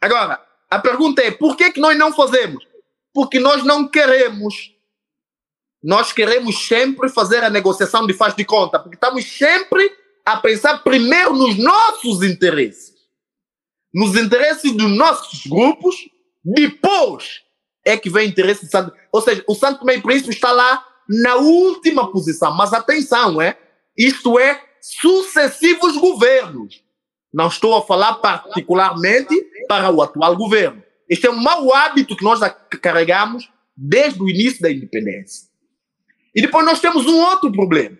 Agora, 0.00 0.40
a 0.70 0.78
pergunta 0.78 1.22
é: 1.22 1.30
por 1.30 1.56
que, 1.56 1.72
que 1.72 1.80
nós 1.80 1.96
não 1.96 2.12
fazemos? 2.12 2.66
Porque 3.12 3.38
nós 3.38 3.64
não 3.64 3.88
queremos. 3.88 4.74
Nós 5.82 6.12
queremos 6.12 6.66
sempre 6.66 7.08
fazer 7.08 7.44
a 7.44 7.50
negociação 7.50 8.06
de 8.06 8.14
faz 8.14 8.34
de 8.34 8.44
conta, 8.44 8.78
porque 8.78 8.96
estamos 8.96 9.24
sempre 9.24 9.90
a 10.24 10.36
pensar 10.36 10.78
primeiro 10.78 11.32
nos 11.34 11.56
nossos 11.56 12.22
interesses 12.22 12.96
nos 13.96 14.14
interesses 14.14 14.72
dos 14.72 14.94
nossos 14.94 15.46
grupos, 15.46 15.96
depois 16.44 17.40
é 17.82 17.96
que 17.96 18.10
vem 18.10 18.26
o 18.26 18.30
interesse 18.30 18.66
do 18.66 18.70
Santo. 18.70 18.92
Ou 19.10 19.22
seja, 19.22 19.42
o 19.48 19.54
Santo 19.54 19.88
e 19.90 20.02
Príncipe 20.02 20.34
está 20.34 20.52
lá 20.52 20.86
na 21.08 21.36
última 21.36 22.10
posição. 22.10 22.54
Mas 22.54 22.72
atenção, 22.72 23.40
é? 23.40 23.58
Isto 23.96 24.38
é 24.38 24.62
sucessivos 24.80 25.96
governos. 25.96 26.82
Não 27.32 27.48
estou 27.48 27.76
a 27.76 27.82
falar 27.82 28.14
particularmente 28.14 29.34
para 29.68 29.90
o 29.90 30.02
atual 30.02 30.36
governo. 30.36 30.82
Este 31.08 31.26
é 31.26 31.30
um 31.30 31.36
mau 31.36 31.72
hábito 31.74 32.16
que 32.16 32.24
nós 32.24 32.40
carregamos 32.82 33.50
desde 33.76 34.22
o 34.22 34.28
início 34.28 34.62
da 34.62 34.70
independência. 34.70 35.48
E 36.34 36.40
depois 36.40 36.64
nós 36.64 36.80
temos 36.80 37.06
um 37.06 37.18
outro 37.20 37.50
problema. 37.52 37.96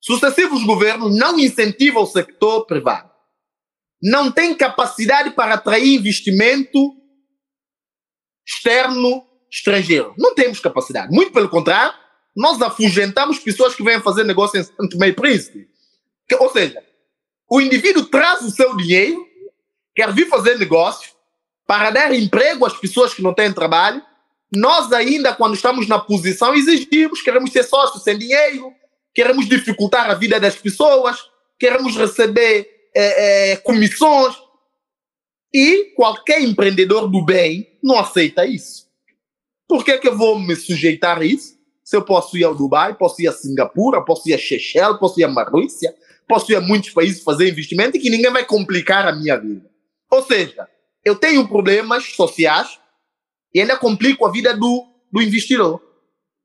Sucessivos 0.00 0.64
governos 0.64 1.16
não 1.16 1.38
incentivam 1.38 2.02
o 2.02 2.06
setor 2.06 2.66
privado 2.66 3.16
não 4.02 4.30
tem 4.30 4.54
capacidade 4.54 5.30
para 5.30 5.54
atrair 5.54 5.94
investimento 5.94 6.96
externo 8.46 9.26
estrangeiro. 9.56 10.14
Não 10.18 10.34
temos 10.34 10.60
capacidade. 10.60 11.12
Muito 11.12 11.32
pelo 11.32 11.48
contrário, 11.48 11.94
nós 12.36 12.60
afugentamos 12.60 13.38
pessoas 13.38 13.74
que 13.74 13.82
vêm 13.82 14.00
fazer 14.00 14.24
negócio 14.24 14.60
em 14.60 14.62
Santo 14.62 14.98
Meio 14.98 15.14
Príncipe. 15.14 15.66
Ou 16.38 16.50
seja, 16.50 16.82
o 17.48 17.60
indivíduo 17.60 18.04
traz 18.04 18.42
o 18.42 18.50
seu 18.50 18.76
dinheiro, 18.76 19.24
quer 19.94 20.12
vir 20.12 20.28
fazer 20.28 20.58
negócio, 20.58 21.10
para 21.66 21.90
dar 21.90 22.14
emprego 22.14 22.66
às 22.66 22.78
pessoas 22.78 23.14
que 23.14 23.22
não 23.22 23.32
têm 23.32 23.52
trabalho. 23.52 24.02
Nós 24.54 24.92
ainda, 24.92 25.34
quando 25.34 25.54
estamos 25.54 25.88
na 25.88 25.98
posição, 25.98 26.54
exigimos, 26.54 27.22
queremos 27.22 27.50
ser 27.50 27.64
sócios 27.64 28.02
sem 28.02 28.18
dinheiro, 28.18 28.72
queremos 29.14 29.48
dificultar 29.48 30.10
a 30.10 30.14
vida 30.14 30.38
das 30.38 30.56
pessoas, 30.56 31.18
queremos 31.58 31.96
receber 31.96 32.68
é, 32.94 33.52
é, 33.52 33.56
comissões. 33.56 34.36
E 35.52 35.94
qualquer 35.96 36.42
empreendedor 36.42 37.08
do 37.08 37.24
bem 37.24 37.78
não 37.82 37.98
aceita 37.98 38.44
isso. 38.44 38.85
Por 39.68 39.84
que, 39.84 39.98
que 39.98 40.08
eu 40.08 40.16
vou 40.16 40.38
me 40.38 40.54
sujeitar 40.54 41.18
a 41.18 41.24
isso? 41.24 41.56
Se 41.84 41.96
eu 41.96 42.02
posso 42.02 42.36
ir 42.36 42.44
ao 42.44 42.54
Dubai, 42.54 42.94
posso 42.94 43.20
ir 43.22 43.28
a 43.28 43.32
Singapura, 43.32 44.04
posso 44.04 44.28
ir 44.28 44.34
a 44.34 44.38
Seychelles, 44.38 44.98
posso 44.98 45.20
ir 45.20 45.24
a 45.24 45.28
Marrúcia, 45.28 45.94
posso 46.28 46.50
ir 46.50 46.56
a 46.56 46.60
muitos 46.60 46.90
países 46.90 47.22
fazer 47.22 47.48
investimento 47.48 47.96
e 47.96 48.00
que 48.00 48.10
ninguém 48.10 48.32
vai 48.32 48.44
complicar 48.44 49.06
a 49.06 49.14
minha 49.14 49.36
vida. 49.36 49.68
Ou 50.10 50.22
seja, 50.22 50.68
eu 51.04 51.14
tenho 51.14 51.46
problemas 51.48 52.14
sociais 52.14 52.78
e 53.54 53.60
ainda 53.60 53.76
complico 53.76 54.26
a 54.26 54.30
vida 54.30 54.56
do, 54.56 54.86
do 55.12 55.22
investidor. 55.22 55.80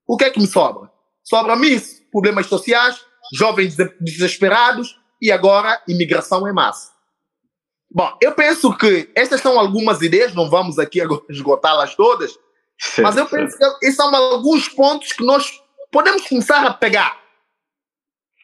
O 0.08 0.18
que 0.18 0.26
é 0.26 0.30
que 0.30 0.40
me 0.40 0.48
sobra? 0.48 0.92
Sobra-me 1.24 1.70
isso. 1.70 2.02
Problemas 2.12 2.48
sociais, 2.48 3.00
jovens 3.34 3.76
desesperados, 4.00 5.00
e 5.22 5.32
agora 5.32 5.82
imigração 5.88 6.48
em 6.48 6.54
massa. 6.54 6.92
Bom, 7.94 8.18
eu 8.22 8.34
penso 8.34 8.76
que 8.76 9.10
estas 9.14 9.42
são 9.42 9.60
algumas 9.60 10.02
ideias, 10.02 10.34
não 10.34 10.50
vamos 10.50 10.80
aqui 10.80 11.00
esgotá-las 11.30 11.94
todas, 11.94 12.38
sim, 12.82 13.02
mas 13.02 13.16
eu 13.18 13.28
sim. 13.28 13.36
penso 13.36 13.58
que 13.58 13.86
esses 13.86 13.96
são 13.96 14.14
alguns 14.14 14.68
pontos 14.70 15.14
que 15.14 15.24
nós 15.24 15.62
podemos 15.92 16.28
começar 16.28 16.66
a 16.66 16.74
pegar. 16.74 17.20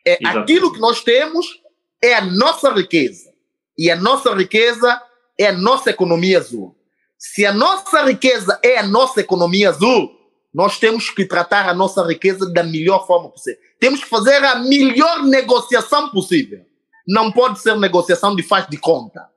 É 0.06 0.18
aquilo 0.24 0.72
que 0.72 0.80
nós 0.80 1.04
temos 1.04 1.62
é 2.02 2.14
a 2.14 2.22
nossa 2.22 2.72
riqueza. 2.72 3.34
E 3.78 3.92
a 3.92 3.96
nossa 3.96 4.34
riqueza 4.34 5.02
é 5.38 5.48
a 5.48 5.54
nossa 5.54 5.90
economia 5.90 6.40
azul. 6.40 6.76
Se 7.18 7.46
a 7.46 7.54
nossa 7.54 8.04
riqueza 8.04 8.60
é 8.64 8.78
a 8.78 8.84
nossa 8.84 9.22
economia 9.22 9.70
azul, 9.70 10.16
nós 10.54 10.80
temos 10.80 11.10
que 11.10 11.26
tratar 11.26 11.68
a 11.68 11.74
nossa 11.74 12.04
riqueza 12.04 12.52
da 12.52 12.64
melhor 12.64 13.06
forma 13.06 13.30
possível. 13.30 13.60
Temos 13.80 14.04
que 14.04 14.10
fazer 14.10 14.44
a 14.44 14.56
melhor 14.56 15.24
negociação 15.24 16.10
possível. 16.10 16.66
Não 17.08 17.32
pode 17.32 17.60
ser 17.60 17.76
negociação 17.78 18.36
de 18.36 18.44
faz 18.44 18.68
de 18.68 18.78
conta. 18.78 19.28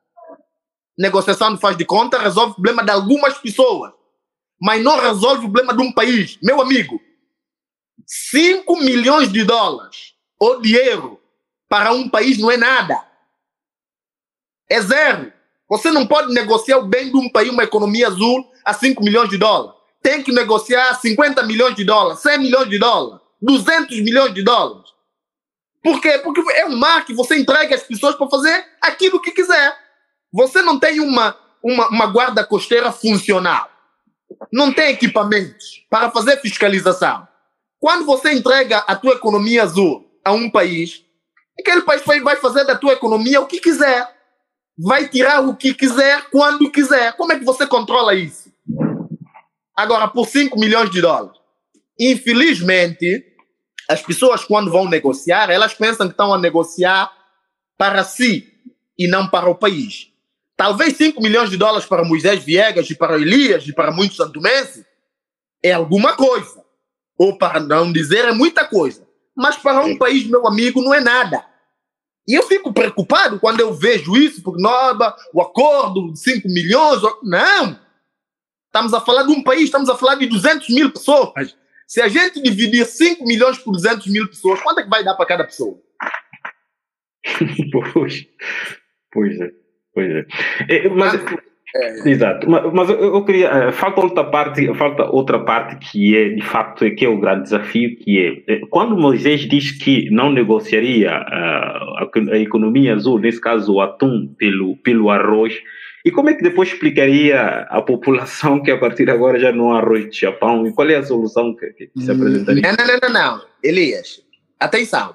Negociação 0.98 1.54
de 1.54 1.60
faz 1.60 1.76
de 1.76 1.84
conta 1.84 2.18
resolve 2.18 2.52
o 2.52 2.54
problema 2.54 2.82
de 2.82 2.90
algumas 2.90 3.38
pessoas, 3.38 3.92
mas 4.60 4.82
não 4.82 5.00
resolve 5.00 5.46
o 5.46 5.50
problema 5.50 5.74
de 5.74 5.82
um 5.82 5.92
país. 5.92 6.38
Meu 6.42 6.60
amigo, 6.60 7.00
5 8.06 8.76
milhões 8.78 9.32
de 9.32 9.44
dólares 9.44 10.14
ou 10.38 10.60
de 10.60 10.74
euro 10.74 11.20
para 11.68 11.92
um 11.92 12.08
país 12.08 12.38
não 12.38 12.50
é 12.50 12.56
nada. 12.56 13.00
É 14.68 14.80
zero. 14.80 15.32
Você 15.68 15.90
não 15.90 16.06
pode 16.06 16.32
negociar 16.34 16.78
o 16.78 16.86
bem 16.86 17.10
de 17.10 17.16
um 17.16 17.30
país, 17.30 17.50
uma 17.50 17.62
economia 17.62 18.08
azul, 18.08 18.50
a 18.64 18.74
5 18.74 19.02
milhões 19.02 19.30
de 19.30 19.38
dólares. 19.38 19.78
Tem 20.02 20.22
que 20.22 20.32
negociar 20.32 20.94
50 20.94 21.42
milhões 21.44 21.76
de 21.76 21.84
dólares, 21.84 22.20
100 22.20 22.38
milhões 22.38 22.68
de 22.68 22.78
dólares. 22.78 23.20
200 23.40 24.00
milhões 24.00 24.34
de 24.34 24.42
dólares. 24.42 24.90
Por 25.82 26.00
quê? 26.00 26.18
Porque 26.18 26.40
é 26.52 26.66
um 26.66 26.76
mar 26.76 27.04
que 27.06 27.14
você 27.14 27.38
entrega 27.38 27.74
às 27.74 27.82
pessoas 27.82 28.14
para 28.14 28.28
fazer 28.28 28.66
aquilo 28.82 29.20
que 29.20 29.30
quiser. 29.30 29.74
Você 30.32 30.60
não 30.60 30.78
tem 30.78 31.00
uma, 31.00 31.36
uma, 31.62 31.88
uma 31.88 32.06
guarda 32.06 32.44
costeira 32.44 32.92
funcional. 32.92 33.69
Não 34.52 34.72
tem 34.72 34.90
equipamentos 34.90 35.84
para 35.88 36.10
fazer 36.10 36.40
fiscalização. 36.40 37.26
Quando 37.78 38.04
você 38.04 38.32
entrega 38.32 38.78
a 38.78 38.94
tua 38.94 39.14
economia 39.14 39.62
azul 39.62 40.04
a 40.24 40.32
um 40.32 40.50
país, 40.50 41.04
aquele 41.58 41.82
país 41.82 42.02
vai 42.04 42.36
fazer 42.36 42.64
da 42.64 42.76
tua 42.76 42.92
economia 42.92 43.40
o 43.40 43.46
que 43.46 43.60
quiser. 43.60 44.08
Vai 44.78 45.08
tirar 45.08 45.40
o 45.40 45.56
que 45.56 45.74
quiser, 45.74 46.28
quando 46.30 46.70
quiser. 46.70 47.14
Como 47.16 47.32
é 47.32 47.38
que 47.38 47.44
você 47.44 47.66
controla 47.66 48.14
isso? 48.14 48.50
Agora, 49.76 50.08
por 50.08 50.26
5 50.26 50.58
milhões 50.58 50.90
de 50.90 51.00
dólares. 51.00 51.38
Infelizmente, 51.98 53.24
as 53.88 54.02
pessoas, 54.02 54.44
quando 54.44 54.70
vão 54.70 54.88
negociar, 54.88 55.50
elas 55.50 55.74
pensam 55.74 56.06
que 56.06 56.12
estão 56.12 56.32
a 56.32 56.38
negociar 56.38 57.10
para 57.76 58.04
si 58.04 58.46
e 58.98 59.08
não 59.08 59.26
para 59.28 59.48
o 59.48 59.54
país. 59.54 60.09
Talvez 60.60 60.94
5 60.98 61.22
milhões 61.22 61.48
de 61.48 61.56
dólares 61.56 61.86
para 61.86 62.04
Moisés 62.04 62.44
Viegas 62.44 62.90
e 62.90 62.94
para 62.94 63.16
Elias 63.18 63.66
e 63.66 63.72
para 63.72 63.90
muitos 63.90 64.18
santomenses 64.18 64.84
é 65.62 65.72
alguma 65.72 66.14
coisa. 66.14 66.62
Ou 67.16 67.38
para 67.38 67.58
não 67.58 67.90
dizer 67.90 68.26
é 68.26 68.32
muita 68.32 68.66
coisa. 68.66 69.08
Mas 69.34 69.56
para 69.56 69.82
um 69.82 69.96
país, 69.96 70.26
meu 70.26 70.46
amigo, 70.46 70.82
não 70.82 70.92
é 70.92 71.00
nada. 71.00 71.42
E 72.28 72.34
eu 72.34 72.42
fico 72.42 72.74
preocupado 72.74 73.40
quando 73.40 73.60
eu 73.60 73.72
vejo 73.72 74.14
isso, 74.18 74.42
porque 74.42 74.60
nova, 74.60 75.16
o 75.32 75.40
acordo 75.40 76.12
de 76.12 76.20
5 76.20 76.46
milhões. 76.46 77.00
Não! 77.22 77.80
Estamos 78.66 78.92
a 78.92 79.00
falar 79.00 79.22
de 79.22 79.32
um 79.32 79.42
país, 79.42 79.62
estamos 79.62 79.88
a 79.88 79.96
falar 79.96 80.16
de 80.16 80.26
200 80.26 80.68
mil 80.68 80.92
pessoas. 80.92 81.56
Se 81.86 82.02
a 82.02 82.08
gente 82.08 82.38
dividir 82.42 82.84
5 82.84 83.24
milhões 83.24 83.56
por 83.56 83.72
200 83.72 84.06
mil 84.08 84.28
pessoas, 84.28 84.60
quanto 84.60 84.80
é 84.80 84.82
que 84.82 84.90
vai 84.90 85.02
dar 85.02 85.14
para 85.14 85.24
cada 85.24 85.44
pessoa? 85.44 85.80
pois, 87.94 88.26
pois 89.10 89.40
é, 89.40 89.50
pois 89.94 90.10
é. 90.10 90.26
é 90.68 90.88
mas, 90.88 91.14
é. 91.74 92.10
Exato, 92.10 92.50
mas, 92.50 92.72
mas 92.72 92.90
eu, 92.90 93.14
eu, 93.14 93.24
queria. 93.24 93.48
Eh, 93.48 93.72
falta 93.72 94.00
outra 94.00 94.24
parte, 94.24 94.74
falta 94.74 95.04
outra 95.04 95.38
parte 95.38 95.76
que 95.76 96.16
é 96.16 96.30
de 96.30 96.42
facto 96.42 96.90
que 96.94 97.04
é 97.04 97.08
o 97.08 97.20
grande 97.20 97.44
desafio, 97.44 97.96
que 97.96 98.18
é 98.18 98.52
eh, 98.52 98.60
quando 98.70 98.96
Moisés 98.96 99.42
diz 99.42 99.70
que 99.70 100.10
não 100.10 100.32
negociaria 100.32 101.10
uh, 101.10 101.12
a, 101.12 102.10
a, 102.32 102.38
economia 102.38 102.94
azul, 102.94 103.20
nesse 103.20 103.40
caso 103.40 103.74
o 103.74 103.80
atum 103.80 104.34
pelo, 104.36 104.76
pelo 104.78 105.10
arroz, 105.10 105.54
e 106.04 106.10
como 106.10 106.30
é 106.30 106.34
que 106.34 106.42
depois 106.42 106.70
explicaria 106.70 107.40
à 107.70 107.80
população 107.80 108.60
que 108.60 108.72
a 108.72 108.78
partir 108.78 109.04
de 109.04 109.12
agora 109.12 109.38
já 109.38 109.52
não 109.52 109.72
há 109.72 109.78
arroz 109.78 110.10
de 110.10 110.18
Japão? 110.18 110.66
E 110.66 110.72
qual 110.72 110.90
é 110.90 110.96
a 110.96 111.04
solução 111.04 111.54
que, 111.54 111.66
que 111.70 111.90
se 112.00 112.10
apresentaria? 112.10 112.62
Não, 112.62 112.86
não, 112.86 112.98
não, 113.00 113.12
não, 113.12 113.42
Elias, 113.62 114.22
atenção. 114.58 115.14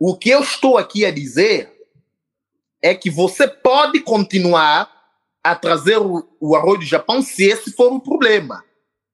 O 0.00 0.16
que 0.16 0.30
eu 0.30 0.40
estou 0.40 0.78
aqui 0.78 1.06
a 1.06 1.12
dizer 1.12 1.75
é 2.82 2.94
que 2.94 3.10
você 3.10 3.48
pode 3.48 4.00
continuar 4.00 4.90
a 5.42 5.54
trazer 5.54 5.98
o, 5.98 6.28
o 6.40 6.56
arroz 6.56 6.80
do 6.80 6.84
Japão 6.84 7.22
se 7.22 7.44
esse 7.44 7.72
for 7.72 7.92
o 7.92 8.00
problema. 8.00 8.64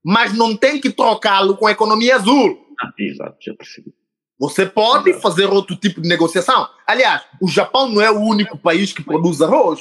Mas 0.04 0.32
não 0.32 0.56
tem 0.56 0.80
que 0.80 0.90
trocá-lo 0.90 1.56
com 1.56 1.66
a 1.66 1.72
economia 1.72 2.16
azul. 2.16 2.58
Ah, 2.80 2.92
exato, 2.98 3.36
já 3.40 3.54
percebi. 3.54 3.94
Você 4.38 4.66
pode 4.66 5.12
fazer 5.20 5.46
outro 5.46 5.76
tipo 5.76 6.00
de 6.00 6.08
negociação. 6.08 6.68
Aliás, 6.86 7.22
o 7.40 7.46
Japão 7.46 7.88
não 7.88 8.00
é 8.00 8.10
o 8.10 8.18
único 8.18 8.58
país 8.58 8.92
que 8.92 9.02
produz 9.02 9.40
arroz. 9.40 9.80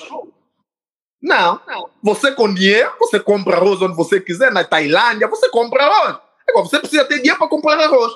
Não. 1.22 1.60
Você 2.04 2.32
com 2.32 2.54
dinheiro, 2.54 2.92
você 3.00 3.20
compra 3.20 3.58
arroz 3.58 3.82
onde 3.82 3.96
você 3.96 4.22
quiser, 4.22 4.52
na 4.52 4.64
Tailândia, 4.64 5.28
você 5.28 5.50
compra 5.50 5.84
arroz. 5.84 6.18
Agora, 6.48 6.66
você 6.66 6.80
precisa 6.80 7.06
ter 7.06 7.18
dinheiro 7.18 7.40
para 7.40 7.48
comprar 7.48 7.80
arroz. 7.80 8.14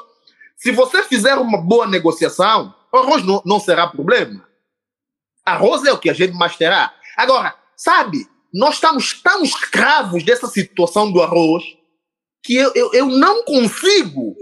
Se 0.55 0.71
você 0.71 1.01
fizer 1.03 1.35
uma 1.35 1.59
boa 1.59 1.87
negociação, 1.87 2.73
o 2.91 2.97
arroz 2.97 3.23
não, 3.23 3.41
não 3.45 3.59
será 3.59 3.87
problema. 3.87 4.44
Arroz 5.45 5.83
é 5.85 5.93
o 5.93 5.97
que 5.99 6.09
a 6.09 6.13
gente 6.13 6.33
mais 6.33 6.55
terá. 6.55 6.93
Agora, 7.15 7.55
sabe, 7.77 8.27
nós 8.53 8.75
estamos 8.75 9.21
tão 9.21 9.43
escravos 9.43 10.23
dessa 10.23 10.47
situação 10.47 11.11
do 11.11 11.21
arroz 11.21 11.63
que 12.43 12.55
eu, 12.55 12.71
eu, 12.73 12.93
eu 12.93 13.05
não 13.07 13.43
consigo, 13.43 14.35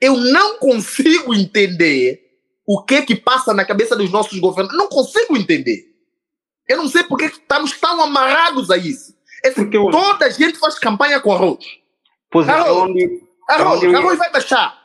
eu 0.00 0.16
não 0.16 0.58
consigo 0.58 1.34
entender 1.34 2.20
o 2.66 2.82
que 2.82 3.02
que 3.02 3.16
passa 3.16 3.54
na 3.54 3.64
cabeça 3.64 3.96
dos 3.96 4.10
nossos 4.10 4.38
governos. 4.38 4.76
Não 4.76 4.88
consigo 4.88 5.36
entender. 5.36 5.86
Eu 6.68 6.76
não 6.76 6.88
sei 6.88 7.02
porque 7.04 7.24
estamos 7.24 7.72
tão 7.72 8.02
amarrados 8.02 8.70
a 8.70 8.76
isso. 8.76 9.16
É 9.42 9.50
porque 9.50 9.78
toda 9.78 10.26
a 10.26 10.30
gente 10.30 10.58
faz 10.58 10.78
campanha 10.78 11.20
com 11.20 11.32
arroz. 11.32 11.64
Pois 12.30 12.48
arroz, 12.48 12.68
arroz, 12.68 13.82
arroz, 13.82 13.94
arroz 13.94 14.18
vai 14.18 14.30
baixar. 14.30 14.78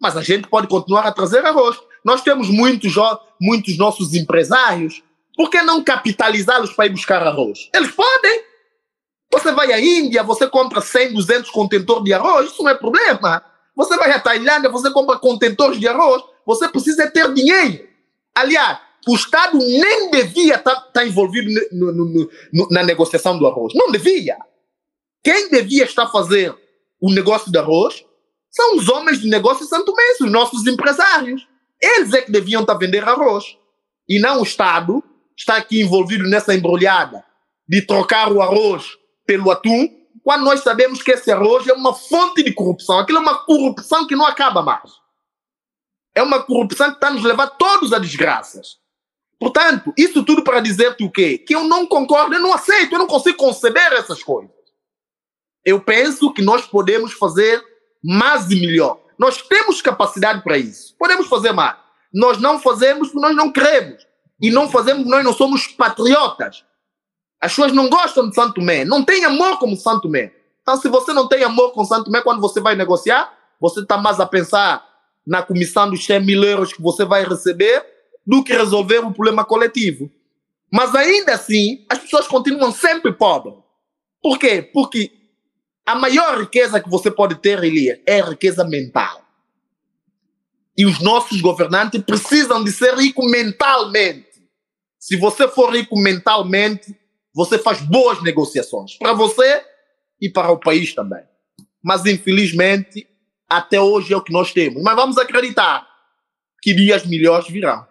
Mas 0.00 0.16
a 0.16 0.22
gente 0.22 0.48
pode 0.48 0.66
continuar 0.66 1.06
a 1.06 1.12
trazer 1.12 1.46
arroz. 1.46 1.78
Nós 2.04 2.22
temos 2.22 2.48
muitos, 2.48 2.94
muitos 3.40 3.76
nossos 3.78 4.14
empresários 4.14 5.02
por 5.36 5.50
que 5.50 5.62
não 5.62 5.82
capitalizá-los 5.82 6.72
para 6.72 6.86
ir 6.86 6.90
buscar 6.90 7.26
arroz? 7.26 7.70
Eles 7.74 7.90
podem. 7.90 8.44
Você 9.32 9.50
vai 9.52 9.72
à 9.72 9.80
Índia, 9.80 10.22
você 10.22 10.46
compra 10.46 10.80
100, 10.80 11.14
200 11.14 11.50
contentores 11.50 12.04
de 12.04 12.12
arroz, 12.12 12.50
isso 12.50 12.62
não 12.62 12.70
é 12.70 12.74
problema. 12.74 13.42
Você 13.74 13.96
vai 13.96 14.10
à 14.12 14.20
Tailândia, 14.20 14.68
você 14.68 14.90
compra 14.90 15.18
contentores 15.18 15.80
de 15.80 15.88
arroz, 15.88 16.22
você 16.44 16.68
precisa 16.68 17.10
ter 17.10 17.32
dinheiro. 17.32 17.88
Aliás, 18.34 18.78
o 19.08 19.14
Estado 19.14 19.56
nem 19.56 20.10
devia 20.10 20.56
estar 20.56 20.74
tá, 20.74 20.80
tá 20.92 21.06
envolvido 21.06 21.50
no, 21.72 21.92
no, 21.92 22.28
no, 22.52 22.68
na 22.70 22.82
negociação 22.82 23.38
do 23.38 23.46
arroz. 23.46 23.72
Não 23.74 23.90
devia. 23.90 24.36
Quem 25.24 25.48
devia 25.48 25.84
estar 25.84 26.08
fazendo 26.08 26.58
o 27.00 27.10
negócio 27.10 27.50
de 27.50 27.56
arroz 27.56 28.04
são 28.50 28.76
os 28.76 28.86
homens 28.90 29.18
de 29.18 29.30
negócio 29.30 29.64
Santo 29.64 29.94
Mês, 29.94 30.20
os 30.20 30.30
nossos 30.30 30.66
empresários. 30.66 31.48
Eles 31.82 32.12
é 32.12 32.22
que 32.22 32.30
deviam 32.30 32.62
estar 32.62 32.74
tá 32.74 32.78
vendendo 32.78 33.08
arroz. 33.08 33.56
E 34.08 34.20
não 34.20 34.40
o 34.40 34.42
Estado, 34.44 35.02
está 35.36 35.56
aqui 35.56 35.80
envolvido 35.80 36.24
nessa 36.28 36.54
embrulhada 36.54 37.24
de 37.68 37.82
trocar 37.82 38.30
o 38.30 38.40
arroz 38.40 38.96
pelo 39.26 39.50
atum, 39.50 39.88
quando 40.22 40.44
nós 40.44 40.60
sabemos 40.60 41.02
que 41.02 41.10
esse 41.10 41.30
arroz 41.30 41.66
é 41.66 41.72
uma 41.72 41.94
fonte 41.94 42.42
de 42.42 42.52
corrupção. 42.52 42.98
Aquilo 42.98 43.18
é 43.18 43.22
uma 43.22 43.44
corrupção 43.44 44.06
que 44.06 44.14
não 44.14 44.26
acaba 44.26 44.62
mais. 44.62 44.90
É 46.14 46.22
uma 46.22 46.42
corrupção 46.42 46.90
que 46.90 46.96
está 46.96 47.10
nos 47.10 47.24
levando 47.24 47.50
todos 47.58 47.92
a 47.92 47.98
desgraças. 47.98 48.76
Portanto, 49.40 49.92
isso 49.98 50.24
tudo 50.24 50.44
para 50.44 50.60
dizer-te 50.60 51.02
o 51.02 51.10
quê? 51.10 51.38
Que 51.38 51.54
eu 51.54 51.64
não 51.64 51.86
concordo, 51.86 52.34
eu 52.34 52.40
não 52.40 52.52
aceito, 52.52 52.92
eu 52.92 52.98
não 52.98 53.08
consigo 53.08 53.38
conceber 53.38 53.92
essas 53.92 54.22
coisas. 54.22 54.54
Eu 55.64 55.80
penso 55.80 56.32
que 56.32 56.42
nós 56.42 56.66
podemos 56.66 57.12
fazer 57.14 57.60
mais 58.04 58.50
e 58.50 58.60
melhor. 58.60 59.00
Nós 59.22 59.40
temos 59.40 59.80
capacidade 59.80 60.42
para 60.42 60.58
isso. 60.58 60.96
Podemos 60.98 61.28
fazer 61.28 61.52
mais. 61.52 61.76
Nós 62.12 62.38
não 62.38 62.58
fazemos 62.58 63.08
porque 63.08 63.24
nós 63.24 63.36
não 63.36 63.52
queremos 63.52 64.04
e 64.40 64.50
não 64.50 64.68
fazemos, 64.68 65.06
nós 65.06 65.24
não 65.24 65.32
somos 65.32 65.68
patriotas. 65.68 66.64
As 67.40 67.52
pessoas 67.52 67.70
não 67.70 67.88
gostam 67.88 68.28
de 68.28 68.34
Santo 68.34 68.54
Tomé, 68.54 68.84
não 68.84 69.04
tem 69.04 69.24
amor 69.24 69.60
como 69.60 69.76
Santo 69.76 70.02
Tomé. 70.02 70.32
Então, 70.60 70.76
se 70.76 70.88
você 70.88 71.12
não 71.12 71.28
tem 71.28 71.44
amor 71.44 71.70
com 71.70 71.84
Santo 71.84 72.06
Tomé, 72.06 72.20
quando 72.20 72.40
você 72.40 72.60
vai 72.60 72.74
negociar, 72.74 73.32
você 73.60 73.78
está 73.78 73.96
mais 73.96 74.18
a 74.18 74.26
pensar 74.26 74.84
na 75.24 75.40
comissão 75.40 75.88
dos 75.88 76.04
100 76.04 76.26
mil 76.26 76.42
euros 76.42 76.72
que 76.72 76.82
você 76.82 77.04
vai 77.04 77.24
receber 77.24 77.86
do 78.26 78.42
que 78.42 78.52
resolver 78.52 79.04
um 79.04 79.12
problema 79.12 79.44
coletivo. 79.44 80.10
Mas 80.68 80.96
ainda 80.96 81.34
assim, 81.34 81.86
as 81.88 82.00
pessoas 82.00 82.26
continuam 82.26 82.72
sempre 82.72 83.12
pobres. 83.12 83.54
Por 84.20 84.36
quê? 84.36 84.62
Porque 84.62 85.12
a 85.84 85.94
maior 85.94 86.38
riqueza 86.40 86.80
que 86.80 86.88
você 86.88 87.10
pode 87.10 87.36
ter, 87.36 87.62
Elia, 87.62 88.00
é 88.06 88.20
a 88.20 88.30
riqueza 88.30 88.64
mental. 88.64 89.22
E 90.76 90.86
os 90.86 91.00
nossos 91.00 91.40
governantes 91.40 92.02
precisam 92.02 92.62
de 92.62 92.72
ser 92.72 92.94
ricos 92.94 93.30
mentalmente. 93.30 94.30
Se 94.98 95.16
você 95.16 95.48
for 95.48 95.74
rico 95.74 95.98
mentalmente, 95.98 96.96
você 97.34 97.58
faz 97.58 97.80
boas 97.80 98.22
negociações 98.22 98.96
para 98.96 99.12
você 99.12 99.64
e 100.20 100.30
para 100.30 100.50
o 100.50 100.58
país 100.58 100.94
também. 100.94 101.24
Mas 101.82 102.06
infelizmente, 102.06 103.06
até 103.48 103.80
hoje 103.80 104.14
é 104.14 104.16
o 104.16 104.22
que 104.22 104.32
nós 104.32 104.52
temos. 104.52 104.82
Mas 104.82 104.94
vamos 104.94 105.18
acreditar 105.18 105.86
que 106.62 106.72
dias 106.72 107.04
melhores 107.04 107.48
virão. 107.48 107.86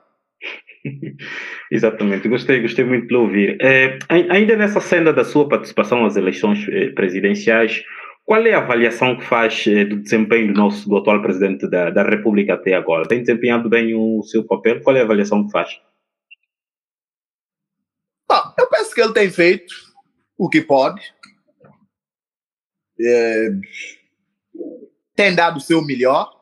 Exatamente, 1.72 2.28
gostei, 2.28 2.62
gostei 2.62 2.86
muito 2.86 3.08
de 3.08 3.16
ouvir. 3.16 3.58
É, 3.62 4.00
ainda 4.10 4.56
nessa 4.56 4.80
senda 4.80 5.14
da 5.14 5.24
sua 5.24 5.48
participação 5.48 6.02
nas 6.02 6.16
eleições 6.16 6.68
eh, 6.70 6.90
presidenciais, 6.90 7.84
qual 8.26 8.46
é 8.46 8.54
a 8.54 8.60
avaliação 8.60 9.18
que 9.18 9.24
faz 9.24 9.66
eh, 9.68 9.86
do 9.86 9.98
desempenho 9.98 10.54
do 10.54 10.60
nosso 10.60 10.88
do 10.88 10.98
atual 10.98 11.22
presidente 11.22 11.68
da, 11.70 11.90
da 11.90 12.04
República 12.04 12.54
até 12.56 12.74
agora? 12.74 13.08
Tem 13.08 13.20
desempenhado 13.20 13.70
bem 13.70 13.94
o 13.96 14.24
seu 14.24 14.44
papel? 14.46 14.82
Qual 14.82 14.96
é 14.96 15.02
a 15.02 15.04
avaliação 15.04 15.46
que 15.46 15.52
faz? 15.52 15.80
Bom, 18.28 18.42
eu 18.58 18.70
penso 18.70 18.96
que 18.96 19.02
ele 19.02 19.14
tem 19.14 19.30
feito 19.30 19.74
o 20.38 20.50
que 20.50 20.62
pode. 20.62 21.02
É, 23.00 23.50
tem 25.16 25.36
dado 25.36 25.58
o 25.58 25.62
seu 25.62 25.84
melhor. 25.84 26.40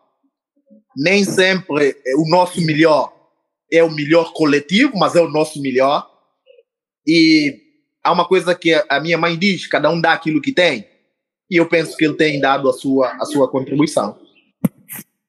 Nem 0.95 1.23
sempre 1.23 1.95
o 2.17 2.29
nosso 2.29 2.59
melhor 2.65 3.18
é 3.72 3.84
o 3.84 3.91
melhor 3.91 4.34
coletivo, 4.34 4.93
mas 4.95 5.15
é 5.15 5.22
o 5.22 5.30
nosso 5.30 5.61
melhor. 5.61 6.07
E 7.05 7.55
há 8.03 8.11
uma 8.11 8.28
coisa 8.28 8.55
que 8.55 8.74
a 8.89 8.99
minha 8.99 9.17
mãe 9.17 9.38
diz: 9.38 9.67
cada 9.67 9.89
um 9.89 9.99
dá 9.99 10.13
aquilo 10.13 10.41
que 10.41 10.51
tem. 10.51 10.86
E 11.49 11.57
eu 11.57 11.65
penso 11.65 11.97
que 11.97 12.05
ele 12.05 12.13
tem 12.13 12.39
dado 12.39 12.70
a 12.70 12.74
sua, 12.74 13.07
a 13.20 13.26
sua 13.26 13.49
contribuição. 13.49 14.17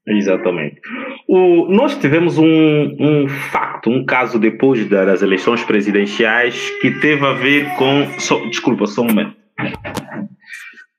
Exatamente. 0.07 0.81
O, 1.29 1.67
nós 1.69 1.97
tivemos 1.97 2.37
um, 2.37 2.45
um 2.45 3.29
facto, 3.29 3.89
um 3.89 4.05
caso 4.05 4.39
depois 4.39 4.89
das 4.89 5.23
eleições 5.23 5.63
presidenciais 5.63 6.71
que 6.81 6.91
teve 7.01 7.25
a 7.25 7.33
ver 7.33 7.75
com. 7.77 8.07
desculpa, 8.49 8.87
só 8.87 9.03
um 9.03 9.07
momento. 9.07 9.37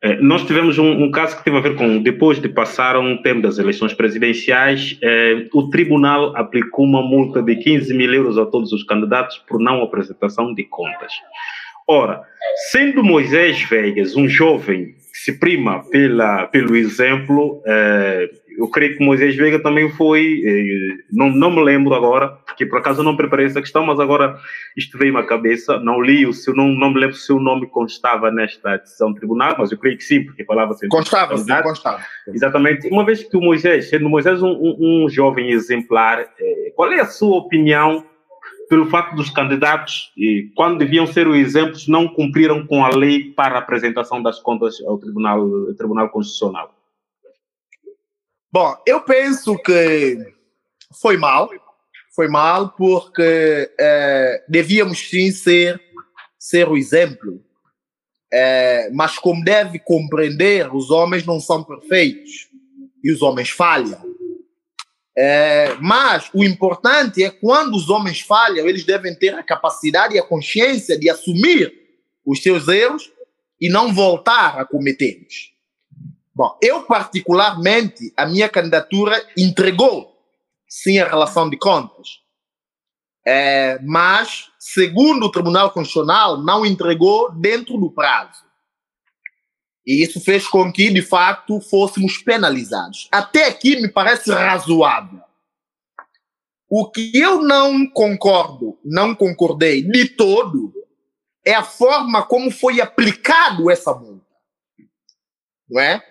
É, 0.04 0.16
nós 0.16 0.44
tivemos 0.46 0.80
um, 0.80 1.04
um, 1.04 1.12
caso 1.12 1.38
que 1.38 1.44
teve 1.44 1.58
a 1.58 1.62
ver 1.62 1.76
com, 1.76 2.02
depois 2.02 2.42
de 2.42 2.50
passar 2.50 2.98
um 2.98 3.22
tempo 3.22 3.42
das 3.42 3.60
eleições 3.60 3.94
presidenciais, 3.94 4.98
é, 5.02 5.46
o 5.54 5.70
tribunal 5.70 6.36
aplicou 6.36 6.86
uma 6.86 7.04
multa 7.04 7.42
de 7.44 7.56
15 7.56 7.94
mil 7.94 8.12
euros 8.12 8.36
a 8.38 8.46
todos 8.48 8.72
os 8.74 8.84
candidatos 8.84 9.38
por 9.48 9.60
não 9.60 9.84
apresentação 9.84 10.56
de 10.56 10.64
contas. 10.64 11.14
Ora, 11.88 12.24
sendo 12.72 13.04
Moisés 13.04 13.62
Vegas 13.64 14.16
um 14.16 14.28
jovem 14.28 14.96
que 15.12 15.18
se 15.20 15.40
prima 15.40 15.84
pela, 15.92 16.48
pelo 16.48 16.76
exemplo, 16.76 17.62
é, 17.68 18.28
eu 18.58 18.68
creio 18.68 18.98
que 18.98 19.04
Moisés 19.04 19.36
Veiga 19.36 19.62
também 19.62 19.90
foi, 19.90 20.42
é, 20.46 21.04
não, 21.12 21.30
não 21.30 21.52
me 21.52 21.64
lembro 21.64 21.94
agora, 21.94 22.30
porque 22.46 22.66
por 22.66 22.80
acaso 22.80 23.04
não 23.04 23.16
preparei 23.16 23.46
essa 23.46 23.62
questão, 23.62 23.86
mas 23.86 24.00
agora 24.00 24.38
isto 24.76 24.98
veio 24.98 25.18
à 25.18 25.26
cabeça, 25.26 25.80
não 25.80 26.02
li 26.02 26.26
o 26.26 26.34
seu, 26.34 26.54
não, 26.54 26.68
não 26.68 26.92
me 26.92 27.00
lembro 27.00 27.16
se 27.16 27.32
o 27.32 27.40
nome 27.40 27.68
constava 27.68 28.32
nesta 28.32 28.78
decisão 28.78 29.14
tribunal, 29.14 29.56
mas 29.58 29.72
eu 29.72 29.78
creio 29.78 29.98
que 29.98 30.04
sim, 30.04 30.24
porque 30.24 30.44
falava 30.44 30.74
sempre. 30.74 30.90
Constava, 30.90 31.38
sim, 31.38 31.54
constava. 31.64 32.02
Exatamente. 32.28 32.88
Uma 32.90 33.06
vez 33.06 33.24
que 33.24 33.38
o 33.38 33.42
Moisés, 33.42 33.90
sendo 33.90 34.10
Moisés 34.10 34.42
um, 34.42 34.50
um, 34.52 35.04
um 35.06 35.10
jovem 35.10 35.52
exemplar, 35.52 36.20
é, 36.20 36.74
qual 36.76 36.92
é 36.92 37.00
a 37.00 37.06
sua 37.06 37.38
opinião 37.38 38.06
pelo 38.70 38.86
fato 38.86 39.16
dos 39.16 39.30
candidatos, 39.30 40.14
e 40.16 40.50
quando 40.56 40.78
deviam 40.78 41.06
ser 41.06 41.28
os 41.28 41.36
exemplos, 41.36 41.90
não 41.90 42.08
cumpriram 42.08 42.66
com 42.66 42.86
a 42.86 42.90
lei 42.90 43.34
para 43.34 43.56
a 43.56 43.60
apresentação 43.60 44.24
das 44.24 44.40
contas 44.40 44.82
ao 44.88 44.98
Tribunal, 44.98 45.42
ao 45.42 45.74
Tribunal 45.74 46.08
Constitucional? 46.08 46.74
Bom, 48.52 48.76
eu 48.86 49.00
penso 49.02 49.58
que 49.58 50.18
foi 51.00 51.16
mal, 51.16 51.50
foi 52.14 52.28
mal 52.28 52.72
porque 52.72 53.72
é, 53.80 54.44
devíamos 54.50 55.00
sim 55.10 55.32
ser, 55.32 55.82
ser 56.38 56.68
o 56.68 56.76
exemplo. 56.76 57.42
É, 58.34 58.90
mas 58.92 59.18
como 59.18 59.44
deve 59.44 59.80
compreender, 59.80 60.74
os 60.76 60.92
homens 60.92 61.26
não 61.26 61.40
são 61.40 61.64
perfeitos 61.64 62.50
e 63.02 63.12
os 63.12 63.22
homens 63.22 63.50
falham. 63.50 64.02
É, 65.18 65.76
mas 65.80 66.30
o 66.34 66.44
importante 66.44 67.24
é 67.24 67.30
quando 67.30 67.76
os 67.76 67.90
homens 67.90 68.20
falham, 68.20 68.68
eles 68.68 68.84
devem 68.84 69.16
ter 69.16 69.34
a 69.34 69.44
capacidade 69.44 70.16
e 70.16 70.20
a 70.20 70.24
consciência 70.24 71.00
de 71.00 71.10
assumir 71.10 71.74
os 72.26 72.44
seus 72.44 72.68
erros 72.68 73.12
e 73.60 73.70
não 73.70 73.94
voltar 73.94 74.60
a 74.60 74.66
cometê-los. 74.66 75.52
Bom, 76.42 76.58
eu 76.60 76.82
particularmente, 76.82 78.12
a 78.18 78.26
minha 78.26 78.50
candidatura 78.50 79.24
entregou 79.38 80.12
sim 80.68 80.98
a 80.98 81.08
relação 81.08 81.48
de 81.48 81.56
contas. 81.56 82.20
É, 83.24 83.78
mas, 83.84 84.50
segundo 84.58 85.28
o 85.28 85.32
Tribunal 85.32 85.70
Constitucional, 85.70 86.42
não 86.42 86.66
entregou 86.66 87.32
dentro 87.32 87.78
do 87.78 87.92
prazo. 87.92 88.44
E 89.86 90.04
isso 90.04 90.20
fez 90.20 90.48
com 90.48 90.74
que, 90.74 90.90
de 90.90 91.04
fato, 91.04 91.62
fôssemos 91.62 92.18
penalizados. 92.18 93.08
Até 93.12 93.46
aqui 93.46 93.80
me 93.80 93.88
parece 93.88 94.32
razoável. 94.32 95.22
O 96.68 96.90
que 96.90 97.12
eu 97.16 97.44
não 97.44 97.88
concordo, 97.88 98.80
não 98.84 99.14
concordei 99.14 99.84
de 99.84 100.10
todo, 100.10 100.74
é 101.46 101.54
a 101.54 101.64
forma 101.64 102.26
como 102.26 102.50
foi 102.50 102.82
aplicado 102.82 103.70
essa 103.70 103.94
multa. 103.94 104.26
Não 105.70 105.80
é? 105.80 106.11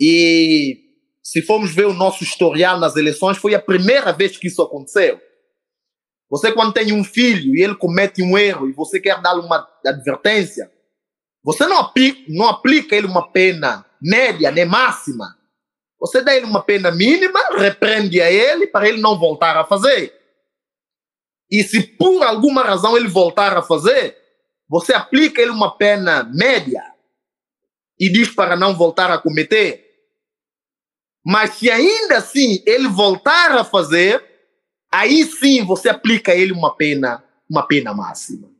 E 0.00 0.84
se 1.22 1.42
formos 1.42 1.74
ver 1.74 1.86
o 1.86 1.92
nosso 1.92 2.22
historial 2.22 2.78
nas 2.78 2.96
eleições, 2.96 3.36
foi 3.36 3.54
a 3.54 3.60
primeira 3.60 4.12
vez 4.12 4.36
que 4.36 4.46
isso 4.46 4.62
aconteceu. 4.62 5.20
Você, 6.30 6.52
quando 6.52 6.74
tem 6.74 6.92
um 6.92 7.02
filho 7.02 7.56
e 7.56 7.62
ele 7.62 7.74
comete 7.74 8.22
um 8.22 8.36
erro 8.36 8.68
e 8.68 8.72
você 8.72 9.00
quer 9.00 9.20
dar 9.20 9.34
uma 9.34 9.66
advertência, 9.84 10.70
você 11.42 11.66
não 11.66 11.78
aplica, 11.78 12.20
não 12.28 12.48
aplica 12.48 12.94
ele 12.94 13.06
uma 13.06 13.30
pena 13.30 13.84
média 14.00 14.50
nem 14.50 14.66
máxima. 14.66 15.36
Você 15.98 16.22
dá 16.22 16.34
ele 16.34 16.46
uma 16.46 16.62
pena 16.62 16.90
mínima, 16.90 17.40
repreende 17.56 18.20
a 18.20 18.30
ele 18.30 18.66
para 18.66 18.88
ele 18.88 19.00
não 19.00 19.18
voltar 19.18 19.56
a 19.56 19.64
fazer. 19.64 20.14
E 21.50 21.62
se 21.62 21.82
por 21.82 22.22
alguma 22.22 22.62
razão 22.62 22.96
ele 22.96 23.08
voltar 23.08 23.56
a 23.56 23.62
fazer, 23.62 24.16
você 24.68 24.92
aplica 24.92 25.40
ele 25.40 25.50
uma 25.50 25.76
pena 25.76 26.22
média 26.24 26.82
e 27.98 28.10
diz 28.12 28.28
para 28.28 28.54
não 28.54 28.76
voltar 28.76 29.10
a 29.10 29.18
cometer. 29.18 29.87
Mas 31.30 31.56
se 31.56 31.70
ainda 31.70 32.16
assim 32.16 32.62
ele 32.64 32.88
voltar 32.88 33.52
a 33.52 33.62
fazer, 33.62 34.24
aí 34.90 35.26
sim 35.26 35.62
você 35.62 35.90
aplica 35.90 36.32
a 36.32 36.34
ele 36.34 36.52
uma 36.52 36.74
pena, 36.74 37.22
uma 37.50 37.68
pena 37.68 37.92
máxima. 37.92 38.50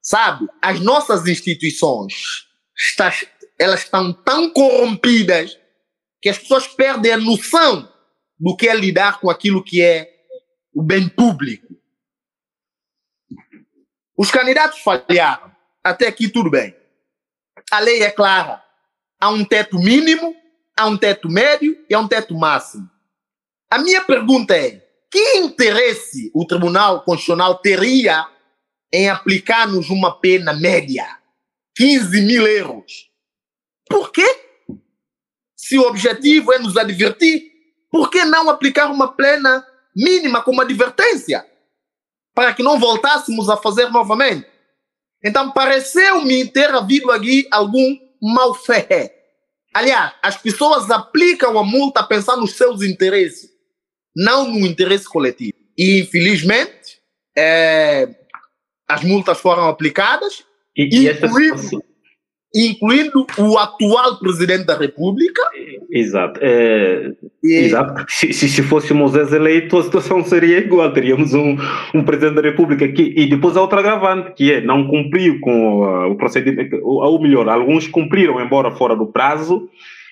Sabe? 0.00 0.48
As 0.62 0.80
nossas 0.80 1.26
instituições, 1.26 2.46
está, 2.74 3.12
elas 3.58 3.80
estão 3.80 4.10
tão 4.10 4.48
corrompidas 4.50 5.58
que 6.22 6.30
as 6.30 6.38
pessoas 6.38 6.66
perdem 6.66 7.12
a 7.12 7.18
noção 7.18 7.92
do 8.40 8.56
que 8.56 8.66
é 8.66 8.74
lidar 8.74 9.20
com 9.20 9.28
aquilo 9.28 9.62
que 9.62 9.82
é 9.82 10.10
o 10.74 10.82
bem 10.82 11.10
público. 11.10 11.76
Os 14.16 14.30
candidatos 14.30 14.78
falharam. 14.78 15.54
Até 15.84 16.06
aqui 16.06 16.26
tudo 16.26 16.50
bem. 16.50 16.74
A 17.70 17.80
lei 17.80 18.02
é 18.02 18.10
clara. 18.10 18.64
Há 19.20 19.28
um 19.28 19.44
teto 19.44 19.78
mínimo, 19.78 20.34
há 20.78 20.86
um 20.86 20.96
teto 20.96 21.28
médio 21.28 21.76
e 21.90 21.94
há 21.94 21.98
um 21.98 22.08
teto 22.08 22.34
máximo. 22.34 22.88
A 23.70 23.78
minha 23.78 24.00
pergunta 24.02 24.56
é: 24.56 24.82
que 25.10 25.38
interesse 25.38 26.30
o 26.34 26.46
Tribunal 26.46 27.02
Constitucional 27.02 27.58
teria 27.58 28.26
em 28.92 29.10
aplicar-nos 29.10 29.90
uma 29.90 30.18
pena 30.18 30.54
média? 30.54 31.18
15 31.76 32.20
mil 32.22 32.46
euros. 32.46 33.10
Por 33.88 34.10
quê? 34.10 34.26
Se 35.56 35.78
o 35.78 35.82
objetivo 35.82 36.52
é 36.52 36.58
nos 36.58 36.76
advertir, 36.76 37.50
por 37.90 38.10
que 38.10 38.24
não 38.24 38.48
aplicar 38.48 38.90
uma 38.90 39.08
plena 39.08 39.66
mínima 39.94 40.42
como 40.42 40.60
advertência? 40.60 41.46
Para 42.34 42.54
que 42.54 42.62
não 42.62 42.78
voltássemos 42.78 43.48
a 43.48 43.56
fazer 43.56 43.90
novamente. 43.90 44.46
Então, 45.22 45.50
pareceu-me 45.50 46.46
ter 46.48 46.70
havido 46.70 47.10
aqui 47.10 47.46
algum 47.50 47.98
mal 48.20 48.54
fé. 48.54 49.17
Aliás, 49.74 50.12
as 50.22 50.36
pessoas 50.36 50.90
aplicam 50.90 51.58
a 51.58 51.64
multa 51.64 52.02
pensando 52.02 52.40
nos 52.40 52.56
seus 52.56 52.82
interesses, 52.82 53.50
não 54.16 54.50
no 54.50 54.66
interesse 54.66 55.08
coletivo. 55.08 55.56
E, 55.76 56.00
infelizmente, 56.00 56.98
é, 57.36 58.08
as 58.88 59.02
multas 59.04 59.38
foram 59.38 59.68
aplicadas, 59.68 60.44
e, 60.76 61.04
e 61.04 61.08
incluindo 62.54 63.26
o 63.38 63.58
atual 63.58 64.18
presidente 64.18 64.64
da 64.64 64.76
República. 64.76 65.42
Exato. 65.90 66.40
É, 66.42 67.12
e... 67.42 67.54
exato. 67.54 68.04
Se, 68.08 68.32
se, 68.32 68.62
fôssemos 68.62 69.14
eleitos, 69.14 69.80
a 69.80 69.82
situação 69.82 70.24
seria 70.24 70.58
igual. 70.58 70.92
Teríamos 70.92 71.34
um, 71.34 71.56
um 71.94 72.02
presidente 72.02 72.36
da 72.36 72.42
República 72.42 72.88
que. 72.88 73.14
E 73.16 73.28
depois 73.28 73.56
a 73.56 73.60
outra 73.60 73.80
agravante, 73.80 74.32
que 74.32 74.52
é 74.52 74.60
não 74.60 74.86
cumpriu 74.86 75.40
com 75.40 75.82
uh, 75.82 76.10
o 76.10 76.16
procedimento. 76.16 76.78
Ou 76.82 77.20
melhor, 77.20 77.48
alguns 77.48 77.86
cumpriram, 77.86 78.40
embora 78.40 78.70
fora 78.72 78.96
do 78.96 79.06
prazo. 79.06 79.68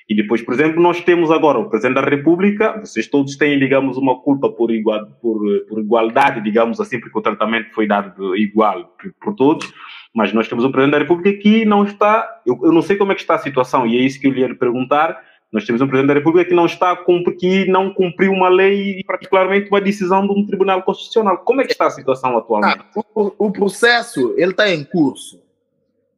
E 0.08 0.14
depois, 0.14 0.40
por 0.40 0.54
exemplo, 0.54 0.80
nós 0.80 1.00
temos 1.00 1.32
agora 1.32 1.58
o 1.58 1.68
Presidente 1.68 1.96
da 1.96 2.08
República, 2.08 2.78
vocês 2.78 3.08
todos 3.08 3.36
têm, 3.36 3.58
digamos, 3.58 3.96
uma 3.96 4.20
culpa 4.20 4.48
por, 4.48 4.70
igual, 4.70 5.04
por, 5.20 5.40
por 5.68 5.80
igualdade, 5.80 6.40
digamos 6.44 6.78
assim, 6.78 7.00
porque 7.00 7.18
o 7.18 7.22
tratamento 7.22 7.74
foi 7.74 7.88
dado 7.88 8.36
igual 8.36 8.94
por, 8.96 9.12
por 9.20 9.34
todos 9.34 9.74
mas 10.16 10.32
nós 10.32 10.48
temos 10.48 10.64
um 10.64 10.72
Presidente 10.72 10.92
da 10.92 10.98
República 10.98 11.38
que 11.38 11.66
não 11.66 11.84
está, 11.84 12.40
eu, 12.46 12.58
eu, 12.62 12.72
não 12.72 12.80
sei 12.80 12.96
como 12.96 13.12
é 13.12 13.14
que 13.14 13.20
está 13.20 13.34
a 13.34 13.38
situação, 13.38 13.86
e 13.86 13.98
é 13.98 14.00
isso 14.00 14.18
que 14.18 14.26
eu 14.26 14.30
lhe 14.30 14.40
ia 14.40 14.54
perguntar, 14.54 15.22
nós 15.52 15.66
temos 15.66 15.82
um 15.82 15.86
Presidente 15.86 16.08
da 16.08 16.14
República 16.14 16.48
que 16.48 16.54
não 16.54 16.64
está, 16.64 16.96
que 17.38 17.66
não 17.66 17.92
cumpriu 17.92 18.32
uma 18.32 18.48
lei, 18.48 19.04
particularmente 19.06 19.68
uma 19.68 19.78
decisão 19.78 20.26
de 20.26 20.32
um 20.32 20.46
Tribunal 20.46 20.82
Constitucional. 20.82 21.36
Como 21.44 21.60
é 21.60 21.66
que 21.66 21.72
está 21.72 21.88
a 21.88 21.90
situação 21.90 22.34
atualmente? 22.38 22.78
Ah, 22.96 23.02
o, 23.14 23.46
o, 23.46 23.52
processo, 23.52 24.32
ele 24.38 24.52
está 24.52 24.70
em 24.70 24.84
curso, 24.84 25.38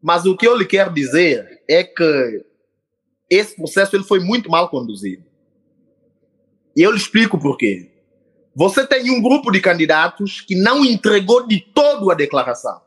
mas 0.00 0.24
o 0.26 0.36
que 0.36 0.46
eu 0.46 0.56
lhe 0.56 0.64
quero 0.64 0.94
dizer 0.94 1.60
é 1.68 1.82
que 1.82 2.44
esse 3.28 3.56
processo 3.56 3.96
ele 3.96 4.04
foi 4.04 4.20
muito 4.20 4.48
mal 4.48 4.68
conduzido. 4.68 5.24
E 6.76 6.82
eu 6.82 6.92
lhe 6.92 6.98
explico 6.98 7.36
por 7.36 7.56
quê. 7.56 7.90
Você 8.54 8.86
tem 8.86 9.10
um 9.10 9.20
grupo 9.20 9.50
de 9.50 9.60
candidatos 9.60 10.40
que 10.40 10.54
não 10.54 10.84
entregou 10.84 11.48
de 11.48 11.60
todo 11.60 12.12
a 12.12 12.14
declaração 12.14 12.86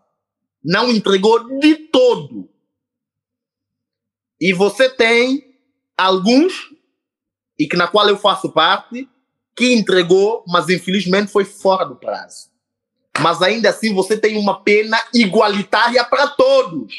não 0.64 0.92
entregou 0.92 1.60
de 1.60 1.76
todo. 1.76 2.50
E 4.40 4.54
você 4.54 4.90
tem 4.90 5.56
alguns, 5.98 6.54
e 7.60 7.68
que 7.68 7.78
na 7.78 7.88
qual 7.88 8.08
eu 8.10 8.18
faço 8.18 8.52
parte, 8.52 9.08
que 9.56 9.74
entregou, 9.74 10.44
mas 10.48 10.70
infelizmente 10.70 11.32
foi 11.32 11.46
fora 11.46 11.86
do 11.86 11.96
prazo. 11.96 12.50
Mas 13.20 13.42
ainda 13.42 13.70
assim 13.70 13.94
você 13.94 14.18
tem 14.18 14.38
uma 14.38 14.64
pena 14.64 15.00
igualitária 15.14 16.04
para 16.04 16.28
todos. 16.28 16.94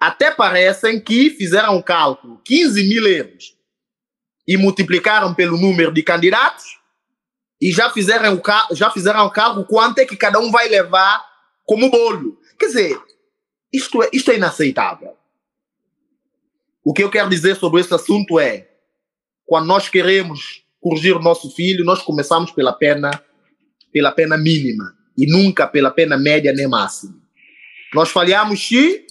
Até 0.00 0.30
parecem 0.30 1.00
que 1.00 1.30
fizeram 1.30 1.76
um 1.76 1.82
cálculo, 1.82 2.40
15 2.44 2.88
mil 2.88 3.06
euros, 3.06 3.56
e 4.46 4.56
multiplicaram 4.56 5.34
pelo 5.34 5.56
número 5.56 5.92
de 5.92 6.02
candidatos, 6.02 6.78
e 7.60 7.70
já 7.70 7.88
fizeram, 7.90 8.42
já 8.72 8.90
fizeram 8.90 9.30
cálculo 9.30 9.64
quanto 9.64 9.98
é 9.98 10.04
que 10.04 10.16
cada 10.16 10.38
um 10.38 10.50
vai 10.50 10.68
levar 10.68 11.24
como 11.64 11.90
bolo. 11.90 12.38
Quer 12.58 12.66
dizer, 12.66 13.00
isto 13.72 14.02
é, 14.02 14.10
isto 14.12 14.30
é 14.30 14.36
inaceitável. 14.36 15.16
O 16.84 16.92
que 16.92 17.02
eu 17.02 17.10
quero 17.10 17.28
dizer 17.28 17.56
sobre 17.56 17.80
esse 17.80 17.92
assunto 17.92 18.38
é: 18.38 18.68
quando 19.46 19.66
nós 19.66 19.88
queremos 19.88 20.62
corrigir 20.80 21.16
o 21.16 21.22
nosso 21.22 21.50
filho, 21.54 21.84
nós 21.84 22.02
começamos 22.02 22.50
pela 22.52 22.72
pena, 22.72 23.10
pela 23.92 24.12
pena 24.12 24.36
mínima 24.36 24.94
e 25.16 25.26
nunca 25.26 25.66
pela 25.66 25.90
pena 25.90 26.18
média 26.18 26.52
nem 26.52 26.68
máxima. 26.68 27.14
Nós 27.94 28.10
falhamos 28.10 28.60
e, 28.70 29.06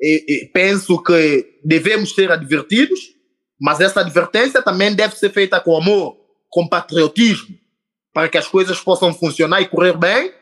e 0.00 0.50
penso 0.52 1.02
que 1.02 1.58
devemos 1.64 2.14
ser 2.14 2.30
advertidos, 2.30 3.14
mas 3.60 3.80
essa 3.80 4.00
advertência 4.00 4.62
também 4.62 4.94
deve 4.94 5.16
ser 5.16 5.30
feita 5.30 5.60
com 5.60 5.76
amor, 5.76 6.16
com 6.48 6.68
patriotismo, 6.68 7.58
para 8.12 8.28
que 8.28 8.38
as 8.38 8.46
coisas 8.46 8.80
possam 8.80 9.12
funcionar 9.14 9.60
e 9.60 9.68
correr 9.68 9.96
bem 9.96 10.32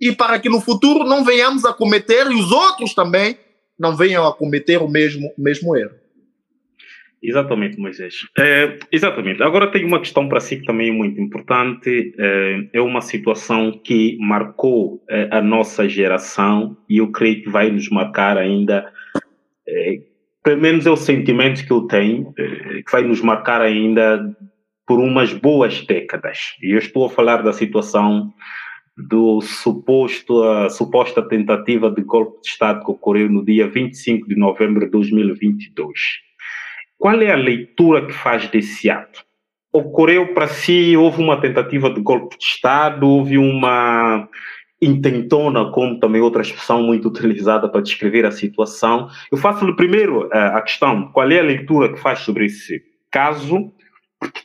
e 0.00 0.12
para 0.12 0.38
que 0.38 0.48
no 0.48 0.60
futuro 0.60 1.04
não 1.04 1.24
venhamos 1.24 1.64
a 1.64 1.72
cometer 1.72 2.26
e 2.30 2.34
os 2.34 2.50
outros 2.50 2.94
também 2.94 3.36
não 3.78 3.96
venham 3.96 4.26
a 4.26 4.34
cometer 4.34 4.78
o 4.78 4.88
mesmo, 4.88 5.32
o 5.36 5.42
mesmo 5.42 5.76
erro. 5.76 6.00
Exatamente, 7.22 7.78
Moisés. 7.78 8.14
É, 8.38 8.78
exatamente. 8.90 9.42
Agora 9.42 9.70
tem 9.70 9.84
uma 9.84 9.98
questão 9.98 10.26
para 10.26 10.40
si 10.40 10.56
que 10.56 10.64
também 10.64 10.88
é 10.88 10.92
muito 10.92 11.20
importante. 11.20 12.14
É, 12.18 12.68
é 12.72 12.80
uma 12.80 13.02
situação 13.02 13.72
que 13.72 14.16
marcou 14.18 15.04
é, 15.08 15.28
a 15.30 15.42
nossa 15.42 15.86
geração 15.86 16.78
e 16.88 16.98
eu 16.98 17.12
creio 17.12 17.42
que 17.42 17.50
vai 17.50 17.70
nos 17.70 17.90
marcar 17.90 18.38
ainda. 18.38 18.90
É, 19.68 20.00
pelo 20.42 20.62
menos 20.62 20.86
é 20.86 20.90
o 20.90 20.96
sentimento 20.96 21.66
que 21.66 21.72
eu 21.72 21.82
tenho, 21.82 22.32
é, 22.38 22.82
que 22.82 22.90
vai 22.90 23.02
nos 23.02 23.20
marcar 23.20 23.60
ainda 23.60 24.34
por 24.86 24.98
umas 24.98 25.32
boas 25.32 25.84
décadas. 25.84 26.56
E 26.62 26.72
eu 26.72 26.78
estou 26.78 27.04
a 27.04 27.10
falar 27.10 27.42
da 27.42 27.52
situação 27.52 28.32
do 29.08 29.40
suposto, 29.40 30.42
a 30.42 30.68
suposta 30.68 31.22
tentativa 31.22 31.90
de 31.90 32.02
golpe 32.02 32.40
de 32.42 32.48
Estado 32.48 32.84
que 32.84 32.90
ocorreu 32.90 33.28
no 33.28 33.44
dia 33.44 33.68
25 33.68 34.28
de 34.28 34.36
novembro 34.36 34.84
de 34.84 34.90
2022. 34.90 35.98
Qual 36.98 37.20
é 37.20 37.32
a 37.32 37.36
leitura 37.36 38.06
que 38.06 38.12
faz 38.12 38.48
desse 38.48 38.90
ato? 38.90 39.24
Ocorreu 39.72 40.34
para 40.34 40.48
si, 40.48 40.96
houve 40.96 41.22
uma 41.22 41.40
tentativa 41.40 41.88
de 41.88 42.00
golpe 42.00 42.36
de 42.36 42.44
Estado, 42.44 43.08
houve 43.08 43.38
uma 43.38 44.28
intentona, 44.82 45.70
como 45.70 45.98
também 45.98 46.20
outra 46.20 46.42
expressão 46.42 46.82
muito 46.82 47.08
utilizada 47.10 47.68
para 47.68 47.80
descrever 47.80 48.26
a 48.26 48.30
situação. 48.30 49.08
Eu 49.30 49.38
faço-lhe 49.38 49.74
primeiro 49.76 50.28
eh, 50.32 50.38
a 50.38 50.60
questão, 50.60 51.10
qual 51.12 51.30
é 51.30 51.38
a 51.38 51.44
leitura 51.44 51.92
que 51.92 52.00
faz 52.00 52.20
sobre 52.20 52.46
esse 52.46 52.82
caso? 53.10 53.72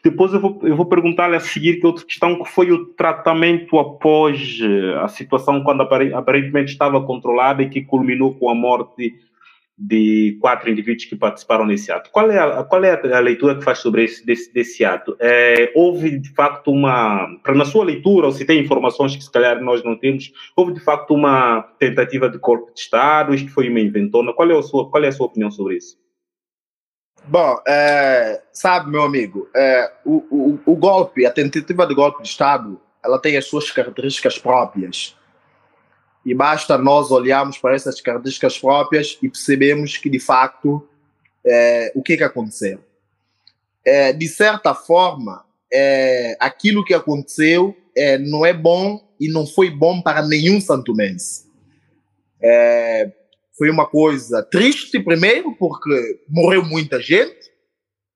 Depois 0.04 0.34
eu 0.34 0.40
vou, 0.40 0.60
eu 0.64 0.76
vou 0.76 0.86
perguntar-lhe 0.86 1.36
a 1.36 1.40
seguir 1.40 1.80
que 1.80 1.88
outra 1.88 2.06
questão 2.06 2.42
que 2.42 2.50
foi 2.50 2.72
o 2.72 2.86
tratamento 2.94 3.78
após 3.78 4.60
eh, 4.62 5.00
a 5.04 5.08
situação 5.08 5.64
quando 5.64 5.82
aparentemente 5.82 6.72
estava 6.72 7.02
controlada 7.02 7.64
e 7.64 7.70
que 7.70 7.82
culminou 7.82 8.36
com 8.36 8.50
a 8.50 8.56
morte 8.56 9.14
de 9.78 10.38
quatro 10.40 10.70
indivíduos 10.70 11.06
que 11.06 11.16
participaram 11.16 11.66
nesse 11.66 11.92
ato. 11.92 12.10
Qual 12.10 12.32
é 12.32 12.40
a, 12.40 12.64
qual 12.64 12.84
é 12.84 13.14
a 13.14 13.20
leitura 13.20 13.56
que 13.56 13.64
faz 13.64 13.80
sobre 13.80 14.06
esse, 14.06 14.26
desse, 14.26 14.54
desse 14.54 14.86
ato? 14.86 15.18
É, 15.20 15.72
houve, 15.76 16.18
de 16.18 16.30
facto, 16.30 16.72
uma... 16.72 17.28
Para 17.44 17.54
na 17.54 17.66
sua 17.66 17.84
leitura, 17.84 18.28
ou 18.28 18.32
se 18.32 18.46
tem 18.46 18.62
informações 18.62 19.16
que 19.16 19.24
se 19.24 19.32
calhar 19.32 19.62
nós 19.62 19.84
não 19.84 19.98
temos, 19.98 20.32
houve, 20.56 20.74
de 20.74 20.80
facto, 20.80 21.14
uma 21.14 21.62
tentativa 21.78 22.30
de 22.30 22.38
golpe 22.38 22.74
de 22.74 22.80
Estado? 22.80 23.36
Isto 23.36 23.52
foi 23.52 23.68
uma 23.70 23.82
inventona? 23.82 24.34
Qual 24.34 24.50
é 24.50 24.58
a 24.58 24.62
sua, 24.62 24.90
qual 24.90 25.04
é 25.04 25.08
a 25.08 25.12
sua 25.12 25.26
opinião 25.26 25.52
sobre 25.52 25.76
isso? 25.76 25.98
Bom, 27.28 27.60
é, 27.68 28.42
sabe, 28.54 28.92
meu 28.92 29.02
amigo, 29.02 29.50
é, 29.56 29.92
o, 30.06 30.18
o, 30.30 30.60
o 30.66 30.76
golpe, 30.76 31.26
a 31.26 31.32
tentativa 31.32 31.88
de 31.88 31.96
golpe 31.96 32.22
de 32.22 32.30
Estado, 32.30 32.80
ela 33.04 33.20
tem 33.20 33.36
as 33.36 33.46
suas 33.46 33.72
características 33.72 34.38
próprias 34.38 35.16
e 36.26 36.34
basta 36.34 36.78
nós 36.78 37.12
olharmos 37.12 37.58
para 37.58 37.76
essas 37.76 38.02
características 38.02 38.60
próprias 38.60 39.18
e 39.22 39.30
percebemos 39.30 39.98
que, 39.98 40.10
de 40.10 40.20
facto, 40.20 40.88
é, 41.46 41.92
o 41.96 42.02
que, 42.02 42.18
que 42.18 42.24
aconteceu. 42.24 42.80
É, 43.84 44.12
de 44.12 44.28
certa 44.28 44.74
forma, 44.74 45.46
é, 45.72 46.36
aquilo 46.40 46.84
que 46.84 46.94
aconteceu 46.94 47.76
é, 47.96 48.18
não 48.18 48.46
é 48.46 48.54
bom 48.54 49.04
e 49.20 49.32
não 49.32 49.46
foi 49.46 49.70
bom 49.70 50.02
para 50.02 50.24
nenhum 50.28 50.60
santomense. 50.60 51.46
É, 52.42 53.12
foi 53.58 53.70
uma 53.70 53.86
coisa 53.86 54.44
triste, 54.44 55.00
primeiro, 55.00 55.56
porque 55.58 56.20
morreu 56.30 56.64
muita 56.64 57.02
gente. 57.02 57.46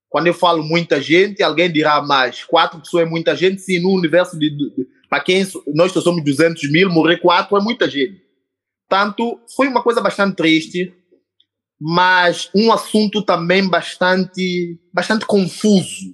Quando 0.10 0.28
eu 0.28 0.34
falo 0.34 0.64
muita 0.64 1.02
gente, 1.02 1.42
alguém 1.44 1.72
dirá, 1.72 2.02
mas 2.02 2.44
quatro 2.44 2.80
pessoas 2.80 3.06
é 3.06 3.10
muita 3.10 3.36
gente, 3.36 3.62
sim, 3.62 3.80
no 3.80 3.92
universo 3.92 4.38
de, 4.38 4.50
de 4.50 4.88
para 5.10 5.24
quem 5.24 5.46
nós 5.74 5.92
somos 5.92 6.24
200 6.24 6.72
mil, 6.72 6.90
morrer 6.90 7.18
quatro 7.18 7.58
é 7.58 7.62
muita 7.62 7.90
gente. 7.90 8.22
Tanto 8.88 9.40
foi 9.56 9.68
uma 9.68 9.82
coisa 9.82 10.02
bastante 10.02 10.36
triste, 10.36 10.94
mas 11.80 12.50
um 12.54 12.72
assunto 12.72 13.22
também 13.22 13.68
bastante, 13.68 14.80
bastante 14.94 15.26
confuso, 15.26 16.14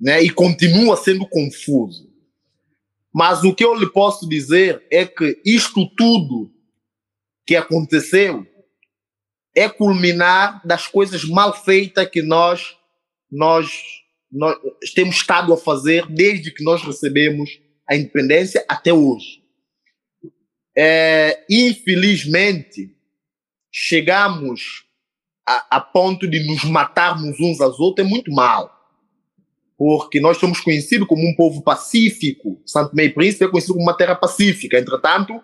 né? 0.00 0.22
E 0.22 0.30
continua 0.30 0.96
sendo 0.96 1.26
confuso. 1.28 2.08
Mas 3.14 3.44
o 3.44 3.54
que 3.54 3.64
eu 3.64 3.74
lhe 3.74 3.90
posso 3.90 4.28
dizer 4.28 4.84
é 4.90 5.04
que 5.04 5.40
isto 5.44 5.86
tudo 5.96 6.50
que 7.46 7.54
aconteceu 7.54 8.46
é 9.54 9.68
culminar 9.68 10.60
das 10.66 10.86
coisas 10.86 11.24
mal 11.24 11.54
feitas 11.54 12.08
que 12.10 12.20
nós, 12.20 12.76
nós, 13.30 13.70
nós 14.30 14.58
temos 14.94 15.16
estado 15.16 15.52
a 15.52 15.56
fazer 15.56 16.06
desde 16.08 16.50
que 16.50 16.62
nós 16.62 16.82
recebemos 16.82 17.58
a 17.88 17.96
independência 17.96 18.64
até 18.68 18.92
hoje. 18.92 19.42
É, 20.76 21.42
infelizmente, 21.48 22.94
chegamos 23.72 24.84
a, 25.46 25.76
a, 25.76 25.80
ponto 25.80 26.28
de 26.28 26.44
nos 26.46 26.64
matarmos 26.64 27.40
uns 27.40 27.60
aos 27.60 27.80
outros, 27.80 28.06
é 28.06 28.10
muito 28.10 28.30
mal. 28.32 28.74
Porque 29.78 30.20
nós 30.20 30.36
somos 30.36 30.60
conhecidos 30.60 31.06
como 31.06 31.26
um 31.26 31.34
povo 31.34 31.62
pacífico. 31.62 32.60
Santo 32.66 32.94
Meio 32.94 33.14
Príncipe 33.14 33.44
é 33.44 33.48
conhecido 33.48 33.74
como 33.74 33.86
uma 33.86 33.96
terra 33.96 34.14
pacífica. 34.14 34.78
Entretanto, 34.78 35.42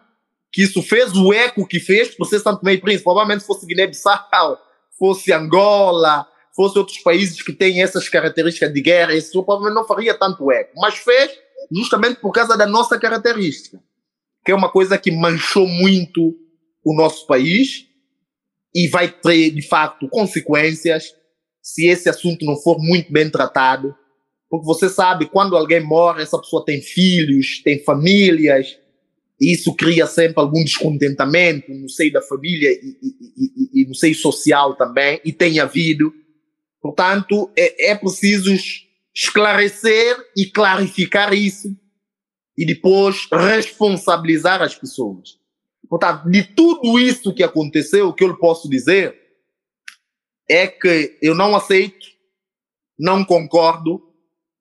que 0.52 0.62
isso 0.62 0.82
fez 0.82 1.16
o 1.16 1.32
eco 1.32 1.66
que 1.66 1.80
fez 1.80 2.14
por 2.14 2.26
ser 2.26 2.40
Santo 2.40 2.64
Meio 2.64 2.80
Príncipe. 2.80 3.04
Provavelmente 3.04 3.44
fosse 3.44 3.66
Guiné-Bissau, 3.66 4.58
fosse 4.98 5.32
Angola, 5.32 6.26
fosse 6.54 6.78
outros 6.78 6.98
países 6.98 7.40
que 7.42 7.52
têm 7.52 7.82
essas 7.82 8.08
características 8.08 8.72
de 8.72 8.80
guerra, 8.82 9.14
isso 9.14 9.32
provavelmente 9.42 9.74
não 9.74 9.86
faria 9.86 10.14
tanto 10.14 10.52
eco. 10.52 10.72
Mas 10.76 10.96
fez 10.96 11.32
justamente 11.74 12.20
por 12.20 12.32
causa 12.32 12.56
da 12.56 12.66
nossa 12.66 12.98
característica, 12.98 13.80
que 14.44 14.52
é 14.52 14.54
uma 14.54 14.70
coisa 14.70 14.98
que 14.98 15.10
manchou 15.10 15.66
muito 15.66 16.36
o 16.84 16.94
nosso 16.94 17.26
país 17.26 17.86
e 18.74 18.88
vai 18.88 19.08
ter, 19.08 19.50
de 19.50 19.62
fato, 19.62 20.08
consequências 20.08 21.14
se 21.62 21.86
esse 21.86 22.08
assunto 22.08 22.44
não 22.44 22.56
for 22.56 22.78
muito 22.78 23.10
bem 23.10 23.30
tratado. 23.30 23.94
Porque 24.50 24.66
você 24.66 24.88
sabe, 24.88 25.26
quando 25.26 25.56
alguém 25.56 25.80
morre, 25.80 26.22
essa 26.22 26.38
pessoa 26.38 26.64
tem 26.64 26.82
filhos, 26.82 27.62
tem 27.62 27.82
famílias, 27.82 28.66
e 28.66 28.81
isso 29.50 29.74
cria 29.74 30.06
sempre 30.06 30.40
algum 30.40 30.62
descontentamento 30.62 31.72
no 31.74 31.88
seio 31.88 32.12
da 32.12 32.22
família 32.22 32.70
e, 32.70 32.96
e, 33.02 33.80
e, 33.80 33.82
e 33.82 33.86
no 33.86 33.94
seio 33.94 34.14
social 34.14 34.76
também, 34.76 35.20
e 35.24 35.32
tem 35.32 35.58
havido. 35.58 36.14
Portanto, 36.80 37.50
é, 37.56 37.90
é 37.90 37.94
preciso 37.96 38.54
esclarecer 39.14 40.16
e 40.36 40.46
clarificar 40.46 41.34
isso 41.34 41.76
e 42.56 42.64
depois 42.64 43.26
responsabilizar 43.32 44.62
as 44.62 44.74
pessoas. 44.74 45.38
Portanto, 45.88 46.30
de 46.30 46.44
tudo 46.44 46.98
isso 46.98 47.34
que 47.34 47.42
aconteceu, 47.42 48.08
o 48.08 48.14
que 48.14 48.24
eu 48.24 48.36
posso 48.36 48.68
dizer 48.68 49.14
é 50.48 50.66
que 50.66 51.18
eu 51.20 51.34
não 51.34 51.56
aceito, 51.56 52.06
não 52.98 53.24
concordo 53.24 54.00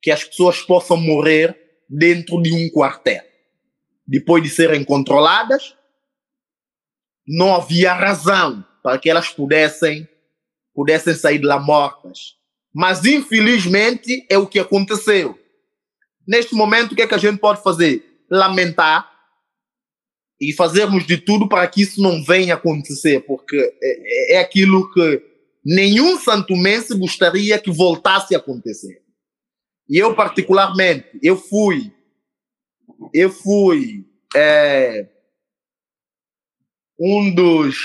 que 0.02 0.10
as 0.10 0.24
pessoas 0.24 0.62
possam 0.62 0.98
morrer 0.98 1.56
dentro 1.88 2.42
de 2.42 2.52
um 2.52 2.70
quartel. 2.70 3.31
Depois 4.12 4.44
de 4.44 4.50
serem 4.50 4.84
controladas, 4.84 5.74
não 7.26 7.56
havia 7.56 7.94
razão 7.94 8.62
para 8.84 9.00
que 9.00 9.10
elas 9.10 9.30
pudessem, 9.30 10.06
pudessem 10.76 11.14
sair 11.14 11.40
de 11.40 11.46
lá 11.46 11.58
mortas. 11.58 12.36
Mas 12.74 13.06
infelizmente 13.06 14.28
é 14.30 14.38
o 14.38 14.46
que 14.46 14.60
aconteceu. 14.60 15.40
Neste 16.28 16.54
momento, 16.54 16.92
o 16.92 16.96
que 16.96 17.04
é 17.04 17.08
que 17.08 17.16
a 17.16 17.18
gente 17.18 17.40
pode 17.40 17.64
fazer? 17.64 18.26
Lamentar 18.30 19.10
e 20.42 20.52
fazermos 20.52 21.08
de 21.08 21.18
tudo 21.18 21.48
para 21.48 21.66
que 21.70 21.82
isso 21.82 22.02
não 22.02 22.22
venha 22.22 22.56
acontecer, 22.56 23.22
porque 23.22 23.56
é, 23.56 24.34
é, 24.34 24.36
é 24.36 24.40
aquilo 24.42 24.92
que 24.92 25.24
nenhum 25.64 26.20
santomense 26.20 26.94
gostaria 26.98 27.58
que 27.58 27.72
voltasse 27.72 28.36
a 28.36 28.40
acontecer. 28.40 29.02
E 29.88 29.98
eu 29.98 30.14
particularmente, 30.14 31.08
eu 31.24 31.38
fui, 31.38 31.94
eu 33.14 33.30
fui 33.30 34.06
é, 34.36 35.08
um 37.00 37.34
dos 37.34 37.78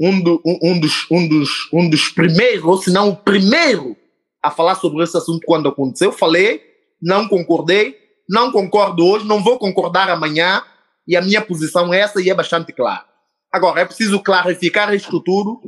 um, 0.00 0.20
do, 0.20 0.42
um, 0.44 0.58
um, 0.62 0.80
dos, 0.80 1.06
um, 1.10 1.28
dos, 1.28 1.68
um 1.72 1.88
dos 1.88 2.08
primeiros, 2.08 2.64
ou 2.64 2.76
se 2.76 2.90
não 2.90 3.10
o 3.10 3.16
primeiro, 3.16 3.96
a 4.42 4.50
falar 4.50 4.74
sobre 4.74 5.04
esse 5.04 5.16
assunto 5.16 5.46
quando 5.46 5.68
aconteceu. 5.68 6.10
Falei, 6.10 6.60
não 7.00 7.28
concordei, 7.28 7.96
não 8.28 8.50
concordo 8.50 9.06
hoje, 9.06 9.24
não 9.26 9.42
vou 9.42 9.58
concordar 9.58 10.10
amanhã, 10.10 10.62
e 11.06 11.16
a 11.16 11.22
minha 11.22 11.40
posição 11.40 11.94
é 11.94 12.00
essa 12.00 12.20
e 12.20 12.28
é 12.28 12.34
bastante 12.34 12.72
clara. 12.72 13.04
Agora, 13.52 13.82
é 13.82 13.84
preciso 13.84 14.18
clarificar 14.20 14.92
isto 14.94 15.20
tudo 15.20 15.60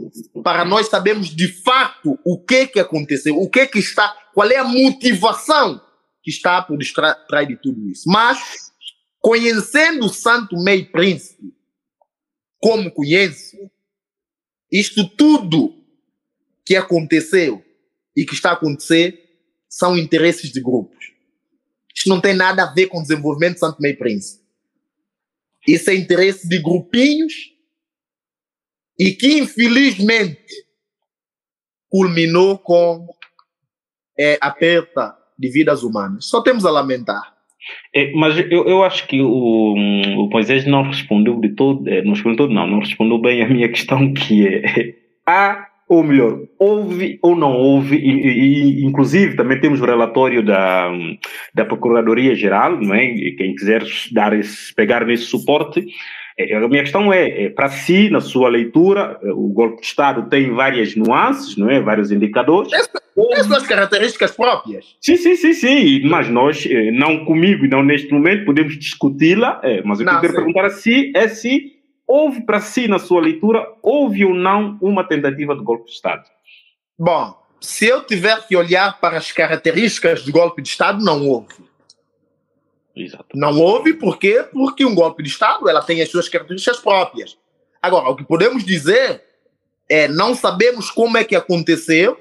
para 0.43 0.65
nós 0.65 0.89
sabermos 0.89 1.29
de 1.29 1.49
fato 1.63 2.19
o 2.25 2.43
que 2.43 2.67
que 2.67 2.81
aconteceu, 2.81 3.39
o 3.39 3.49
que 3.49 3.67
que 3.67 3.79
está, 3.79 4.17
qual 4.33 4.51
é 4.51 4.57
a 4.57 4.65
motivação 4.65 5.81
que 6.25 6.31
está 6.31 6.63
por 6.63 6.79
trás 7.29 7.47
de 7.47 7.55
tudo 7.57 7.87
isso. 7.91 8.09
Mas, 8.09 8.73
conhecendo 9.21 10.07
o 10.07 10.13
Santo 10.13 10.57
Meio 10.57 10.91
Príncipe, 10.91 11.55
como 12.59 12.91
conheço, 12.91 13.59
isto 14.73 15.07
tudo 15.07 15.85
que 16.65 16.75
aconteceu 16.75 17.63
e 18.17 18.25
que 18.25 18.33
está 18.33 18.51
a 18.51 18.55
acontecer 18.55 19.23
são 19.69 19.99
interesses 19.99 20.51
de 20.51 20.63
grupos. 20.63 21.13
Isto 21.95 22.09
não 22.09 22.23
tem 22.23 22.35
nada 22.35 22.63
a 22.63 22.73
ver 22.73 22.87
com 22.87 23.01
o 23.01 23.03
desenvolvimento 23.03 23.55
de 23.55 23.61
Santo 23.61 23.83
Meio 23.83 23.99
Príncipe. 23.99 24.43
Isso 25.69 25.91
é 25.91 25.95
interesse 25.95 26.49
de 26.49 26.59
grupinhos 26.59 27.53
e 28.99 29.13
que, 29.13 29.39
infelizmente, 29.39 30.67
culminou 31.91 32.59
com 32.59 33.07
é, 34.19 34.39
a 34.41 34.51
perda 34.51 35.24
de 35.45 35.51
vidas 35.51 35.83
humanas. 35.83 36.27
Só 36.29 36.43
temos 36.43 36.65
a 36.65 36.71
lamentar. 36.71 37.35
É, 37.95 38.13
mas 38.13 38.37
eu, 38.51 38.67
eu 38.67 38.83
acho 38.83 39.07
que 39.07 39.21
o, 39.23 39.75
o 39.75 40.29
Moisés 40.31 40.67
não 40.67 40.83
respondeu 40.83 41.41
de 41.41 41.51
todo, 41.51 41.89
é, 41.89 42.03
não 42.03 42.13
respondeu 42.13 42.49
não, 42.49 42.67
não 42.67 42.79
respondeu 42.81 43.19
bem 43.19 43.43
a 43.43 43.49
minha 43.49 43.69
questão 43.71 44.13
que 44.13 44.47
é 44.47 44.95
há 45.27 45.69
ou 45.89 46.03
melhor, 46.03 46.41
houve 46.59 47.19
ou 47.23 47.37
não 47.37 47.53
houve, 47.53 47.97
e, 47.97 48.81
e, 48.81 48.85
inclusive 48.85 49.37
também 49.37 49.61
temos 49.61 49.83
o 49.83 49.85
relatório 49.85 50.43
da, 50.43 50.91
da 51.55 51.65
Procuradoria 51.65 52.35
Geral, 52.35 52.81
não 52.81 52.95
é? 52.95 53.07
quem 53.37 53.55
quiser 53.55 53.85
dar 54.13 54.33
esse, 54.33 54.75
pegar 54.75 55.05
nesse 55.05 55.25
suporte, 55.25 55.87
é, 56.39 56.57
a 56.57 56.69
minha 56.69 56.83
questão 56.83 57.13
é, 57.13 57.45
é 57.45 57.51
para 57.51 57.69
si, 57.69 58.11
na 58.11 58.21
sua 58.21 58.49
leitura, 58.49 59.19
é, 59.23 59.31
o 59.31 59.49
golpe 59.49 59.81
de 59.81 59.87
Estado 59.87 60.29
tem 60.29 60.51
várias 60.51 60.97
nuances, 60.97 61.57
não 61.57 61.71
é? 61.71 61.81
Vários 61.81 62.11
indicadores. 62.11 62.73
Tem 63.15 63.45
suas 63.45 63.67
características 63.67 64.33
próprias. 64.33 64.97
Sim, 65.01 65.17
sim, 65.17 65.37
sim, 65.37 65.53
sim. 65.53 66.03
Mas 66.09 66.29
nós, 66.29 66.67
é, 66.67 66.91
não 66.91 67.25
comigo 67.25 67.65
e 67.65 67.69
não 67.69 67.83
neste 67.83 68.13
momento, 68.13 68.45
podemos 68.45 68.79
discuti-la. 68.79 69.61
mas 69.85 70.01
eu 70.01 70.07
quero 70.07 70.35
perguntar 70.35 70.65
a 70.65 70.71
si 70.71 71.13
é 71.15 71.29
se 71.29 71.73
houve 72.07 72.43
para 72.43 72.61
si, 72.61 72.87
na 72.87 72.99
sua 72.99 73.21
leitura, 73.21 73.67
houve 73.83 74.25
ou 74.25 74.35
não 74.35 74.79
uma 74.81 75.05
tentativa 75.07 75.55
de 75.55 75.63
golpe 75.63 75.87
de 75.87 75.93
Estado? 75.93 76.25
Bom, 76.99 77.35
se 77.61 77.87
eu 77.87 78.05
tiver 78.05 78.47
que 78.47 78.57
olhar 78.57 79.01
para 79.01 79.17
as 79.17 79.33
características 79.33 80.23
do 80.23 80.33
golpe 80.33 80.61
de 80.61 80.69
Estado, 80.69 81.03
não 81.03 81.27
houve. 81.27 81.55
Exato. 82.95 83.27
Não 83.35 83.59
houve, 83.59 83.95
por 83.95 84.19
quê? 84.19 84.45
Porque 84.53 84.85
um 84.85 84.95
golpe 84.95 85.23
de 85.23 85.29
Estado 85.29 85.69
ela 85.69 85.83
tem 85.83 86.03
as 86.03 86.11
suas 86.11 86.29
características 86.29 86.79
próprias. 86.79 87.37
Agora, 87.81 88.11
o 88.11 88.17
que 88.17 88.25
podemos 88.25 88.65
dizer 88.65 89.23
É, 89.87 90.09
não 90.09 90.35
sabemos 90.35 90.91
como 90.91 91.19
é 91.19 91.25
que 91.25 91.37
aconteceu, 91.37 92.19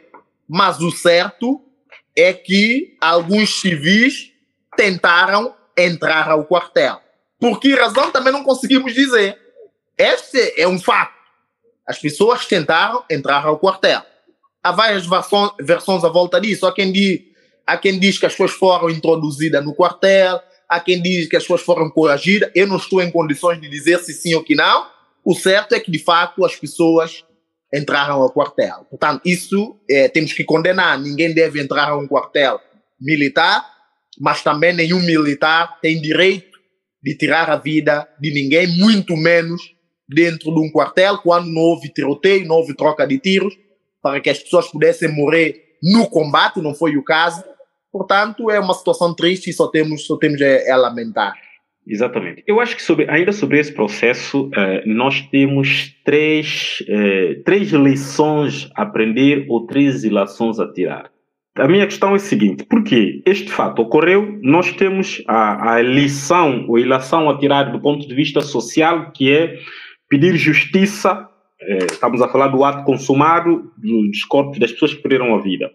mas 0.54 0.82
o 0.82 0.92
certo 0.92 1.60
é 2.16 2.32
que 2.32 2.96
alguns 3.02 3.60
civis 3.60 4.32
tentaram 4.78 5.56
entrar 5.76 6.30
ao 6.30 6.46
quartel. 6.46 7.02
Por 7.40 7.60
que 7.60 7.74
razão 7.74 8.12
também 8.12 8.32
não 8.32 8.44
conseguimos 8.44 8.94
dizer. 8.94 9.36
Este 9.98 10.54
é 10.56 10.68
um 10.68 10.80
fato. 10.80 11.16
As 11.88 11.98
pessoas 11.98 12.46
tentaram 12.46 13.04
entrar 13.10 13.44
ao 13.44 13.58
quartel. 13.58 14.04
Há 14.62 14.72
várias 14.72 15.08
versões, 15.60 16.04
à 16.04 16.10
volta 16.10 16.40
disso. 16.40 16.68
Há 16.68 16.72
quem, 16.72 16.92
diz, 16.92 17.22
há 17.66 17.76
quem 17.76 18.00
diz 18.00 18.20
que 18.20 18.28
as 18.28 18.34
pessoas 18.34 18.52
foram 18.52 18.92
introduzidas 18.92 19.66
no 19.66 19.74
quartel, 19.74 20.40
há 20.70 20.80
quem 20.80 21.02
diz 21.02 21.28
que 21.28 21.36
as 21.36 21.42
pessoas 21.42 21.62
foram 21.62 21.90
coagidas. 21.90 22.52
Eu 22.54 22.68
não 22.68 22.78
estou 22.78 23.02
em 23.02 23.10
condições 23.10 23.60
de 23.60 23.68
dizer 23.68 23.98
se 24.02 24.14
sim 24.14 24.36
ou 24.36 24.44
que 24.44 24.54
não. 24.54 24.88
O 25.26 25.34
certo 25.34 25.74
é 25.74 25.80
que, 25.80 25.90
de 25.90 25.98
fato, 25.98 26.46
as 26.46 26.56
pessoas 26.56 27.26
entraram 27.74 28.22
ao 28.22 28.32
quartel. 28.32 28.86
Portanto, 28.90 29.22
isso 29.26 29.80
é, 29.90 30.08
temos 30.08 30.32
que 30.34 30.44
condenar. 30.44 31.00
Ninguém 31.00 31.34
deve 31.34 31.60
entrar 31.60 31.90
a 31.90 31.98
um 31.98 32.08
quartel 32.08 32.60
militar, 33.02 33.66
mas 34.20 34.44
também 34.44 34.74
nenhum 34.74 35.02
militar 35.02 35.80
tem 35.82 36.00
direito 36.00 36.54
de 37.02 37.18
tirar 37.18 37.50
a 37.50 37.58
vida 37.58 38.08
de 38.20 38.32
ninguém, 38.32 38.68
muito 38.78 39.18
menos 39.18 39.62
dentro 40.08 40.54
de 40.54 40.60
um 40.60 40.72
quartel, 40.72 41.18
quando 41.18 41.48
não 41.48 41.62
houve 41.62 41.90
tiroteio, 41.90 42.48
não 42.48 42.56
houve 42.56 42.76
troca 42.76 43.08
de 43.08 43.18
tiros, 43.18 43.58
para 44.02 44.22
que 44.22 44.30
as 44.30 44.40
pessoas 44.40 44.68
pudessem 44.68 45.10
morrer 45.10 45.78
no 45.82 46.08
combate, 46.08 46.62
não 46.62 46.76
foi 46.76 46.96
o 46.96 47.04
caso. 47.04 47.44
Portanto, 47.92 48.50
é 48.50 48.60
uma 48.60 48.74
situação 48.74 49.14
triste 49.14 49.50
e 49.50 49.54
só 49.54 49.68
temos, 49.68 50.06
só 50.06 50.18
temos 50.18 50.42
a, 50.42 50.74
a 50.74 50.78
lamentar. 50.78 51.34
Exatamente. 51.86 52.44
Eu 52.48 52.60
acho 52.62 52.76
que 52.76 52.82
sobre, 52.82 53.10
ainda 53.10 53.32
sobre 53.32 53.60
esse 53.60 53.74
processo, 53.74 54.50
eh, 54.56 54.84
nós 54.86 55.22
temos 55.22 55.94
três, 56.06 56.84
eh, 56.88 57.42
três 57.46 57.72
lições 57.72 58.70
a 58.76 58.84
aprender 58.84 59.46
ou 59.50 59.66
três 59.68 60.04
ilações 60.04 60.60
a 60.60 60.72
tirar. 60.72 61.12
A 61.56 61.68
minha 61.68 61.86
questão 61.86 62.14
é 62.14 62.16
a 62.16 62.20
seguinte: 62.20 62.64
por 62.64 62.84
que 62.84 63.22
este 63.26 63.52
fato 63.52 63.82
ocorreu? 63.82 64.40
Nós 64.42 64.72
temos 64.72 65.22
a, 65.28 65.74
a 65.74 65.82
lição 65.82 66.66
ou 66.68 66.80
ilação 66.80 67.30
a 67.30 67.38
tirar 67.38 67.66
do 67.66 67.80
ponto 67.80 68.08
de 68.08 68.16
vista 68.16 68.42
social, 68.42 69.12
que 69.12 69.32
é 69.32 69.60
pedir 70.10 70.36
justiça. 70.38 71.28
Eh, 71.62 71.88
estamos 71.92 72.22
a 72.22 72.30
falar 72.30 72.48
do 72.48 72.64
ato 72.64 72.86
consumado, 72.86 73.72
dos 73.78 74.24
corpos 74.24 74.58
das 74.58 74.72
pessoas 74.72 74.94
que 74.94 75.02
perderam 75.02 75.36
a 75.36 75.42
vida. 75.42 75.70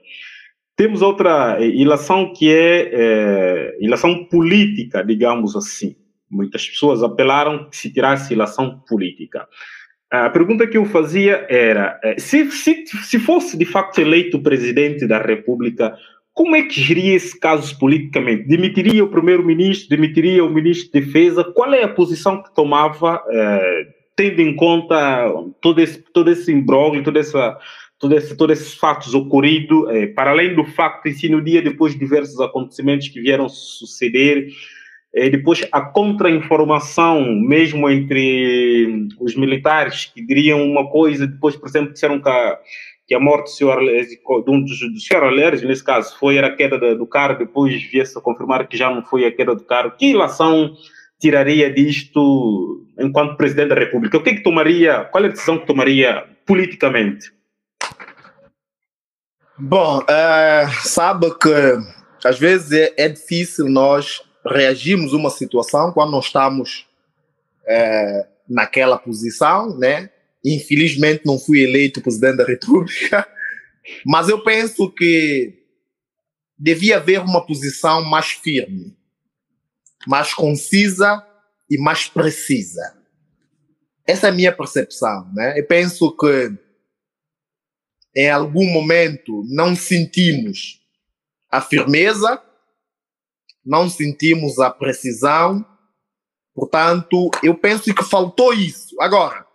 Temos 0.78 1.02
outra 1.02 1.58
ilação 1.60 2.32
que 2.32 2.48
é, 2.52 2.90
é 2.92 3.78
ilação 3.80 4.24
política, 4.26 5.02
digamos 5.02 5.56
assim. 5.56 5.96
Muitas 6.30 6.68
pessoas 6.68 7.02
apelaram 7.02 7.68
que 7.68 7.76
se 7.76 7.92
tirasse 7.92 8.32
ilação 8.32 8.78
política. 8.88 9.48
A 10.08 10.30
pergunta 10.30 10.68
que 10.68 10.78
eu 10.78 10.84
fazia 10.84 11.44
era: 11.50 11.98
é, 12.04 12.16
se, 12.20 12.48
se, 12.52 12.86
se 12.86 13.18
fosse 13.18 13.58
de 13.58 13.64
facto 13.64 13.98
eleito 13.98 14.40
presidente 14.40 15.04
da 15.04 15.18
República, 15.18 15.96
como 16.32 16.54
é 16.54 16.62
que 16.62 16.80
geria 16.80 17.16
esse 17.16 17.36
caso 17.40 17.76
politicamente? 17.76 18.46
Demitiria 18.46 19.02
o 19.02 19.10
primeiro-ministro, 19.10 19.88
demitiria 19.88 20.44
o 20.44 20.48
ministro 20.48 20.92
de 20.92 21.04
Defesa? 21.04 21.42
Qual 21.42 21.74
é 21.74 21.82
a 21.82 21.92
posição 21.92 22.40
que 22.40 22.54
tomava, 22.54 23.20
é, 23.28 23.86
tendo 24.14 24.40
em 24.42 24.54
conta 24.54 25.26
todo 25.60 25.80
esse, 25.80 25.98
todo 26.12 26.30
esse 26.30 26.52
imbróglio, 26.52 27.02
toda 27.02 27.18
essa 27.18 27.58
todos 27.98 28.24
esse, 28.24 28.36
todo 28.36 28.52
esses 28.52 28.74
fatos 28.74 29.14
ocorridos, 29.14 29.88
eh, 29.90 30.06
para 30.06 30.30
além 30.30 30.54
do 30.54 30.64
facto 30.64 31.06
em 31.06 31.12
si, 31.12 31.28
no 31.28 31.42
dia 31.42 31.60
depois 31.60 31.92
de 31.92 31.98
diversos 31.98 32.40
acontecimentos 32.40 33.08
que 33.08 33.20
vieram 33.20 33.48
suceder, 33.48 34.48
eh, 35.14 35.28
depois 35.30 35.66
a 35.72 35.80
contra-informação, 35.80 37.32
mesmo 37.34 37.90
entre 37.90 39.08
os 39.20 39.34
militares, 39.34 40.04
que 40.04 40.24
diriam 40.24 40.62
uma 40.64 40.88
coisa, 40.88 41.26
depois, 41.26 41.56
por 41.56 41.68
exemplo, 41.68 41.92
disseram 41.92 42.20
que 42.20 42.28
a, 42.28 42.58
que 43.06 43.14
a 43.14 43.20
morte 43.20 43.44
do 43.44 43.50
senhor, 43.50 43.80
de 43.80 44.50
um 44.50 44.62
dos, 44.62 44.78
do 44.78 45.00
senhor 45.00 45.32
nesse 45.32 45.82
caso, 45.82 46.16
foi 46.18 46.38
a 46.38 46.54
queda 46.54 46.94
do 46.94 47.06
carro, 47.06 47.38
depois 47.38 47.82
viesse 47.82 48.16
a 48.16 48.20
confirmar 48.20 48.68
que 48.68 48.76
já 48.76 48.90
não 48.90 49.02
foi 49.02 49.24
a 49.24 49.32
queda 49.32 49.54
do 49.56 49.64
carro. 49.64 49.92
Que 49.98 50.10
ilação 50.10 50.72
tiraria 51.18 51.72
disto 51.72 52.86
enquanto 52.98 53.36
presidente 53.36 53.70
da 53.70 53.74
República? 53.74 54.18
O 54.18 54.22
que 54.22 54.30
é 54.30 54.34
que 54.34 54.42
tomaria, 54.42 55.04
qual 55.10 55.24
é 55.24 55.28
a 55.28 55.30
decisão 55.30 55.58
que 55.58 55.66
tomaria 55.66 56.24
politicamente? 56.46 57.37
Bom, 59.60 60.04
é, 60.08 60.68
sabe 60.84 61.36
que 61.36 61.48
às 62.24 62.38
vezes 62.38 62.70
é, 62.70 62.94
é, 62.96 63.08
difícil 63.08 63.68
nós 63.68 64.22
reagirmos 64.46 65.12
a 65.12 65.16
uma 65.16 65.30
situação 65.30 65.92
quando 65.92 66.12
nós 66.12 66.26
estamos 66.26 66.86
é, 67.66 68.28
naquela 68.48 68.96
posição, 68.96 69.76
né? 69.76 70.10
Infelizmente 70.44 71.26
não 71.26 71.40
fui 71.40 71.62
eleito 71.62 72.00
presidente 72.00 72.36
da 72.36 72.44
República, 72.44 73.26
mas 74.06 74.28
eu 74.28 74.44
penso 74.44 74.88
que 74.92 75.58
devia 76.56 76.98
haver 76.98 77.18
uma 77.18 77.44
posição 77.44 78.04
mais 78.04 78.28
firme, 78.28 78.96
mais 80.06 80.32
concisa 80.32 81.20
e 81.68 81.76
mais 81.78 82.06
precisa. 82.06 82.96
Essa 84.06 84.28
é 84.28 84.30
a 84.30 84.34
minha 84.34 84.52
percepção, 84.52 85.28
né? 85.34 85.58
Eu 85.58 85.66
penso 85.66 86.16
que 86.16 86.67
em 88.18 88.28
algum 88.28 88.66
momento 88.72 89.44
não 89.46 89.76
sentimos 89.76 90.80
a 91.48 91.60
firmeza, 91.60 92.42
não 93.64 93.88
sentimos 93.88 94.58
a 94.58 94.70
precisão. 94.70 95.64
Portanto, 96.52 97.30
eu 97.44 97.54
penso 97.54 97.94
que 97.94 98.02
faltou 98.02 98.52
isso. 98.52 99.00
Agora, 99.00 99.46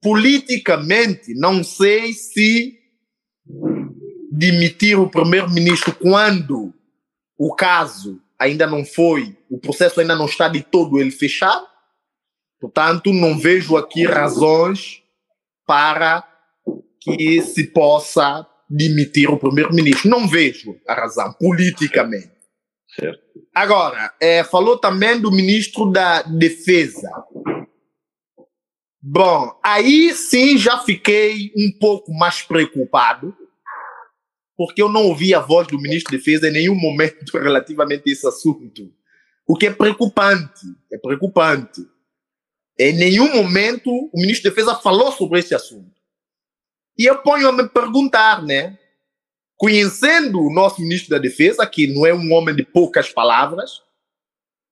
politicamente, 0.00 1.34
não 1.34 1.64
sei 1.64 2.12
se 2.12 2.78
demitir 4.30 4.96
o 4.96 5.10
primeiro-ministro 5.10 5.92
quando 5.92 6.72
o 7.36 7.52
caso 7.52 8.22
ainda 8.38 8.64
não 8.64 8.84
foi, 8.84 9.36
o 9.50 9.58
processo 9.58 9.98
ainda 9.98 10.14
não 10.14 10.26
está 10.26 10.46
de 10.48 10.62
todo 10.62 11.00
ele 11.00 11.10
fechado. 11.10 11.66
Portanto, 12.60 13.12
não 13.12 13.36
vejo 13.36 13.76
aqui 13.76 14.06
razões 14.06 15.02
para 15.66 16.37
que 17.00 17.42
se 17.42 17.68
possa 17.68 18.46
demitir 18.68 19.30
o 19.30 19.38
primeiro-ministro. 19.38 20.10
Não 20.10 20.28
vejo 20.28 20.76
a 20.86 20.94
razão, 20.94 21.32
politicamente. 21.34 22.30
Certo. 22.94 23.22
Agora, 23.54 24.12
é, 24.20 24.44
falou 24.44 24.78
também 24.78 25.20
do 25.20 25.30
ministro 25.30 25.90
da 25.90 26.22
Defesa. 26.22 27.10
Bom, 29.00 29.58
aí 29.64 30.12
sim 30.12 30.58
já 30.58 30.78
fiquei 30.80 31.52
um 31.56 31.70
pouco 31.78 32.12
mais 32.12 32.42
preocupado, 32.42 33.34
porque 34.56 34.82
eu 34.82 34.88
não 34.88 35.04
ouvi 35.04 35.34
a 35.34 35.40
voz 35.40 35.68
do 35.68 35.80
ministro 35.80 36.12
da 36.12 36.18
Defesa 36.18 36.48
em 36.48 36.52
nenhum 36.52 36.74
momento 36.74 37.32
relativamente 37.38 38.08
a 38.08 38.12
esse 38.12 38.26
assunto. 38.26 38.92
O 39.46 39.56
que 39.56 39.66
é 39.66 39.70
preocupante, 39.70 40.66
é 40.92 40.98
preocupante. 40.98 41.80
Em 42.78 42.92
nenhum 42.92 43.34
momento 43.34 43.90
o 43.90 44.20
ministro 44.20 44.50
da 44.50 44.54
Defesa 44.54 44.74
falou 44.76 45.10
sobre 45.12 45.40
esse 45.40 45.54
assunto. 45.54 45.97
E 46.98 47.04
eu 47.04 47.22
ponho 47.22 47.48
a 47.48 47.52
me 47.52 47.68
perguntar, 47.68 48.42
né? 48.42 48.76
Conhecendo 49.56 50.40
o 50.40 50.52
nosso 50.52 50.80
ministro 50.80 51.10
da 51.10 51.18
Defesa, 51.18 51.66
que 51.66 51.86
não 51.86 52.04
é 52.04 52.12
um 52.12 52.32
homem 52.32 52.54
de 52.54 52.64
poucas 52.64 53.10
palavras, 53.10 53.82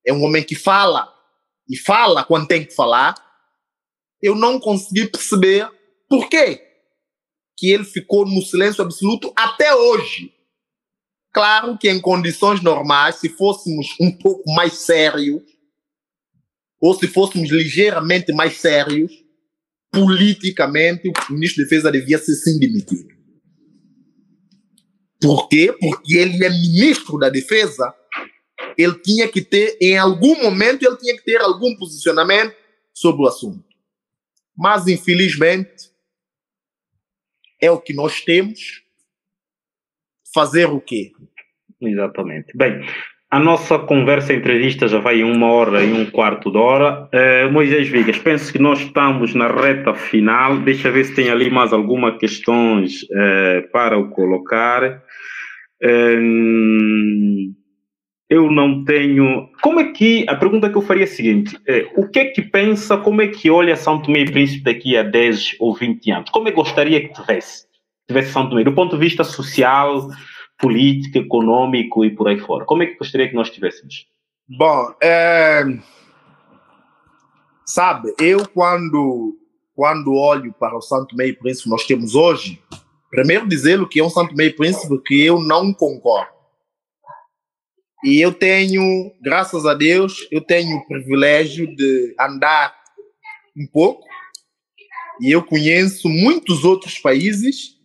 é 0.04 0.12
um 0.12 0.24
homem 0.24 0.42
que 0.42 0.54
fala 0.54 1.12
e 1.68 1.76
fala 1.76 2.24
quando 2.24 2.48
tem 2.48 2.64
que 2.64 2.74
falar, 2.74 3.14
eu 4.20 4.34
não 4.34 4.58
consegui 4.58 5.06
perceber 5.08 5.68
por 6.08 6.28
quê 6.28 6.62
que 7.56 7.70
ele 7.70 7.84
ficou 7.84 8.26
no 8.26 8.42
silêncio 8.42 8.82
absoluto 8.82 9.32
até 9.34 9.74
hoje. 9.74 10.32
Claro 11.32 11.76
que 11.78 11.90
em 11.90 12.00
condições 12.00 12.62
normais, 12.62 13.16
se 13.16 13.28
fôssemos 13.28 13.88
um 14.00 14.10
pouco 14.10 14.50
mais 14.52 14.74
sérios, 14.78 15.42
ou 16.80 16.94
se 16.94 17.06
fôssemos 17.08 17.50
ligeiramente 17.50 18.32
mais 18.32 18.58
sérios, 18.58 19.12
politicamente, 19.92 21.08
o 21.08 21.32
ministro 21.32 21.62
da 21.62 21.68
Defesa 21.68 21.92
devia 21.92 22.18
ser 22.18 22.34
sim 22.34 22.58
demitido. 22.58 23.16
Por 25.20 25.48
quê? 25.48 25.74
Porque 25.78 26.16
ele 26.16 26.44
é 26.44 26.50
ministro 26.50 27.18
da 27.18 27.28
Defesa. 27.28 27.94
Ele 28.76 28.98
tinha 29.00 29.28
que 29.28 29.40
ter, 29.40 29.76
em 29.80 29.96
algum 29.96 30.42
momento, 30.42 30.82
ele 30.84 30.96
tinha 30.96 31.16
que 31.16 31.24
ter 31.24 31.40
algum 31.40 31.74
posicionamento 31.76 32.54
sobre 32.92 33.22
o 33.22 33.26
assunto. 33.26 33.64
Mas, 34.56 34.86
infelizmente, 34.86 35.90
é 37.60 37.70
o 37.70 37.80
que 37.80 37.94
nós 37.94 38.20
temos. 38.20 38.84
Fazer 40.34 40.66
o 40.66 40.80
quê? 40.80 41.12
Exatamente. 41.80 42.54
Bem, 42.54 42.86
a 43.28 43.40
nossa 43.40 43.78
conversa, 43.78 44.32
entrevista 44.32 44.86
já 44.86 44.98
vai 45.00 45.22
uma 45.24 45.50
hora 45.50 45.82
e 45.84 45.92
um 45.92 46.06
quarto 46.06 46.50
de 46.50 46.58
hora. 46.58 47.08
Uh, 47.12 47.52
Moisés 47.52 47.88
Vigas, 47.88 48.18
penso 48.18 48.52
que 48.52 48.58
nós 48.58 48.80
estamos 48.80 49.34
na 49.34 49.48
reta 49.48 49.94
final. 49.94 50.58
Deixa 50.58 50.90
ver 50.90 51.04
se 51.04 51.14
tem 51.14 51.28
ali 51.28 51.50
mais 51.50 51.72
alguma 51.72 52.16
questões 52.16 53.02
uh, 53.02 53.68
para 53.72 53.98
o 53.98 54.10
colocar. 54.10 55.02
Uh, 55.82 57.52
eu 58.30 58.50
não 58.50 58.84
tenho. 58.84 59.48
Como 59.60 59.80
é 59.80 59.92
que. 59.92 60.24
A 60.28 60.36
pergunta 60.36 60.70
que 60.70 60.76
eu 60.76 60.82
faria 60.82 61.02
é 61.02 61.04
a 61.04 61.08
seguinte: 61.08 61.58
é, 61.66 61.88
o 61.96 62.08
que 62.08 62.20
é 62.20 62.24
que 62.26 62.42
pensa, 62.42 62.96
como 62.96 63.22
é 63.22 63.26
que 63.28 63.50
olha 63.50 63.74
São 63.74 64.00
Tomé 64.00 64.20
e 64.20 64.30
Príncipe 64.30 64.64
daqui 64.64 64.96
a 64.96 65.02
10 65.02 65.56
ou 65.58 65.74
20 65.74 66.10
anos? 66.12 66.30
Como 66.30 66.46
é 66.46 66.50
que 66.52 66.56
gostaria 66.56 67.00
que 67.00 67.12
tivesse? 67.12 67.66
Tivesse 68.08 68.30
São 68.30 68.48
Tomé, 68.48 68.62
do 68.62 68.72
ponto 68.72 68.96
de 68.96 69.02
vista 69.02 69.24
social, 69.24 70.08
político, 70.58 71.18
econômico 71.18 72.04
e 72.04 72.10
por 72.14 72.28
aí 72.28 72.38
fora. 72.38 72.64
Como 72.64 72.82
é 72.82 72.86
que 72.86 72.98
gostaria 72.98 73.28
que 73.28 73.34
nós 73.34 73.50
tivéssemos? 73.50 74.06
Bom, 74.48 74.94
é... 75.02 75.64
sabe, 77.64 78.14
eu 78.18 78.48
quando, 78.48 79.36
quando 79.74 80.14
olho 80.14 80.52
para 80.52 80.76
o 80.76 80.82
Santo 80.82 81.16
Meio 81.16 81.38
Príncipe 81.38 81.64
que 81.64 81.70
nós 81.70 81.84
temos 81.84 82.14
hoje, 82.14 82.62
primeiro 83.10 83.48
dizê-lo 83.48 83.88
que 83.88 84.00
é 84.00 84.04
um 84.04 84.10
Santo 84.10 84.34
Meio 84.34 84.54
Príncipe 84.56 85.02
que 85.04 85.24
eu 85.24 85.40
não 85.40 85.72
concordo. 85.72 86.36
E 88.04 88.20
eu 88.20 88.32
tenho, 88.32 89.12
graças 89.20 89.66
a 89.66 89.74
Deus, 89.74 90.28
eu 90.30 90.40
tenho 90.40 90.76
o 90.76 90.86
privilégio 90.86 91.74
de 91.74 92.14
andar 92.20 92.74
um 93.56 93.66
pouco 93.66 94.06
e 95.20 95.32
eu 95.32 95.42
conheço 95.42 96.08
muitos 96.08 96.64
outros 96.64 96.98
países, 96.98 97.75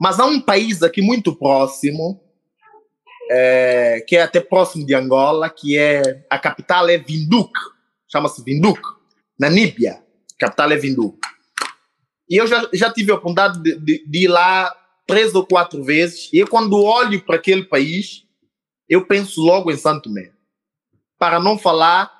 mas 0.00 0.18
há 0.18 0.24
um 0.24 0.40
país 0.40 0.82
aqui 0.82 1.02
muito 1.02 1.36
próximo, 1.36 2.18
é, 3.30 4.02
que 4.08 4.16
é 4.16 4.22
até 4.22 4.40
próximo 4.40 4.86
de 4.86 4.94
Angola, 4.94 5.50
que 5.50 5.76
é 5.76 6.24
a 6.30 6.38
capital 6.38 6.88
é 6.88 6.96
Windhoek, 6.96 7.52
chama-se 8.10 8.42
Windhoek, 8.42 8.80
na 9.38 9.50
Níbia, 9.50 10.02
capital 10.38 10.72
é 10.72 10.76
Windhoek. 10.78 11.18
E 12.28 12.36
eu 12.36 12.46
já, 12.46 12.66
já 12.72 12.90
tive 12.90 13.12
a 13.12 13.16
oportunidade 13.16 13.62
de, 13.62 13.78
de, 13.78 14.04
de 14.06 14.24
ir 14.24 14.28
lá 14.28 14.74
três 15.06 15.34
ou 15.34 15.46
quatro 15.46 15.84
vezes, 15.84 16.30
e 16.32 16.38
eu, 16.38 16.48
quando 16.48 16.82
olho 16.82 17.20
para 17.22 17.36
aquele 17.36 17.64
país, 17.64 18.24
eu 18.88 19.06
penso 19.06 19.42
logo 19.42 19.70
em 19.70 19.76
Santo 19.76 20.04
Tomé. 20.04 20.32
Para 21.18 21.38
não 21.38 21.58
falar 21.58 22.10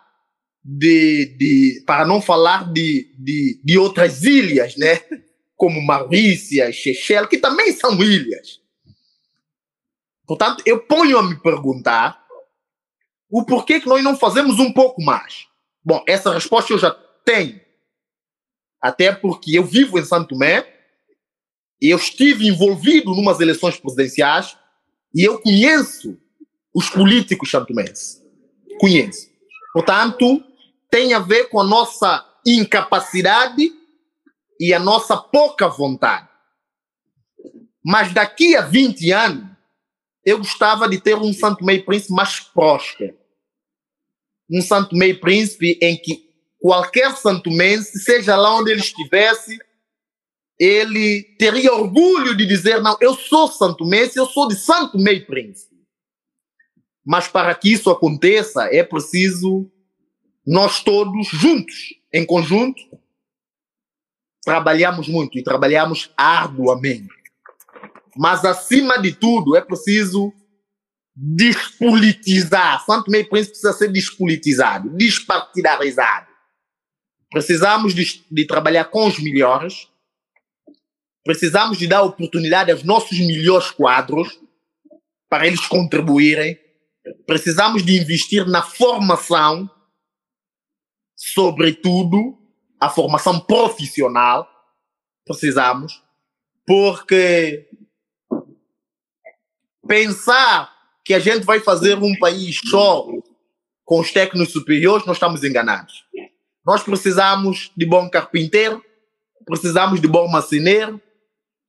de, 0.63 1.35
de 1.39 1.83
para 1.87 2.05
não 2.05 2.21
falar 2.21 2.71
de, 2.71 3.11
de, 3.19 3.61
de 3.65 3.79
outras 3.79 4.23
ilhas, 4.25 4.77
né? 4.77 5.01
Como 5.61 5.83
Maurícia, 5.83 6.73
Seychelles, 6.73 7.29
que 7.29 7.37
também 7.37 7.71
são 7.75 8.03
ilhas. 8.03 8.63
Portanto, 10.27 10.63
eu 10.65 10.81
ponho 10.81 11.19
a 11.19 11.23
me 11.23 11.39
perguntar 11.39 12.25
o 13.29 13.45
porquê 13.45 13.79
que 13.79 13.87
nós 13.87 14.03
não 14.03 14.17
fazemos 14.17 14.59
um 14.59 14.73
pouco 14.73 15.03
mais. 15.03 15.49
Bom, 15.85 16.03
essa 16.09 16.33
resposta 16.33 16.73
eu 16.73 16.79
já 16.79 16.91
tenho. 17.27 17.61
Até 18.81 19.13
porque 19.13 19.59
eu 19.59 19.63
vivo 19.63 19.99
em 19.99 20.05
Santo 20.05 20.31
Tomé, 20.31 20.67
eu 21.79 21.99
estive 21.99 22.49
envolvido 22.49 23.13
em 23.13 23.21
umas 23.21 23.39
eleições 23.39 23.79
presidenciais 23.79 24.57
e 25.15 25.23
eu 25.29 25.43
conheço 25.43 26.19
os 26.73 26.89
políticos 26.89 27.51
santomenses. 27.51 28.25
Conheço. 28.79 29.29
Portanto, 29.75 30.43
tem 30.91 31.13
a 31.13 31.19
ver 31.19 31.51
com 31.51 31.61
a 31.61 31.65
nossa 31.65 32.27
incapacidade 32.47 33.80
e 34.61 34.75
a 34.75 34.79
nossa 34.79 35.17
pouca 35.17 35.67
vontade. 35.67 36.29
Mas 37.83 38.13
daqui 38.13 38.55
a 38.55 38.61
20 38.61 39.11
anos, 39.11 39.51
eu 40.23 40.37
gostava 40.37 40.87
de 40.87 41.01
ter 41.01 41.17
um 41.17 41.33
Santo 41.33 41.65
Meio 41.65 41.83
Príncipe 41.83 42.13
mais 42.13 42.39
próspero. 42.39 43.19
Um 44.51 44.61
Santo 44.61 44.95
Meio 44.95 45.19
Príncipe 45.19 45.79
em 45.81 45.97
que 45.97 46.29
qualquer 46.59 47.17
santomense, 47.17 47.99
seja 48.01 48.37
lá 48.37 48.55
onde 48.55 48.71
ele 48.71 48.81
estivesse, 48.81 49.59
ele 50.59 51.23
teria 51.39 51.73
orgulho 51.73 52.37
de 52.37 52.45
dizer: 52.45 52.83
Não, 52.83 52.99
eu 53.01 53.15
sou 53.15 53.49
santomense, 53.49 54.19
eu 54.19 54.27
sou 54.27 54.47
de 54.47 54.57
Santo 54.57 54.99
Meio 54.99 55.27
Príncipe. 55.27 55.75
Mas 57.03 57.27
para 57.27 57.55
que 57.55 57.73
isso 57.73 57.89
aconteça, 57.89 58.65
é 58.65 58.83
preciso 58.83 59.71
nós 60.47 60.83
todos 60.83 61.29
juntos, 61.29 61.95
em 62.13 62.27
conjunto, 62.27 62.83
trabalhamos 64.45 65.09
muito 65.09 65.39
e 65.39 65.43
trabalhamos 65.43 66.11
arduamente. 66.17 67.09
Mas, 68.17 68.45
acima 68.45 68.99
de 68.99 69.13
tudo, 69.13 69.57
é 69.57 69.61
preciso 69.61 70.33
despolitizar. 71.15 72.85
Santo 72.85 73.11
Meio 73.11 73.29
Príncipe 73.29 73.53
precisa 73.53 73.73
ser 73.73 73.89
despolitizado, 73.93 74.91
despartidarizado. 74.91 76.27
Precisamos 77.31 77.95
de, 77.95 78.25
de 78.31 78.47
trabalhar 78.47 78.87
com 78.87 79.07
os 79.07 79.19
melhores, 79.19 79.89
precisamos 81.25 81.79
de 81.79 81.87
dar 81.87 82.03
oportunidade 82.03 82.73
aos 82.73 82.83
nossos 82.83 83.19
melhores 83.19 83.71
quadros 83.71 84.41
para 85.29 85.47
eles 85.47 85.61
contribuírem 85.67 86.59
precisamos 87.27 87.85
de 87.85 87.99
investir 87.99 88.47
na 88.47 88.63
formação, 88.63 89.71
sobretudo 91.17 92.39
a 92.81 92.89
formação 92.89 93.39
profissional. 93.39 94.49
Precisamos, 95.25 96.03
porque 96.67 97.69
pensar 99.87 100.73
que 101.05 101.15
a 101.15 101.19
gente 101.19 101.45
vai 101.45 101.61
fazer 101.61 101.99
um 101.99 102.19
país 102.19 102.61
só 102.65 103.07
com 103.85 104.01
os 104.01 104.13
técnicos 104.13 104.53
superiores, 104.53 105.07
nós 105.07 105.17
estamos 105.17 105.45
enganados. 105.45 106.05
Nós 106.65 106.83
precisamos 106.83 107.71
de 107.77 107.85
bom 107.85 108.09
carpinteiro, 108.09 108.85
precisamos 109.45 110.01
de 110.01 110.07
bom 110.07 110.29
marceneiro, 110.29 111.01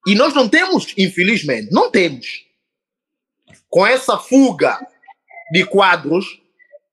e 0.08 0.16
nós 0.16 0.34
não 0.34 0.48
temos, 0.48 0.94
infelizmente, 0.98 1.72
não 1.72 1.90
temos. 1.90 2.46
Com 3.70 3.86
essa 3.86 4.18
fuga 4.18 4.80
de 5.52 5.66
quadros, 5.66 6.42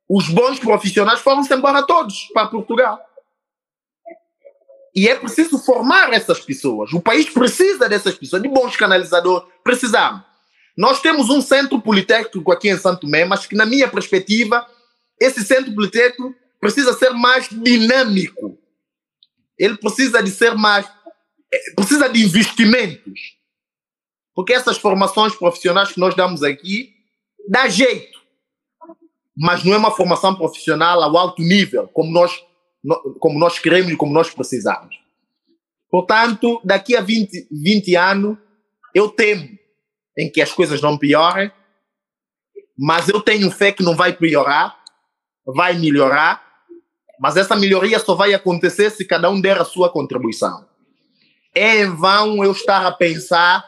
os 0.08 0.28
bons 0.28 0.58
profissionais 0.58 1.20
foram-se 1.20 1.52
embora 1.52 1.86
todos 1.86 2.28
para 2.32 2.48
Portugal. 2.48 2.98
E 4.98 5.08
é 5.08 5.14
preciso 5.14 5.60
formar 5.60 6.12
essas 6.12 6.40
pessoas. 6.40 6.92
O 6.92 7.00
país 7.00 7.30
precisa 7.30 7.88
dessas 7.88 8.16
pessoas, 8.16 8.42
de 8.42 8.48
bons 8.48 8.74
canalizadores. 8.74 9.46
Precisamos. 9.62 10.22
Nós 10.76 11.00
temos 11.00 11.30
um 11.30 11.40
centro 11.40 11.80
politécnico 11.80 12.50
aqui 12.50 12.68
em 12.68 12.76
Santo 12.76 13.02
Tomé, 13.02 13.24
mas 13.24 13.46
que, 13.46 13.54
na 13.54 13.64
minha 13.64 13.86
perspectiva, 13.86 14.66
esse 15.20 15.44
centro 15.44 15.72
politécnico 15.72 16.34
precisa 16.60 16.92
ser 16.94 17.10
mais 17.10 17.48
dinâmico. 17.48 18.58
Ele 19.56 19.76
precisa 19.76 20.20
de 20.20 20.32
ser 20.32 20.56
mais. 20.56 20.84
Eh, 21.54 21.74
precisa 21.76 22.08
de 22.08 22.24
investimentos. 22.24 23.20
Porque 24.34 24.52
essas 24.52 24.78
formações 24.78 25.32
profissionais 25.36 25.92
que 25.92 26.00
nós 26.00 26.16
damos 26.16 26.42
aqui 26.42 26.92
dá 27.48 27.68
jeito 27.68 28.18
mas 29.40 29.62
não 29.62 29.72
é 29.72 29.76
uma 29.76 29.92
formação 29.92 30.34
profissional 30.34 31.00
ao 31.00 31.16
alto 31.16 31.40
nível, 31.42 31.86
como 31.88 32.10
nós, 32.10 32.32
como 33.18 33.38
nós 33.38 33.58
queremos 33.58 33.92
e 33.92 33.96
como 33.96 34.12
nós 34.12 34.30
precisamos. 34.30 34.96
Portanto, 35.90 36.60
daqui 36.64 36.96
a 36.96 37.00
20, 37.00 37.48
20 37.50 37.96
anos, 37.96 38.38
eu 38.94 39.08
temo 39.08 39.48
em 40.16 40.30
que 40.30 40.40
as 40.40 40.52
coisas 40.52 40.80
não 40.80 40.98
piorem, 40.98 41.50
mas 42.76 43.08
eu 43.08 43.20
tenho 43.20 43.50
fé 43.50 43.72
que 43.72 43.82
não 43.82 43.96
vai 43.96 44.12
piorar, 44.12 44.76
vai 45.46 45.78
melhorar, 45.78 46.42
mas 47.20 47.36
essa 47.36 47.56
melhoria 47.56 47.98
só 47.98 48.14
vai 48.14 48.34
acontecer 48.34 48.90
se 48.90 49.04
cada 49.04 49.30
um 49.30 49.40
der 49.40 49.58
a 49.60 49.64
sua 49.64 49.90
contribuição. 49.90 50.66
É 51.54 51.82
em 51.82 51.90
vão 51.90 52.44
eu 52.44 52.52
estar 52.52 52.86
a 52.86 52.92
pensar 52.92 53.64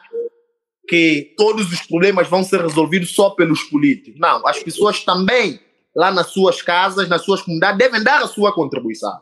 que 0.86 1.34
todos 1.36 1.72
os 1.72 1.82
problemas 1.82 2.28
vão 2.28 2.42
ser 2.44 2.60
resolvidos 2.60 3.14
só 3.14 3.30
pelos 3.30 3.62
políticos. 3.64 4.20
Não, 4.20 4.46
as 4.46 4.62
pessoas 4.62 5.04
também, 5.04 5.60
lá 5.94 6.10
nas 6.10 6.28
suas 6.28 6.62
casas, 6.62 7.08
nas 7.08 7.22
suas 7.22 7.42
comunidades, 7.42 7.78
devem 7.78 8.02
dar 8.02 8.22
a 8.22 8.26
sua 8.26 8.52
contribuição. 8.52 9.20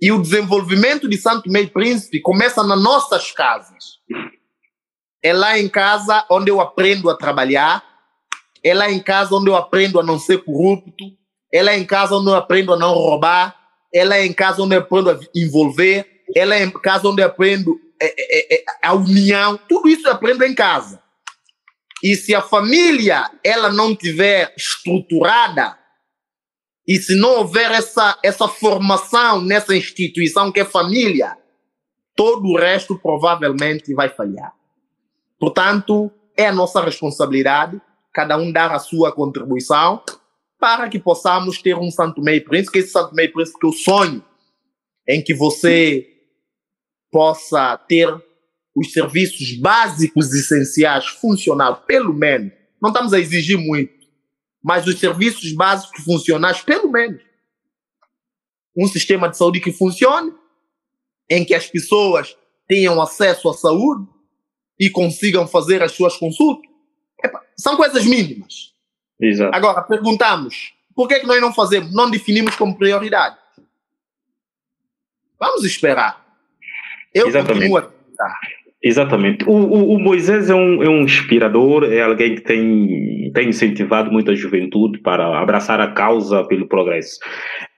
E 0.00 0.10
o 0.10 0.20
desenvolvimento 0.20 1.08
de 1.08 1.16
Santo 1.16 1.50
Meio 1.50 1.70
Príncipe 1.70 2.20
começa 2.20 2.62
nas 2.64 2.82
nossas 2.82 3.30
casas. 3.30 4.00
É 5.22 5.32
lá 5.32 5.58
em 5.58 5.68
casa 5.68 6.26
onde 6.30 6.50
eu 6.50 6.60
aprendo 6.60 7.08
a 7.08 7.16
trabalhar, 7.16 7.84
é 8.64 8.74
lá 8.74 8.90
em 8.90 9.00
casa 9.00 9.34
onde 9.34 9.48
eu 9.48 9.56
aprendo 9.56 10.00
a 10.00 10.02
não 10.02 10.18
ser 10.18 10.44
corrupto, 10.44 11.04
é 11.52 11.62
lá 11.62 11.76
em 11.76 11.84
casa 11.84 12.16
onde 12.16 12.28
eu 12.28 12.34
aprendo 12.34 12.72
a 12.72 12.78
não 12.78 12.94
roubar, 12.94 13.56
é 13.94 14.04
lá 14.04 14.18
em 14.20 14.32
casa 14.32 14.62
onde 14.62 14.74
eu 14.74 14.80
aprendo 14.80 15.10
a 15.10 15.20
envolver, 15.34 16.06
é 16.34 16.44
lá 16.44 16.58
em 16.58 16.70
casa 16.70 17.06
onde 17.08 17.22
eu 17.22 17.26
aprendo 17.26 17.78
é, 18.00 18.06
é, 18.06 18.54
é, 18.56 18.64
a 18.82 18.94
união, 18.94 19.58
tudo 19.68 19.88
isso 19.88 20.08
eu 20.08 20.12
aprendo 20.12 20.42
em 20.44 20.54
casa. 20.54 21.01
E 22.02 22.16
se 22.16 22.34
a 22.34 22.42
família 22.42 23.30
ela 23.44 23.70
não 23.70 23.94
tiver 23.94 24.52
estruturada 24.56 25.78
e 26.86 26.96
se 26.96 27.14
não 27.14 27.38
houver 27.38 27.70
essa, 27.70 28.18
essa 28.24 28.48
formação 28.48 29.40
nessa 29.40 29.76
instituição 29.76 30.50
que 30.50 30.60
é 30.60 30.64
família, 30.64 31.36
todo 32.16 32.48
o 32.48 32.58
resto 32.58 32.98
provavelmente 32.98 33.94
vai 33.94 34.08
falhar. 34.08 34.52
Portanto, 35.38 36.10
é 36.36 36.46
a 36.46 36.52
nossa 36.52 36.82
responsabilidade 36.82 37.80
cada 38.12 38.36
um 38.36 38.52
dar 38.52 38.70
a 38.70 38.78
sua 38.78 39.10
contribuição 39.10 40.02
para 40.58 40.88
que 40.88 40.98
possamos 40.98 41.60
ter 41.60 41.76
um 41.76 41.90
Santo 41.90 42.20
Meio 42.20 42.44
Príncipe, 42.44 42.72
que 42.72 42.78
esse 42.78 42.92
Santo 42.92 43.14
Meio 43.14 43.32
Príncipe 43.32 43.58
que 43.58 43.66
eu 43.66 43.72
sonho 43.72 44.24
em 45.08 45.22
que 45.22 45.34
você 45.34 46.06
possa 47.10 47.76
ter 47.76 48.08
os 48.74 48.92
serviços 48.92 49.58
básicos 49.58 50.32
essenciais 50.32 51.06
funcionar, 51.06 51.84
pelo 51.86 52.12
menos. 52.12 52.52
Não 52.80 52.90
estamos 52.90 53.12
a 53.12 53.20
exigir 53.20 53.58
muito, 53.58 54.06
mas 54.62 54.86
os 54.86 54.98
serviços 54.98 55.52
básicos 55.52 56.02
funcionais, 56.04 56.60
pelo 56.60 56.90
menos. 56.90 57.22
Um 58.76 58.86
sistema 58.86 59.28
de 59.28 59.36
saúde 59.36 59.60
que 59.60 59.72
funcione, 59.72 60.32
em 61.28 61.44
que 61.44 61.54
as 61.54 61.66
pessoas 61.66 62.36
tenham 62.66 63.00
acesso 63.00 63.48
à 63.48 63.54
saúde 63.54 64.06
e 64.78 64.90
consigam 64.90 65.46
fazer 65.46 65.82
as 65.82 65.92
suas 65.92 66.16
consultas. 66.16 66.70
Epa, 67.22 67.42
são 67.56 67.76
coisas 67.76 68.04
mínimas. 68.04 68.72
Exato. 69.20 69.54
Agora, 69.54 69.82
perguntamos, 69.82 70.72
por 70.94 71.06
que, 71.06 71.14
é 71.14 71.20
que 71.20 71.26
nós 71.26 71.40
não 71.40 71.52
fazemos, 71.52 71.92
não 71.92 72.10
definimos 72.10 72.56
como 72.56 72.76
prioridade? 72.76 73.36
Vamos 75.38 75.64
esperar. 75.64 76.22
Eu 77.14 77.28
Exatamente. 77.28 77.54
continuo 77.54 77.76
a 77.76 77.80
acreditar. 77.80 78.61
Exatamente. 78.82 79.44
O, 79.48 79.52
o, 79.52 79.94
o 79.94 79.98
Moisés 80.00 80.50
é 80.50 80.54
um, 80.54 80.82
é 80.82 80.88
um 80.88 81.02
inspirador, 81.02 81.84
é 81.84 82.02
alguém 82.02 82.34
que 82.34 82.40
tem, 82.40 83.30
tem 83.32 83.48
incentivado 83.48 84.10
muita 84.10 84.34
juventude 84.34 84.98
para 84.98 85.38
abraçar 85.38 85.80
a 85.80 85.92
causa 85.92 86.42
pelo 86.44 86.66
progresso. 86.66 87.20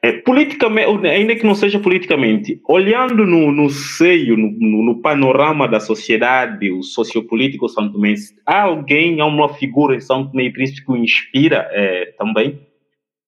É, 0.03 0.13
politicamente, 0.13 1.07
ainda 1.07 1.37
que 1.37 1.45
não 1.45 1.55
seja 1.55 1.79
politicamente, 1.79 2.59
olhando 2.67 3.27
no, 3.27 3.53
no 3.53 3.69
seio, 3.69 4.35
no, 4.35 4.51
no, 4.83 5.03
panorama 5.03 5.69
da 5.69 5.79
sociedade, 5.79 6.71
o 6.71 6.83
sociopolítico 6.83 7.69
santomense, 7.69 8.35
há 8.47 8.63
alguém, 8.63 9.21
há 9.21 9.27
uma 9.27 9.51
figura 9.51 9.97
em 9.97 10.07
Tomé 10.07 10.45
e 10.45 10.53
Príncipe 10.53 10.87
que 10.87 10.93
o 10.93 10.97
inspira 10.97 11.69
é, 11.71 12.15
também? 12.19 12.61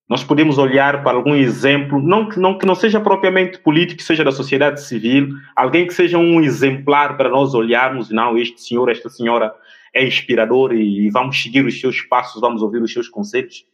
Nós 0.09 0.23
podemos 0.23 0.57
olhar 0.57 1.03
para 1.03 1.17
algum 1.17 1.35
exemplo, 1.35 2.01
não, 2.01 2.29
não 2.37 2.57
que 2.57 2.65
não 2.65 2.77
seja 2.77 3.01
propriamente 3.01 3.59
político, 3.59 3.99
que 3.99 4.05
seja 4.05 4.23
da 4.23 4.31
sociedade 4.31 4.81
civil, 4.83 5.31
alguém 5.55 5.87
que 5.87 5.95
seja 5.95 6.17
um 6.17 6.41
exemplar 6.41 7.17
para 7.17 7.29
nós 7.29 7.55
olharmos, 7.55 8.11
não, 8.11 8.39
este 8.39 8.63
senhor, 8.63 8.89
esta 8.89 9.11
senhora 9.11 9.53
é 9.93 10.07
inspirador 10.07 10.73
e, 10.73 11.11
vamos 11.11 11.43
seguir 11.43 11.65
os 11.65 11.81
seus 11.81 12.03
passos, 12.03 12.41
vamos 12.41 12.63
ouvir 12.63 12.83
os 12.83 12.93
seus 12.93 13.09
conselhos? 13.09 13.65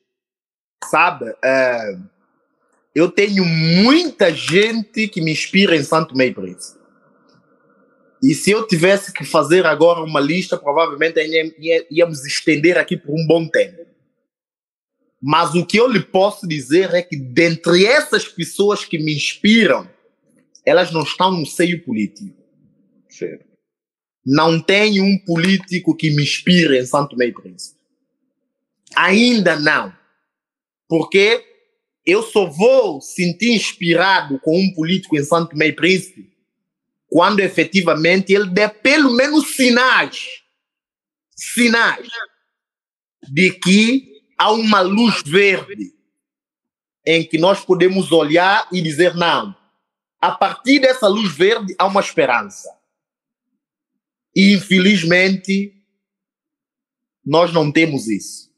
Sabe, 0.84 1.26
é, 1.44 1.98
eu 2.94 3.10
tenho 3.10 3.44
muita 3.44 4.32
gente 4.32 5.09
que 5.09 5.20
me 5.20 5.32
inspira 5.32 5.76
em 5.76 5.82
Santo 5.82 6.16
Meio 6.16 6.34
Príncipe. 6.34 6.80
E 8.22 8.34
se 8.34 8.52
eu 8.52 8.66
tivesse 8.66 9.12
que 9.12 9.24
fazer 9.24 9.66
agora 9.66 10.00
uma 10.00 10.20
lista, 10.20 10.56
provavelmente 10.56 11.20
íamos 11.90 12.24
estender 12.24 12.78
aqui 12.78 12.96
por 12.96 13.12
um 13.12 13.26
bom 13.26 13.48
tempo. 13.48 13.91
Mas 15.23 15.55
o 15.55 15.65
que 15.65 15.78
eu 15.78 15.86
lhe 15.86 16.01
posso 16.01 16.49
dizer 16.49 16.93
é 16.93 17.01
que, 17.01 17.16
dentre 17.16 17.86
essas 17.86 18.27
pessoas 18.27 18.85
que 18.85 18.99
me 18.99 19.15
inspiram, 19.15 19.89
elas 20.66 20.90
não 20.90 21.03
estão 21.03 21.31
no 21.31 21.47
seio 21.47 21.85
político. 21.85 22.36
Certo. 23.09 23.47
Não 24.27 24.61
tem 24.61 25.01
um 25.01 25.16
político 25.19 25.97
que 25.97 26.11
me 26.11 26.23
inspire 26.23 26.78
em 26.78 26.86
Santo 26.86 27.16
Meio 27.16 27.35
Príncipe. 27.35 27.78
Ainda 28.97 29.59
não. 29.59 29.94
Porque 30.89 31.44
eu 32.05 32.23
só 32.23 32.47
vou 32.47 33.01
sentir 33.01 33.53
inspirado 33.53 34.40
com 34.40 34.59
um 34.59 34.73
político 34.74 35.16
em 35.16 35.24
Santo 35.24 35.57
Meio 35.57 35.74
Príncipe 35.77 36.32
quando 37.09 37.40
efetivamente 37.40 38.32
ele 38.32 38.49
der 38.49 38.81
pelo 38.81 39.15
menos 39.15 39.55
sinais 39.55 40.43
sinais 41.36 42.09
de 43.31 43.53
que 43.53 44.11
há 44.43 44.51
uma 44.51 44.81
luz 44.81 45.23
verde 45.24 45.94
em 47.06 47.24
que 47.24 47.39
nós 47.39 47.64
podemos 47.64 48.10
olhar 48.10 48.66
e 48.73 48.82
dizer: 48.82 49.14
não, 49.14 49.55
a 50.20 50.32
partir 50.32 50.81
dessa 50.81 51.06
luz 51.06 51.32
verde 51.32 51.74
há 51.78 51.86
uma 51.86 52.01
esperança. 52.01 52.69
E 54.35 54.52
infelizmente, 54.55 55.73
nós 57.24 57.52
não 57.52 57.70
temos 57.70 58.09
isso. 58.09 58.51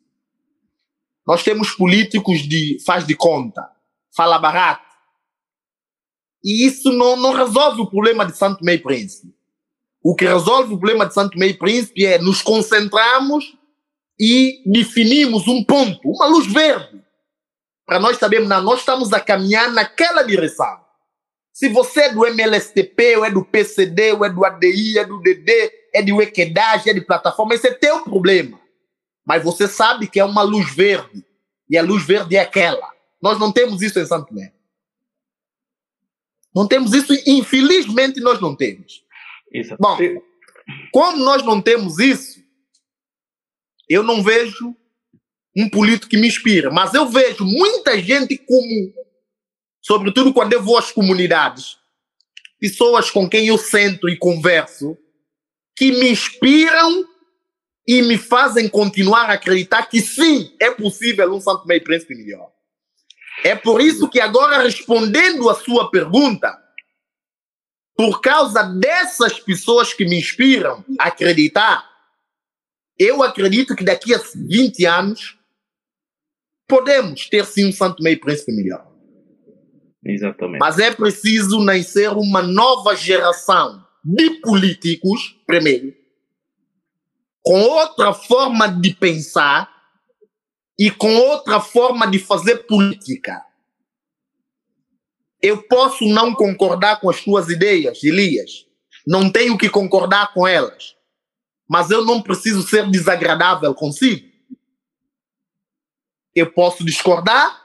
Nós 1.26 1.42
temos 1.42 1.72
políticos 1.72 2.40
de 2.48 2.78
faz 2.84 3.06
de 3.06 3.14
conta, 3.14 3.70
fala 4.10 4.38
barato. 4.38 4.84
E 6.42 6.66
isso 6.66 6.92
não, 6.92 7.16
não 7.16 7.32
resolve 7.32 7.80
o 7.80 7.90
problema 7.90 8.24
de 8.24 8.36
Santo 8.36 8.64
Meio 8.64 8.82
Príncipe. 8.82 9.34
O 10.02 10.14
que 10.14 10.26
resolve 10.26 10.74
o 10.74 10.78
problema 10.78 11.06
de 11.06 11.14
Santo 11.14 11.38
Meio 11.38 11.58
Príncipe 11.58 12.06
é 12.06 12.18
nos 12.18 12.40
concentrarmos 12.40 13.56
e 14.18 14.62
definimos 14.66 15.48
um 15.48 15.64
ponto, 15.64 16.08
uma 16.08 16.26
luz 16.26 16.46
verde, 16.46 17.02
para 17.86 17.98
nós 17.98 18.16
sabermos, 18.16 18.48
não, 18.48 18.62
nós 18.62 18.80
estamos 18.80 19.12
a 19.12 19.20
caminhar 19.20 19.70
naquela 19.70 20.22
direção. 20.22 20.82
Se 21.52 21.68
você 21.68 22.02
é 22.02 22.12
do 22.12 22.26
MLSTP, 22.26 23.16
ou 23.16 23.24
é 23.24 23.30
do 23.30 23.44
PCD, 23.44 24.12
ou 24.12 24.24
é 24.24 24.30
do 24.30 24.44
ADI, 24.44 24.98
é 24.98 25.04
do 25.04 25.20
DD, 25.20 25.70
é 25.92 26.02
de 26.02 26.12
Equedage, 26.12 26.90
é 26.90 26.94
de 26.94 27.00
plataforma, 27.00 27.54
esse 27.54 27.68
é 27.68 27.74
teu 27.74 28.02
problema. 28.02 28.58
Mas 29.24 29.44
você 29.44 29.68
sabe 29.68 30.08
que 30.08 30.18
é 30.18 30.24
uma 30.24 30.42
luz 30.42 30.74
verde. 30.74 31.24
E 31.68 31.78
a 31.78 31.82
luz 31.82 32.04
verde 32.04 32.36
é 32.36 32.40
aquela. 32.40 32.90
Nós 33.22 33.38
não 33.38 33.52
temos 33.52 33.82
isso 33.82 33.98
em 33.98 34.04
Santo 34.04 34.28
Tomé. 34.28 34.52
Não 36.54 36.68
temos 36.68 36.92
isso, 36.92 37.12
infelizmente 37.26 38.20
nós 38.20 38.40
não 38.40 38.54
temos. 38.54 39.04
Isso. 39.52 39.76
Bom, 39.78 39.96
como 40.92 41.18
nós 41.18 41.42
não 41.42 41.60
temos 41.60 41.98
isso, 41.98 42.33
eu 43.88 44.02
não 44.02 44.22
vejo 44.22 44.76
um 45.56 45.68
político 45.68 46.10
que 46.10 46.16
me 46.16 46.26
inspira, 46.26 46.70
mas 46.70 46.94
eu 46.94 47.06
vejo 47.06 47.44
muita 47.44 47.98
gente 48.00 48.36
comum, 48.38 48.92
sobretudo 49.80 50.32
quando 50.32 50.52
eu 50.52 50.62
vou 50.62 50.76
às 50.76 50.90
comunidades, 50.90 51.76
pessoas 52.58 53.10
com 53.10 53.28
quem 53.28 53.46
eu 53.46 53.58
sento 53.58 54.08
e 54.08 54.16
converso, 54.16 54.96
que 55.76 55.92
me 55.92 56.10
inspiram 56.10 57.04
e 57.86 58.02
me 58.02 58.16
fazem 58.16 58.68
continuar 58.68 59.30
a 59.30 59.34
acreditar 59.34 59.86
que 59.86 60.00
sim, 60.00 60.54
é 60.58 60.70
possível 60.70 61.32
um 61.32 61.40
Santo 61.40 61.66
Meio 61.66 61.84
Príncipe 61.84 62.14
melhor. 62.14 62.50
É 63.42 63.54
por 63.54 63.80
isso 63.80 64.08
que 64.08 64.20
agora, 64.20 64.62
respondendo 64.62 65.50
a 65.50 65.54
sua 65.54 65.90
pergunta, 65.90 66.56
por 67.96 68.20
causa 68.20 68.62
dessas 68.62 69.38
pessoas 69.38 69.92
que 69.92 70.04
me 70.04 70.18
inspiram 70.18 70.84
a 70.98 71.08
acreditar, 71.08 71.93
eu 72.98 73.22
acredito 73.22 73.74
que 73.74 73.84
daqui 73.84 74.14
a 74.14 74.20
20 74.34 74.84
anos 74.86 75.38
podemos 76.68 77.28
ter 77.28 77.44
sim 77.44 77.66
um 77.66 77.72
Santo 77.72 78.02
Meio 78.02 78.20
Príncipe 78.20 78.52
melhor. 78.52 78.86
Exatamente. 80.04 80.60
Mas 80.60 80.78
é 80.78 80.92
preciso 80.94 81.60
nascer 81.62 82.10
uma 82.10 82.42
nova 82.42 82.94
geração 82.94 83.84
de 84.04 84.38
políticos, 84.40 85.36
primeiro, 85.46 85.94
com 87.42 87.60
outra 87.60 88.12
forma 88.12 88.68
de 88.68 88.94
pensar 88.94 89.70
e 90.78 90.90
com 90.90 91.14
outra 91.16 91.60
forma 91.60 92.06
de 92.06 92.18
fazer 92.18 92.66
política. 92.66 93.42
Eu 95.40 95.62
posso 95.62 96.04
não 96.06 96.34
concordar 96.34 97.00
com 97.00 97.10
as 97.10 97.16
suas 97.16 97.48
ideias, 97.48 98.02
Elias. 98.02 98.66
Não 99.06 99.30
tenho 99.30 99.58
que 99.58 99.68
concordar 99.68 100.32
com 100.32 100.46
elas 100.46 100.93
mas 101.68 101.90
eu 101.90 102.04
não 102.04 102.20
preciso 102.20 102.62
ser 102.62 102.88
desagradável 102.90 103.74
consigo. 103.74 104.28
Eu 106.34 106.52
posso 106.52 106.84
discordar, 106.84 107.62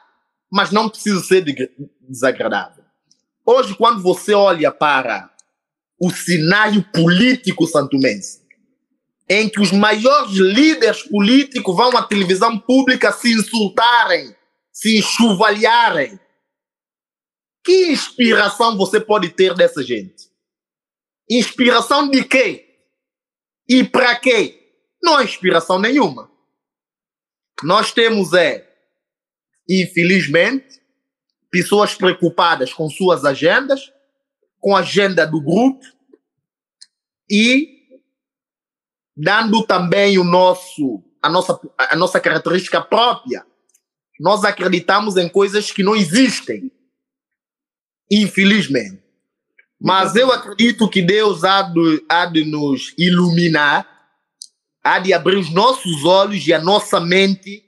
mas 0.52 0.72
não 0.72 0.90
preciso 0.90 1.24
ser 1.24 1.44
desagradável. 2.02 2.84
Hoje, 3.46 3.76
quando 3.76 4.02
você 4.02 4.34
olha 4.34 4.72
para 4.72 5.34
o 6.00 6.10
cenário 6.12 6.84
político 6.94 7.66
santumense, 7.66 8.42
em 9.28 9.50
que 9.50 9.62
os 9.62 9.72
maiores 9.72 10.34
líderes 10.34 11.04
políticos 11.04 11.76
vão 11.76 11.96
à 11.96 12.02
televisão 12.02 12.58
pública 12.58 13.12
se 13.12 13.34
insultarem, 13.34 14.36
se 14.72 14.98
enxovalharem, 14.98 16.20
que 17.64 17.92
inspiração 17.92 18.78
você 18.78 19.00
pode 19.00 19.30
ter 19.30 19.54
dessa 19.54 19.84
gente? 19.84 20.30
Inspiração 21.30 22.10
de 22.10 22.24
quê? 22.24 22.69
E 23.70 23.84
para 23.84 24.16
quê? 24.16 24.74
Não 25.02 25.18
há 25.18 25.24
inspiração 25.24 25.78
nenhuma. 25.78 26.30
Nós 27.64 27.92
temos 27.92 28.34
é, 28.34 28.68
infelizmente, 29.70 30.82
pessoas 31.52 31.94
preocupadas 31.94 32.74
com 32.74 32.90
suas 32.90 33.24
agendas, 33.24 33.94
com 34.60 34.76
a 34.76 34.80
agenda 34.80 35.26
do 35.26 35.40
grupo 35.40 35.86
e 37.30 38.02
dando 39.16 39.66
também 39.66 40.18
o 40.18 40.24
nosso 40.24 41.04
a 41.22 41.30
nossa 41.30 41.60
a 41.78 41.96
nossa 41.96 42.20
característica 42.20 42.82
própria. 42.82 43.46
Nós 44.20 44.44
acreditamos 44.44 45.16
em 45.16 45.30
coisas 45.30 45.72
que 45.72 45.84
não 45.84 45.96
existem. 45.96 46.72
Infelizmente. 48.12 49.09
Mas 49.82 50.16
eu 50.16 50.32
acredito 50.32 50.90
que 50.90 51.02
Deus 51.02 51.44
há 51.44 51.62
de, 51.62 52.04
há 52.10 52.26
de 52.26 52.44
nos 52.44 52.94
iluminar, 52.98 53.88
há 54.84 55.00
de 55.00 55.14
abrir 55.14 55.38
os 55.38 55.50
nossos 55.54 56.04
olhos 56.04 56.46
e 56.46 56.54
a 56.54 56.62
nossa 56.62 57.00
mente 57.00 57.64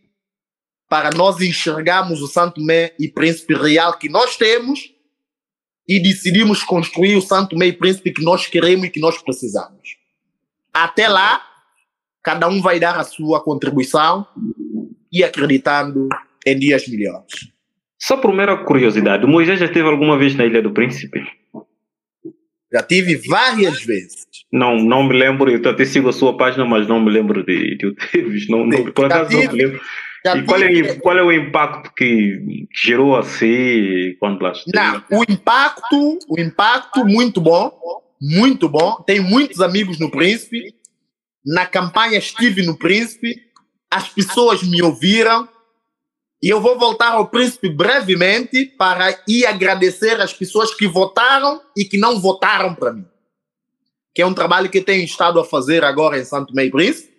para 0.89 1.09
nós 1.15 1.39
enxergarmos 1.39 2.21
o 2.21 2.27
Santo 2.27 2.59
Mé 2.59 2.93
e 2.99 3.07
Príncipe 3.07 3.53
Real 3.53 3.97
que 3.97 4.09
nós 4.09 4.35
temos 4.35 4.91
e 5.87 6.01
decidimos 6.01 6.63
construir 6.63 7.15
o 7.15 7.21
Santo 7.21 7.57
Mé 7.57 7.67
e 7.67 7.73
Príncipe 7.73 8.11
que 8.11 8.23
nós 8.23 8.45
queremos 8.45 8.85
e 8.85 8.89
que 8.89 8.99
nós 8.99 9.21
precisamos. 9.21 9.95
Até 10.73 11.07
lá, 11.07 11.41
cada 12.21 12.49
um 12.49 12.61
vai 12.61 12.77
dar 12.77 12.97
a 12.97 13.05
sua 13.05 13.41
contribuição 13.41 14.27
e 15.11 15.23
acreditando 15.23 16.09
em 16.45 16.59
dias 16.59 16.85
melhores. 16.87 17.51
Só 17.97 18.17
por 18.17 18.33
mera 18.33 18.65
curiosidade, 18.65 19.25
Moisés 19.25 19.59
já 19.59 19.65
esteve 19.65 19.87
alguma 19.87 20.17
vez 20.17 20.35
na 20.35 20.45
Ilha 20.45 20.61
do 20.61 20.71
Príncipe? 20.71 21.21
Já 22.71 22.81
tive 22.81 23.15
várias 23.27 23.83
vezes. 23.83 24.25
Não, 24.51 24.77
não 24.77 25.03
me 25.03 25.17
lembro, 25.17 25.51
eu 25.51 25.69
até 25.69 25.85
sigo 25.85 26.09
a 26.09 26.13
sua 26.13 26.37
página, 26.37 26.65
mas 26.65 26.87
não 26.87 26.99
me 26.99 27.11
lembro 27.11 27.45
de, 27.45 27.77
de 27.77 27.87
o 27.87 27.95
teres. 27.95 28.47
Não, 28.47 28.65
não, 28.65 28.85
por 28.91 29.05
acaso 29.05 29.29
tive, 29.29 29.45
não 29.45 29.53
me 29.53 29.63
lembro. 29.63 29.81
E 30.23 30.43
qual 30.43 30.61
é, 30.61 30.95
qual 30.95 31.17
é 31.17 31.23
o 31.23 31.31
impacto 31.31 31.91
que 31.95 32.67
gerou 32.73 33.17
assim 33.17 34.15
quando 34.19 34.41
lá 34.41 34.51
esteve? 34.51 34.77
Não, 34.77 35.03
o 35.19 35.23
impacto, 35.23 36.19
o 36.29 36.39
impacto 36.39 37.03
muito 37.03 37.41
bom, 37.41 37.71
muito 38.21 38.69
bom. 38.69 39.03
Tenho 39.05 39.23
muitos 39.23 39.61
amigos 39.61 39.99
no 39.99 40.11
Príncipe. 40.11 40.75
Na 41.43 41.65
campanha 41.65 42.19
estive 42.19 42.63
no 42.63 42.77
Príncipe. 42.77 43.35
As 43.89 44.09
pessoas 44.09 44.61
me 44.61 44.81
ouviram. 44.83 45.49
E 46.41 46.49
eu 46.49 46.59
vou 46.59 46.77
voltar 46.77 47.11
ao 47.11 47.27
Príncipe 47.27 47.69
brevemente 47.69 48.65
para 48.65 49.15
ir 49.27 49.45
agradecer 49.45 50.19
as 50.19 50.33
pessoas 50.33 50.73
que 50.73 50.87
votaram 50.87 51.61
e 51.77 51.85
que 51.85 51.97
não 51.97 52.19
votaram 52.19 52.73
para 52.73 52.93
mim. 52.93 53.05
Que 54.13 54.23
é 54.23 54.25
um 54.25 54.33
trabalho 54.33 54.69
que 54.69 54.81
tenho 54.81 55.03
estado 55.05 55.39
a 55.39 55.45
fazer 55.45 55.83
agora 55.83 56.17
em 56.17 56.25
Santo 56.25 56.53
Meio 56.55 56.71
Príncipe. 56.71 57.13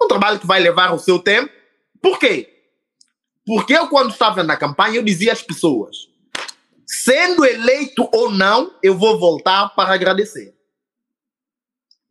Um 0.00 0.06
trabalho 0.06 0.38
que 0.38 0.46
vai 0.46 0.60
levar 0.60 0.92
o 0.92 0.98
seu 0.98 1.18
tempo. 1.18 1.50
Por 2.02 2.18
quê? 2.18 2.52
Porque 3.46 3.72
eu, 3.72 3.88
quando 3.88 4.10
estava 4.10 4.42
na 4.42 4.56
campanha, 4.56 4.96
eu 4.96 5.02
dizia 5.02 5.32
às 5.32 5.40
pessoas: 5.40 5.96
sendo 6.86 7.42
eleito 7.42 8.06
ou 8.12 8.30
não, 8.30 8.70
eu 8.82 8.98
vou 8.98 9.18
voltar 9.18 9.70
para 9.70 9.94
agradecer. 9.94 10.54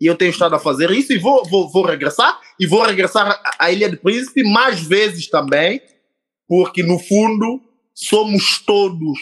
E 0.01 0.07
eu 0.07 0.15
tenho 0.15 0.31
estado 0.31 0.55
a 0.55 0.59
fazer 0.59 0.89
isso 0.89 1.13
e 1.13 1.19
vou, 1.19 1.45
vou, 1.45 1.71
vou 1.71 1.85
regressar. 1.85 2.41
E 2.59 2.65
vou 2.65 2.81
regressar 2.81 3.39
à 3.59 3.71
Ilha 3.71 3.89
do 3.89 3.97
Príncipe 3.97 4.43
mais 4.43 4.81
vezes 4.81 5.29
também 5.29 5.81
porque 6.47 6.83
no 6.83 6.99
fundo 6.99 7.61
somos 7.93 8.59
todos 8.65 9.19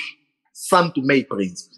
Santo 0.51 1.01
Meio 1.01 1.27
Príncipe. 1.27 1.75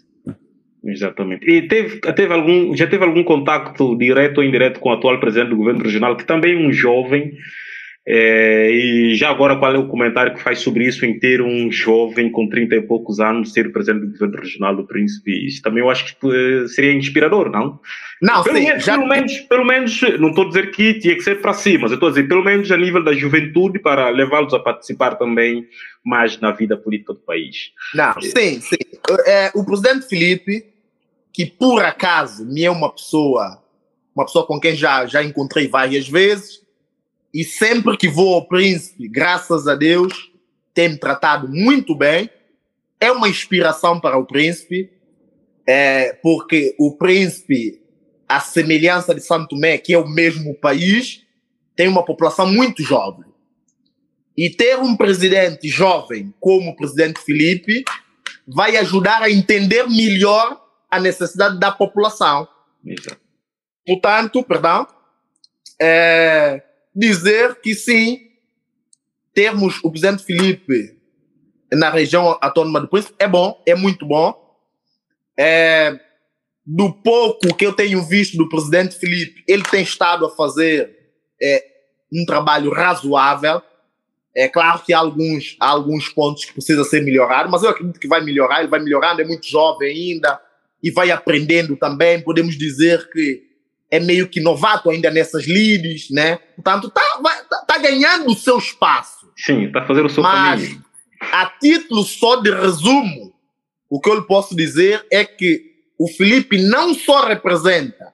Exatamente. 0.84 1.48
E 1.50 1.66
teve, 1.66 1.98
teve 1.98 2.32
algum, 2.32 2.76
já 2.76 2.86
teve 2.86 3.04
algum 3.04 3.24
contato 3.24 3.96
direto 3.96 4.38
ou 4.38 4.44
indireto 4.44 4.78
com 4.78 4.90
o 4.90 4.92
atual 4.92 5.18
presidente 5.18 5.50
do 5.50 5.56
governo 5.56 5.82
regional, 5.82 6.16
que 6.16 6.24
também 6.24 6.54
é 6.54 6.66
um 6.68 6.72
jovem, 6.72 7.32
é, 8.08 8.70
e 8.70 9.16
já 9.16 9.30
agora 9.30 9.56
qual 9.56 9.74
é 9.74 9.78
o 9.78 9.88
comentário 9.88 10.32
que 10.32 10.40
faz 10.40 10.60
sobre 10.60 10.86
isso 10.86 11.04
em 11.04 11.18
ter 11.18 11.42
um 11.42 11.72
jovem 11.72 12.30
com 12.30 12.48
30 12.48 12.76
e 12.76 12.82
poucos 12.82 13.18
anos 13.18 13.52
ser 13.52 13.72
presidente 13.72 14.06
do 14.06 14.12
governo 14.12 14.36
regional 14.36 14.76
do 14.76 14.86
Príncipe? 14.86 15.44
Isso 15.44 15.60
também 15.60 15.82
eu 15.82 15.90
acho 15.90 16.16
que 16.16 16.26
eh, 16.28 16.68
seria 16.68 16.92
inspirador, 16.92 17.50
não? 17.50 17.80
Não, 18.22 18.42
pelo, 18.42 18.56
sim, 18.56 18.64
menos, 18.64 18.84
já... 18.84 18.94
pelo, 18.94 19.08
menos, 19.08 19.40
pelo 19.40 19.64
menos, 19.64 20.00
não 20.18 20.28
estou 20.30 20.44
a 20.44 20.48
dizer 20.48 20.70
que 20.70 20.94
tinha 21.00 21.14
que 21.14 21.22
ser 21.22 21.40
para 21.40 21.52
cima, 21.52 21.82
mas 21.82 21.90
eu 21.90 21.96
estou 21.96 22.08
a 22.08 22.12
dizer 22.12 22.26
pelo 22.26 22.42
menos 22.42 22.70
a 22.70 22.76
nível 22.76 23.04
da 23.04 23.12
juventude 23.12 23.78
para 23.78 24.08
levá-los 24.08 24.54
a 24.54 24.58
participar 24.58 25.16
também 25.16 25.68
mais 26.04 26.40
na 26.40 26.52
vida 26.52 26.76
política 26.76 27.12
do 27.12 27.20
país. 27.20 27.72
Não, 27.94 28.18
sim, 28.20 28.60
sim. 28.60 28.76
É, 29.26 29.50
o 29.54 29.64
presidente 29.64 30.08
Felipe, 30.08 30.64
que 31.32 31.44
por 31.44 31.84
acaso 31.84 32.46
me 32.46 32.64
é 32.64 32.70
uma 32.70 32.90
pessoa, 32.90 33.62
uma 34.14 34.24
pessoa 34.24 34.46
com 34.46 34.58
quem 34.58 34.74
já, 34.74 35.04
já 35.04 35.22
encontrei 35.22 35.68
várias 35.68 36.08
vezes, 36.08 36.64
e 37.34 37.44
sempre 37.44 37.98
que 37.98 38.08
vou 38.08 38.34
ao 38.34 38.48
Príncipe, 38.48 39.06
graças 39.08 39.68
a 39.68 39.74
Deus, 39.74 40.32
tem 40.72 40.88
me 40.88 40.96
tratado 40.96 41.48
muito 41.48 41.94
bem. 41.94 42.30
É 42.98 43.12
uma 43.12 43.28
inspiração 43.28 44.00
para 44.00 44.16
o 44.16 44.24
Príncipe, 44.24 44.90
é, 45.66 46.14
porque 46.22 46.74
o 46.78 46.96
Príncipe, 46.96 47.78
a 48.28 48.40
semelhança 48.40 49.14
de 49.14 49.20
Santo 49.20 49.48
Tomé, 49.48 49.78
que 49.78 49.94
é 49.94 49.98
o 49.98 50.08
mesmo 50.08 50.54
país, 50.54 51.24
tem 51.74 51.88
uma 51.88 52.04
população 52.04 52.46
muito 52.46 52.82
jovem. 52.82 53.26
E 54.36 54.50
ter 54.50 54.78
um 54.78 54.96
presidente 54.96 55.68
jovem 55.68 56.34
como 56.40 56.70
o 56.70 56.76
presidente 56.76 57.20
Felipe 57.20 57.84
vai 58.46 58.76
ajudar 58.76 59.22
a 59.22 59.30
entender 59.30 59.88
melhor 59.88 60.60
a 60.90 61.00
necessidade 61.00 61.58
da 61.58 61.72
população. 61.72 62.46
Portanto, 63.86 64.42
perdão, 64.42 64.86
é, 65.80 66.62
dizer 66.94 67.60
que 67.60 67.74
sim, 67.74 68.20
termos 69.32 69.80
o 69.82 69.90
presidente 69.90 70.24
Felipe 70.24 70.96
na 71.72 71.90
região 71.90 72.38
autônoma 72.40 72.80
do 72.80 72.88
Príncipe 72.88 73.14
é 73.18 73.28
bom, 73.28 73.62
é 73.66 73.74
muito 73.74 74.06
bom. 74.06 74.34
É, 75.36 75.98
do 76.66 76.92
pouco 76.92 77.54
que 77.54 77.64
eu 77.64 77.72
tenho 77.72 78.02
visto 78.02 78.36
do 78.36 78.48
presidente 78.48 78.98
Felipe, 78.98 79.44
ele 79.46 79.62
tem 79.62 79.82
estado 79.82 80.26
a 80.26 80.30
fazer 80.30 80.90
é, 81.40 81.64
um 82.12 82.24
trabalho 82.26 82.72
razoável. 82.72 83.62
É 84.34 84.48
claro 84.48 84.80
que 84.80 84.92
há 84.92 84.98
alguns, 84.98 85.56
há 85.60 85.68
alguns 85.68 86.08
pontos 86.08 86.44
que 86.44 86.52
precisa 86.52 86.82
ser 86.82 87.02
melhorado, 87.02 87.48
mas 87.48 87.62
eu 87.62 87.70
acredito 87.70 88.00
que 88.00 88.08
vai 88.08 88.22
melhorar. 88.22 88.60
Ele 88.60 88.68
vai 88.68 88.80
melhorando, 88.80 89.22
é 89.22 89.24
muito 89.24 89.46
jovem 89.46 89.90
ainda 89.90 90.40
e 90.82 90.90
vai 90.90 91.10
aprendendo 91.10 91.76
também. 91.76 92.20
Podemos 92.20 92.58
dizer 92.58 93.08
que 93.10 93.44
é 93.88 94.00
meio 94.00 94.28
que 94.28 94.40
novato 94.40 94.90
ainda 94.90 95.10
nessas 95.10 95.46
leads, 95.46 96.10
né? 96.10 96.36
Portanto, 96.56 96.90
tá, 96.90 97.20
vai, 97.22 97.44
tá, 97.44 97.64
tá 97.66 97.78
ganhando 97.78 98.30
o 98.30 98.34
seu 98.34 98.58
espaço. 98.58 99.30
Sim, 99.36 99.70
tá 99.70 99.86
fazendo 99.86 100.06
o 100.06 100.10
seu 100.10 100.22
Mas, 100.22 100.62
caminho. 100.62 100.84
a 101.20 101.46
título 101.60 102.02
só 102.02 102.36
de 102.36 102.50
resumo, 102.50 103.32
o 103.88 104.00
que 104.00 104.10
eu 104.10 104.16
lhe 104.16 104.26
posso 104.26 104.56
dizer 104.56 105.06
é 105.10 105.24
que 105.24 105.75
o 105.98 106.08
Felipe 106.08 106.58
não 106.58 106.94
só 106.94 107.26
representa 107.26 108.12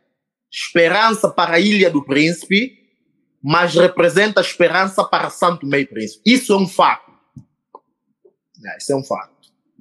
esperança 0.51 1.31
para 1.31 1.55
a 1.55 1.61
Ilha 1.61 1.91
do 1.91 2.05
Príncipe, 2.05 2.79
mas 3.43 3.75
representa 3.75 4.41
esperança 4.41 5.03
para 5.05 5.31
Santo 5.31 5.67
Meio 5.67 5.89
Príncipe. 5.89 6.23
Isso 6.27 6.53
é 6.53 6.57
um 6.57 6.69
fato. 6.69 7.11
É, 8.65 8.77
isso 8.77 8.93
é 8.93 8.97
um 8.97 9.03
fato. 9.03 9.33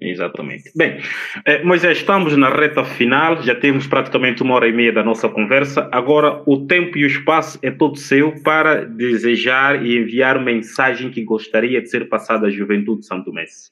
Exatamente. 0.02 0.72
Bem, 0.76 1.00
eh, 1.46 1.64
Moisés, 1.64 2.00
estamos 2.00 2.36
na 2.36 2.50
reta 2.50 2.84
final, 2.84 3.40
já 3.44 3.54
temos 3.54 3.86
praticamente 3.86 4.42
uma 4.42 4.56
hora 4.56 4.68
e 4.68 4.74
meia 4.74 4.92
da 4.92 5.04
nossa 5.04 5.30
conversa. 5.30 5.88
Agora, 5.92 6.42
o 6.48 6.66
tempo 6.66 6.98
e 6.98 7.04
o 7.04 7.08
espaço 7.08 7.60
é 7.62 7.70
todo 7.70 7.96
seu 7.96 8.42
para 8.42 8.84
desejar 8.84 9.86
e 9.86 10.00
enviar 10.00 10.44
mensagem 10.44 11.12
que 11.12 11.24
gostaria 11.24 11.80
de 11.80 11.88
ser 11.88 12.10
passada 12.10 12.48
à 12.48 12.50
juventude 12.50 13.02
de 13.02 13.06
Santo 13.06 13.32
Messi. 13.32 13.70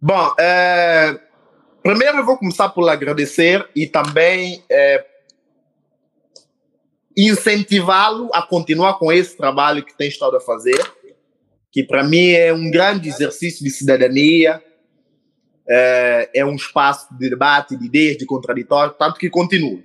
Bom, 0.00 0.32
é, 0.38 1.18
primeiro 1.86 2.18
eu 2.18 2.26
vou 2.26 2.36
começar 2.36 2.68
por 2.68 2.88
agradecer 2.88 3.66
e 3.74 3.86
também 3.86 4.62
é, 4.68 5.04
incentivá-lo 7.16 8.28
a 8.34 8.42
continuar 8.42 8.98
com 8.98 9.12
esse 9.12 9.36
trabalho 9.36 9.84
que 9.84 9.96
tem 9.96 10.08
estado 10.08 10.36
a 10.36 10.40
fazer, 10.40 10.80
que 11.70 11.84
para 11.84 12.04
mim 12.04 12.30
é 12.30 12.52
um 12.52 12.70
grande 12.70 13.08
exercício 13.08 13.64
de 13.64 13.70
cidadania, 13.70 14.62
é, 15.68 16.30
é, 16.34 16.44
um 16.44 16.54
espaço 16.54 17.06
de 17.16 17.30
debate, 17.30 17.76
de 17.76 17.86
ideias, 17.86 18.16
de 18.16 18.26
contraditório, 18.26 18.94
tanto 18.98 19.18
que 19.18 19.30
continua. 19.30 19.80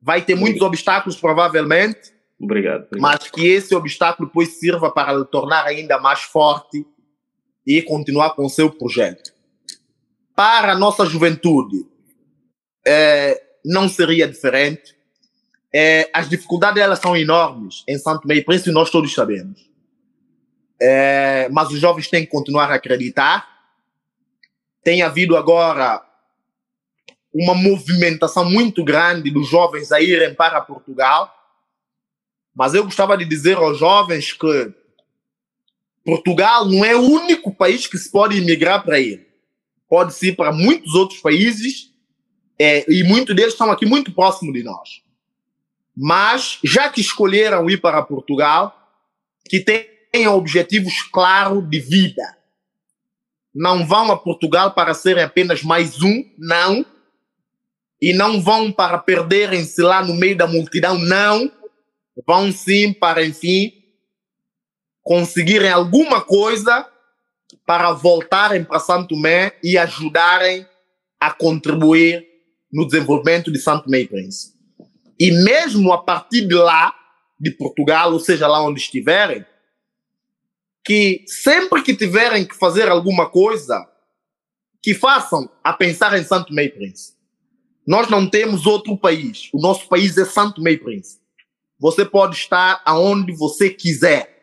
Vai 0.00 0.22
ter 0.22 0.34
muitos 0.34 0.62
obstáculos, 0.62 1.18
provavelmente, 1.18 2.12
Obrigado. 2.38 2.84
obrigado. 2.84 3.00
mas 3.00 3.30
que 3.30 3.46
esse 3.46 3.74
obstáculo 3.74 4.28
depois 4.28 4.58
sirva 4.58 4.90
para 4.90 5.12
lhe 5.12 5.24
tornar 5.24 5.64
ainda 5.64 5.98
mais 5.98 6.20
forte 6.20 6.86
e 7.66 7.80
continuar 7.82 8.30
com 8.34 8.44
o 8.44 8.50
seu 8.50 8.70
projeto. 8.70 9.33
Para 10.34 10.72
a 10.72 10.78
nossa 10.78 11.06
juventude, 11.06 11.86
é, 12.86 13.40
não 13.64 13.88
seria 13.88 14.28
diferente. 14.28 14.94
É, 15.72 16.10
as 16.12 16.28
dificuldades 16.28 16.82
elas 16.82 16.98
são 16.98 17.16
enormes 17.16 17.82
em 17.88 17.98
Santo 17.98 18.26
Meio 18.26 18.44
Príncipe, 18.44 18.70
nós 18.70 18.90
todos 18.90 19.12
sabemos. 19.12 19.68
É, 20.80 21.48
mas 21.50 21.70
os 21.70 21.80
jovens 21.80 22.08
têm 22.08 22.24
que 22.24 22.30
continuar 22.30 22.70
a 22.70 22.74
acreditar. 22.74 23.48
Tem 24.82 25.02
havido 25.02 25.36
agora 25.36 26.04
uma 27.32 27.54
movimentação 27.54 28.48
muito 28.48 28.84
grande 28.84 29.30
dos 29.30 29.48
jovens 29.48 29.90
a 29.90 30.00
irem 30.00 30.34
para 30.34 30.60
Portugal. 30.60 31.32
Mas 32.54 32.74
eu 32.74 32.84
gostava 32.84 33.16
de 33.16 33.24
dizer 33.24 33.56
aos 33.56 33.78
jovens 33.78 34.32
que 34.32 34.72
Portugal 36.04 36.66
não 36.66 36.84
é 36.84 36.94
o 36.94 37.00
único 37.00 37.52
país 37.52 37.86
que 37.86 37.98
se 37.98 38.10
pode 38.10 38.36
imigrar 38.36 38.84
para 38.84 39.00
ele. 39.00 39.23
Pode-se 39.94 40.30
ir 40.30 40.32
para 40.34 40.50
muitos 40.50 40.92
outros 40.96 41.20
países 41.20 41.92
é, 42.58 42.84
e 42.92 43.04
muitos 43.04 43.32
deles 43.36 43.52
estão 43.52 43.70
aqui 43.70 43.86
muito 43.86 44.10
próximo 44.10 44.52
de 44.52 44.64
nós. 44.64 45.04
Mas, 45.96 46.58
já 46.64 46.88
que 46.88 47.00
escolheram 47.00 47.70
ir 47.70 47.80
para 47.80 48.02
Portugal, 48.02 48.76
que 49.48 49.60
tenham 49.60 50.34
objetivos 50.34 51.00
claros 51.12 51.62
de 51.70 51.78
vida. 51.78 52.36
Não 53.54 53.86
vão 53.86 54.10
a 54.10 54.16
Portugal 54.16 54.72
para 54.72 54.94
serem 54.94 55.22
apenas 55.22 55.62
mais 55.62 56.02
um, 56.02 56.28
não. 56.36 56.84
E 58.02 58.12
não 58.12 58.42
vão 58.42 58.72
para 58.72 58.98
perderem-se 58.98 59.80
lá 59.80 60.04
no 60.04 60.14
meio 60.14 60.36
da 60.36 60.48
multidão, 60.48 60.98
não. 60.98 61.52
Vão 62.26 62.50
sim 62.50 62.92
para, 62.92 63.24
enfim, 63.24 63.72
conseguirem 65.04 65.70
alguma 65.70 66.20
coisa 66.20 66.84
para 67.66 67.92
voltarem 67.92 68.64
para 68.64 68.78
Santo 68.78 69.08
Tomé 69.14 69.52
e 69.62 69.78
ajudarem 69.78 70.66
a 71.18 71.32
contribuir 71.32 72.26
no 72.72 72.86
desenvolvimento 72.86 73.50
de 73.50 73.58
Santo 73.58 73.84
Tomé 73.84 74.00
e 74.00 74.08
Príncipe. 74.08 74.54
E 75.18 75.30
mesmo 75.30 75.92
a 75.92 76.02
partir 76.02 76.46
de 76.46 76.54
lá, 76.54 76.92
de 77.38 77.50
Portugal, 77.50 78.12
ou 78.12 78.20
seja, 78.20 78.46
lá 78.46 78.62
onde 78.62 78.80
estiverem, 78.80 79.44
que 80.84 81.24
sempre 81.26 81.82
que 81.82 81.94
tiverem 81.96 82.44
que 82.44 82.54
fazer 82.54 82.88
alguma 82.88 83.28
coisa, 83.28 83.88
que 84.82 84.92
façam 84.92 85.50
a 85.62 85.72
pensar 85.72 86.18
em 86.18 86.24
Santo 86.24 86.52
Meio 86.52 86.74
Príncipe. 86.74 87.16
Nós 87.86 88.08
não 88.08 88.28
temos 88.28 88.66
outro 88.66 88.96
país. 88.96 89.48
O 89.52 89.60
nosso 89.60 89.88
país 89.88 90.16
é 90.18 90.24
Santo 90.24 90.60
Meio 90.60 90.82
Príncipe. 90.82 91.22
Você 91.78 92.04
pode 92.04 92.36
estar 92.36 92.82
aonde 92.84 93.32
você 93.32 93.70
quiser. 93.70 94.33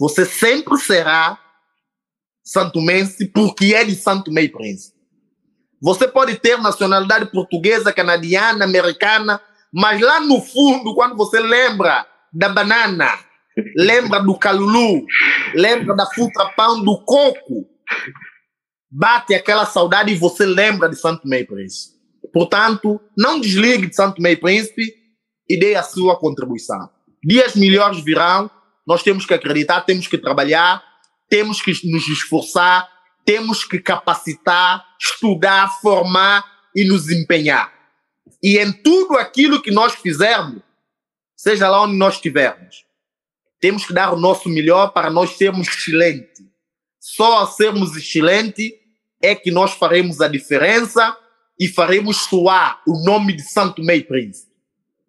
Você 0.00 0.24
sempre 0.24 0.78
será 0.78 1.38
santomense 2.42 3.26
porque 3.26 3.74
é 3.74 3.84
de 3.84 3.94
Santo 3.94 4.32
Meio 4.32 4.50
Príncipe. 4.50 4.98
Você 5.82 6.08
pode 6.08 6.38
ter 6.38 6.58
nacionalidade 6.58 7.30
portuguesa, 7.30 7.92
canadiana, 7.92 8.64
americana, 8.64 9.38
mas 9.70 10.00
lá 10.00 10.18
no 10.18 10.40
fundo, 10.40 10.94
quando 10.94 11.14
você 11.14 11.38
lembra 11.38 12.06
da 12.32 12.48
banana, 12.48 13.10
lembra 13.76 14.20
do 14.20 14.38
calulu, 14.38 15.04
lembra 15.54 15.94
da 15.94 16.06
fruta 16.06 16.46
pão, 16.56 16.82
do 16.82 16.98
coco, 17.04 17.66
bate 18.90 19.34
aquela 19.34 19.66
saudade 19.66 20.12
e 20.12 20.18
você 20.18 20.46
lembra 20.46 20.88
de 20.88 20.96
Santo 20.96 21.28
Meio 21.28 21.46
Príncipe. 21.46 21.98
Portanto, 22.32 22.98
não 23.16 23.38
desligue 23.38 23.86
de 23.86 23.94
Santo 23.94 24.22
Meio 24.22 24.40
Príncipe 24.40 24.94
e 25.46 25.60
dê 25.60 25.74
a 25.74 25.82
sua 25.82 26.18
contribuição. 26.18 26.88
Dias 27.22 27.54
melhores 27.54 28.02
virão, 28.02 28.50
nós 28.86 29.02
temos 29.02 29.26
que 29.26 29.34
acreditar, 29.34 29.82
temos 29.82 30.06
que 30.06 30.18
trabalhar, 30.18 30.82
temos 31.28 31.62
que 31.62 31.70
nos 31.90 32.08
esforçar, 32.08 32.88
temos 33.24 33.64
que 33.64 33.78
capacitar, 33.78 34.84
estudar, 35.00 35.68
formar 35.80 36.44
e 36.74 36.84
nos 36.86 37.10
empenhar. 37.10 37.72
E 38.42 38.58
em 38.58 38.72
tudo 38.72 39.16
aquilo 39.16 39.62
que 39.62 39.70
nós 39.70 39.94
fizermos, 39.94 40.62
seja 41.36 41.68
lá 41.68 41.82
onde 41.82 41.96
nós 41.96 42.14
estivermos, 42.14 42.84
temos 43.60 43.84
que 43.84 43.92
dar 43.92 44.12
o 44.12 44.18
nosso 44.18 44.48
melhor 44.48 44.92
para 44.92 45.10
nós 45.10 45.36
sermos 45.36 45.68
excelentes. 45.68 46.42
Só 46.98 47.42
a 47.42 47.46
sermos 47.46 47.94
excelentes 47.96 48.72
é 49.22 49.34
que 49.34 49.50
nós 49.50 49.72
faremos 49.72 50.20
a 50.20 50.28
diferença 50.28 51.16
e 51.58 51.68
faremos 51.68 52.22
soar 52.22 52.80
o 52.86 53.04
nome 53.04 53.34
de 53.34 53.42
Santo 53.42 53.82
Meio 53.82 54.06
Príncipe. 54.06 54.50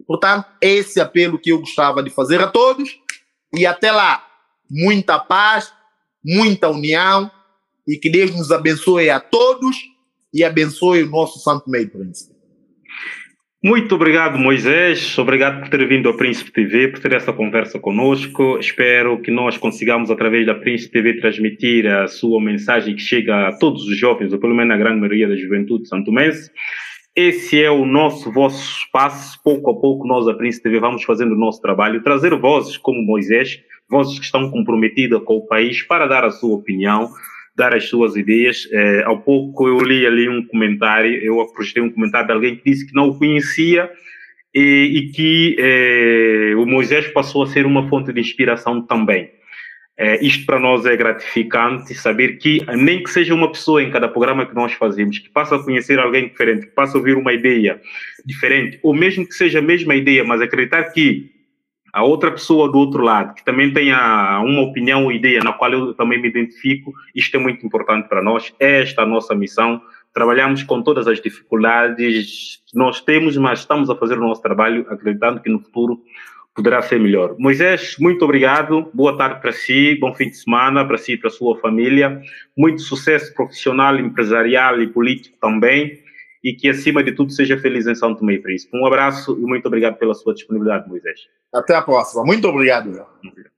Portanto, 0.06 0.48
esse 0.60 1.00
apelo 1.00 1.40
que 1.40 1.52
eu 1.52 1.60
gostava 1.60 2.04
de 2.04 2.10
fazer 2.10 2.42
a 2.42 2.48
todos 2.48 3.00
e 3.54 3.66
até 3.66 3.92
lá, 3.92 4.26
muita 4.70 5.20
paz, 5.20 5.74
muita 6.24 6.70
união 6.70 7.30
e 7.88 7.98
que 7.98 8.10
Deus 8.10 8.32
nos 8.36 8.52
abençoe 8.52 9.10
a 9.10 9.20
todos 9.20 9.76
e 10.34 10.44
abençoe 10.44 11.04
o 11.04 11.10
nosso 11.10 11.40
Santo 11.40 11.70
Meio 11.70 11.90
Príncipe. 11.90 12.32
Muito 13.64 13.94
obrigado, 13.94 14.40
Moisés. 14.40 15.16
Obrigado 15.20 15.60
por 15.60 15.70
ter 15.70 15.88
vindo 15.88 16.10
ao 16.10 16.18
Príncipe 16.18 16.52
TV, 16.52 16.88
por 16.88 17.00
ter 17.00 17.14
essa 17.14 17.32
conversa 17.32 17.78
conosco. 17.78 18.58
Espero 18.58 19.22
que 19.22 19.30
nós 19.30 19.56
consigamos, 19.56 20.10
através 20.10 20.48
da 20.48 20.56
Príncipe 20.56 20.94
TV, 20.94 21.20
transmitir 21.20 21.86
a 21.86 22.08
sua 22.08 22.42
mensagem 22.42 22.96
que 22.96 23.02
chega 23.04 23.50
a 23.50 23.56
todos 23.56 23.84
os 23.84 23.96
jovens, 23.96 24.34
ou 24.34 24.40
pelo 24.40 24.56
menos 24.56 24.74
a 24.74 24.78
grande 24.78 25.00
maioria 25.00 25.28
da 25.28 25.36
juventude 25.36 25.88
santomense. 25.88 26.50
Esse 27.16 27.62
é 27.62 27.70
o 27.70 27.86
nosso, 27.86 28.32
vosso 28.32 28.64
espaço. 28.80 29.38
Pouco 29.44 29.70
a 29.70 29.80
pouco, 29.80 30.08
nós, 30.08 30.28
a 30.28 30.34
Príncipe 30.34 30.64
TV, 30.64 30.80
vamos 30.80 31.04
fazendo 31.04 31.34
o 31.34 31.38
nosso 31.38 31.62
trabalho, 31.62 32.02
trazer 32.02 32.34
vozes 32.36 32.78
como 32.78 33.02
Moisés, 33.02 33.62
vozes 33.90 34.18
que 34.18 34.24
estão 34.24 34.50
comprometidas 34.50 35.22
com 35.24 35.36
o 35.36 35.46
país 35.46 35.84
para 35.84 36.08
dar 36.08 36.24
a 36.24 36.32
sua 36.32 36.56
opinião, 36.56 37.10
dar 37.54 37.76
as 37.76 37.90
suas 37.90 38.16
ideias. 38.16 38.66
É, 38.72 39.04
há 39.06 39.14
pouco 39.14 39.68
eu 39.68 39.80
li 39.80 40.06
ali 40.06 40.30
um 40.30 40.46
comentário, 40.48 41.14
eu 41.22 41.42
apostei 41.42 41.84
um 41.84 41.92
comentário 41.92 42.28
de 42.28 42.34
alguém 42.34 42.56
que 42.56 42.72
disse 42.72 42.88
que 42.88 42.96
não 42.96 43.10
o 43.10 43.18
conhecia 43.18 43.92
e, 44.56 44.62
e 44.96 45.12
que 45.12 45.58
é, 45.60 46.56
o 46.56 46.66
Moisés 46.66 47.08
passou 47.10 47.44
a 47.44 47.48
ser 47.48 47.66
uma 47.66 47.90
fonte 47.90 48.14
de 48.14 48.22
inspiração 48.22 48.82
também. 48.82 49.30
É, 50.04 50.18
isto 50.26 50.48
para 50.48 50.58
nós 50.60 50.84
é 50.88 50.98
gratificante, 50.98 51.94
saber 51.94 52.40
que, 52.40 52.58
nem 52.76 53.04
que 53.04 53.10
seja 53.12 53.36
uma 53.36 53.52
pessoa 53.52 53.84
em 53.84 53.92
cada 53.92 54.08
programa 54.08 54.48
que 54.48 54.56
nós 54.56 54.74
fazemos, 54.74 55.20
que 55.20 55.30
passa 55.30 55.56
a 55.56 55.64
conhecer 55.64 56.00
alguém 56.00 56.28
diferente, 56.28 56.66
que 56.66 56.74
passa 56.74 56.98
a 56.98 57.00
ouvir 57.00 57.16
uma 57.16 57.32
ideia 57.32 57.80
diferente, 58.26 58.80
ou 58.82 58.96
mesmo 58.96 59.28
que 59.28 59.36
seja 59.36 59.60
a 59.60 59.62
mesma 59.62 59.94
ideia, 59.94 60.24
mas 60.24 60.42
acreditar 60.42 60.86
que 60.86 61.30
a 61.94 62.04
outra 62.04 62.32
pessoa 62.32 62.72
do 62.72 62.80
outro 62.80 63.04
lado, 63.04 63.36
que 63.36 63.46
também 63.46 63.72
tenha 63.72 64.42
uma 64.44 64.62
opinião 64.64 65.04
ou 65.04 65.12
ideia 65.12 65.40
na 65.44 65.54
qual 65.54 65.72
eu 65.72 65.94
também 65.94 66.20
me 66.20 66.30
identifico, 66.30 66.92
isto 67.14 67.38
é 67.38 67.40
muito 67.40 67.64
importante 67.64 68.10
para 68.10 68.24
nós, 68.24 68.52
é 68.60 68.82
esta 68.82 69.04
a 69.04 69.06
nossa 69.06 69.36
missão. 69.36 69.80
Trabalhamos 70.16 70.64
com 70.64 70.82
todas 70.82 71.08
as 71.08 71.22
dificuldades 71.22 72.60
que 72.66 72.76
nós 72.76 73.02
temos, 73.02 73.38
mas 73.38 73.60
estamos 73.60 73.88
a 73.88 73.96
fazer 73.96 74.18
o 74.18 74.22
nosso 74.22 74.42
trabalho 74.42 74.84
acreditando 74.90 75.42
que 75.42 75.50
no 75.50 75.60
futuro 75.60 76.02
poderá 76.56 76.82
ser 76.82 77.00
melhor. 77.00 77.36
Moisés, 77.40 77.96
muito 78.00 78.24
obrigado, 78.24 78.90
boa 78.94 79.18
tarde 79.18 79.42
para 79.42 79.52
si, 79.52 79.96
bom 80.00 80.14
fim 80.14 80.30
de 80.30 80.38
semana 80.38 80.86
para 80.86 80.98
si 80.98 81.14
e 81.14 81.18
para 81.18 81.30
a 81.30 81.32
sua 81.32 81.58
família, 81.60 82.22
muito 82.58 82.82
sucesso 82.82 83.34
profissional, 83.34 83.98
empresarial 83.98 84.82
e 84.82 84.88
político 84.88 85.38
também, 85.40 86.00
e 86.44 86.54
que 86.54 86.70
acima 86.70 87.04
de 87.04 87.12
tudo 87.12 87.32
seja 87.32 87.58
feliz 87.58 87.86
em 87.88 87.96
São 87.96 88.16
Tomé 88.16 88.34
e 88.34 88.40
Príncipe. 88.40 88.76
Um 88.76 88.86
abraço 88.86 89.38
e 89.40 89.42
muito 89.42 89.66
obrigado 89.68 89.98
pela 89.98 90.14
sua 90.14 90.34
disponibilidade, 90.34 90.90
Moisés. 90.90 91.28
Até 91.54 91.76
a 91.76 91.82
próxima. 91.82 92.24
Muito 92.26 92.48
obrigado. 92.48 92.88
obrigado. 92.88 93.51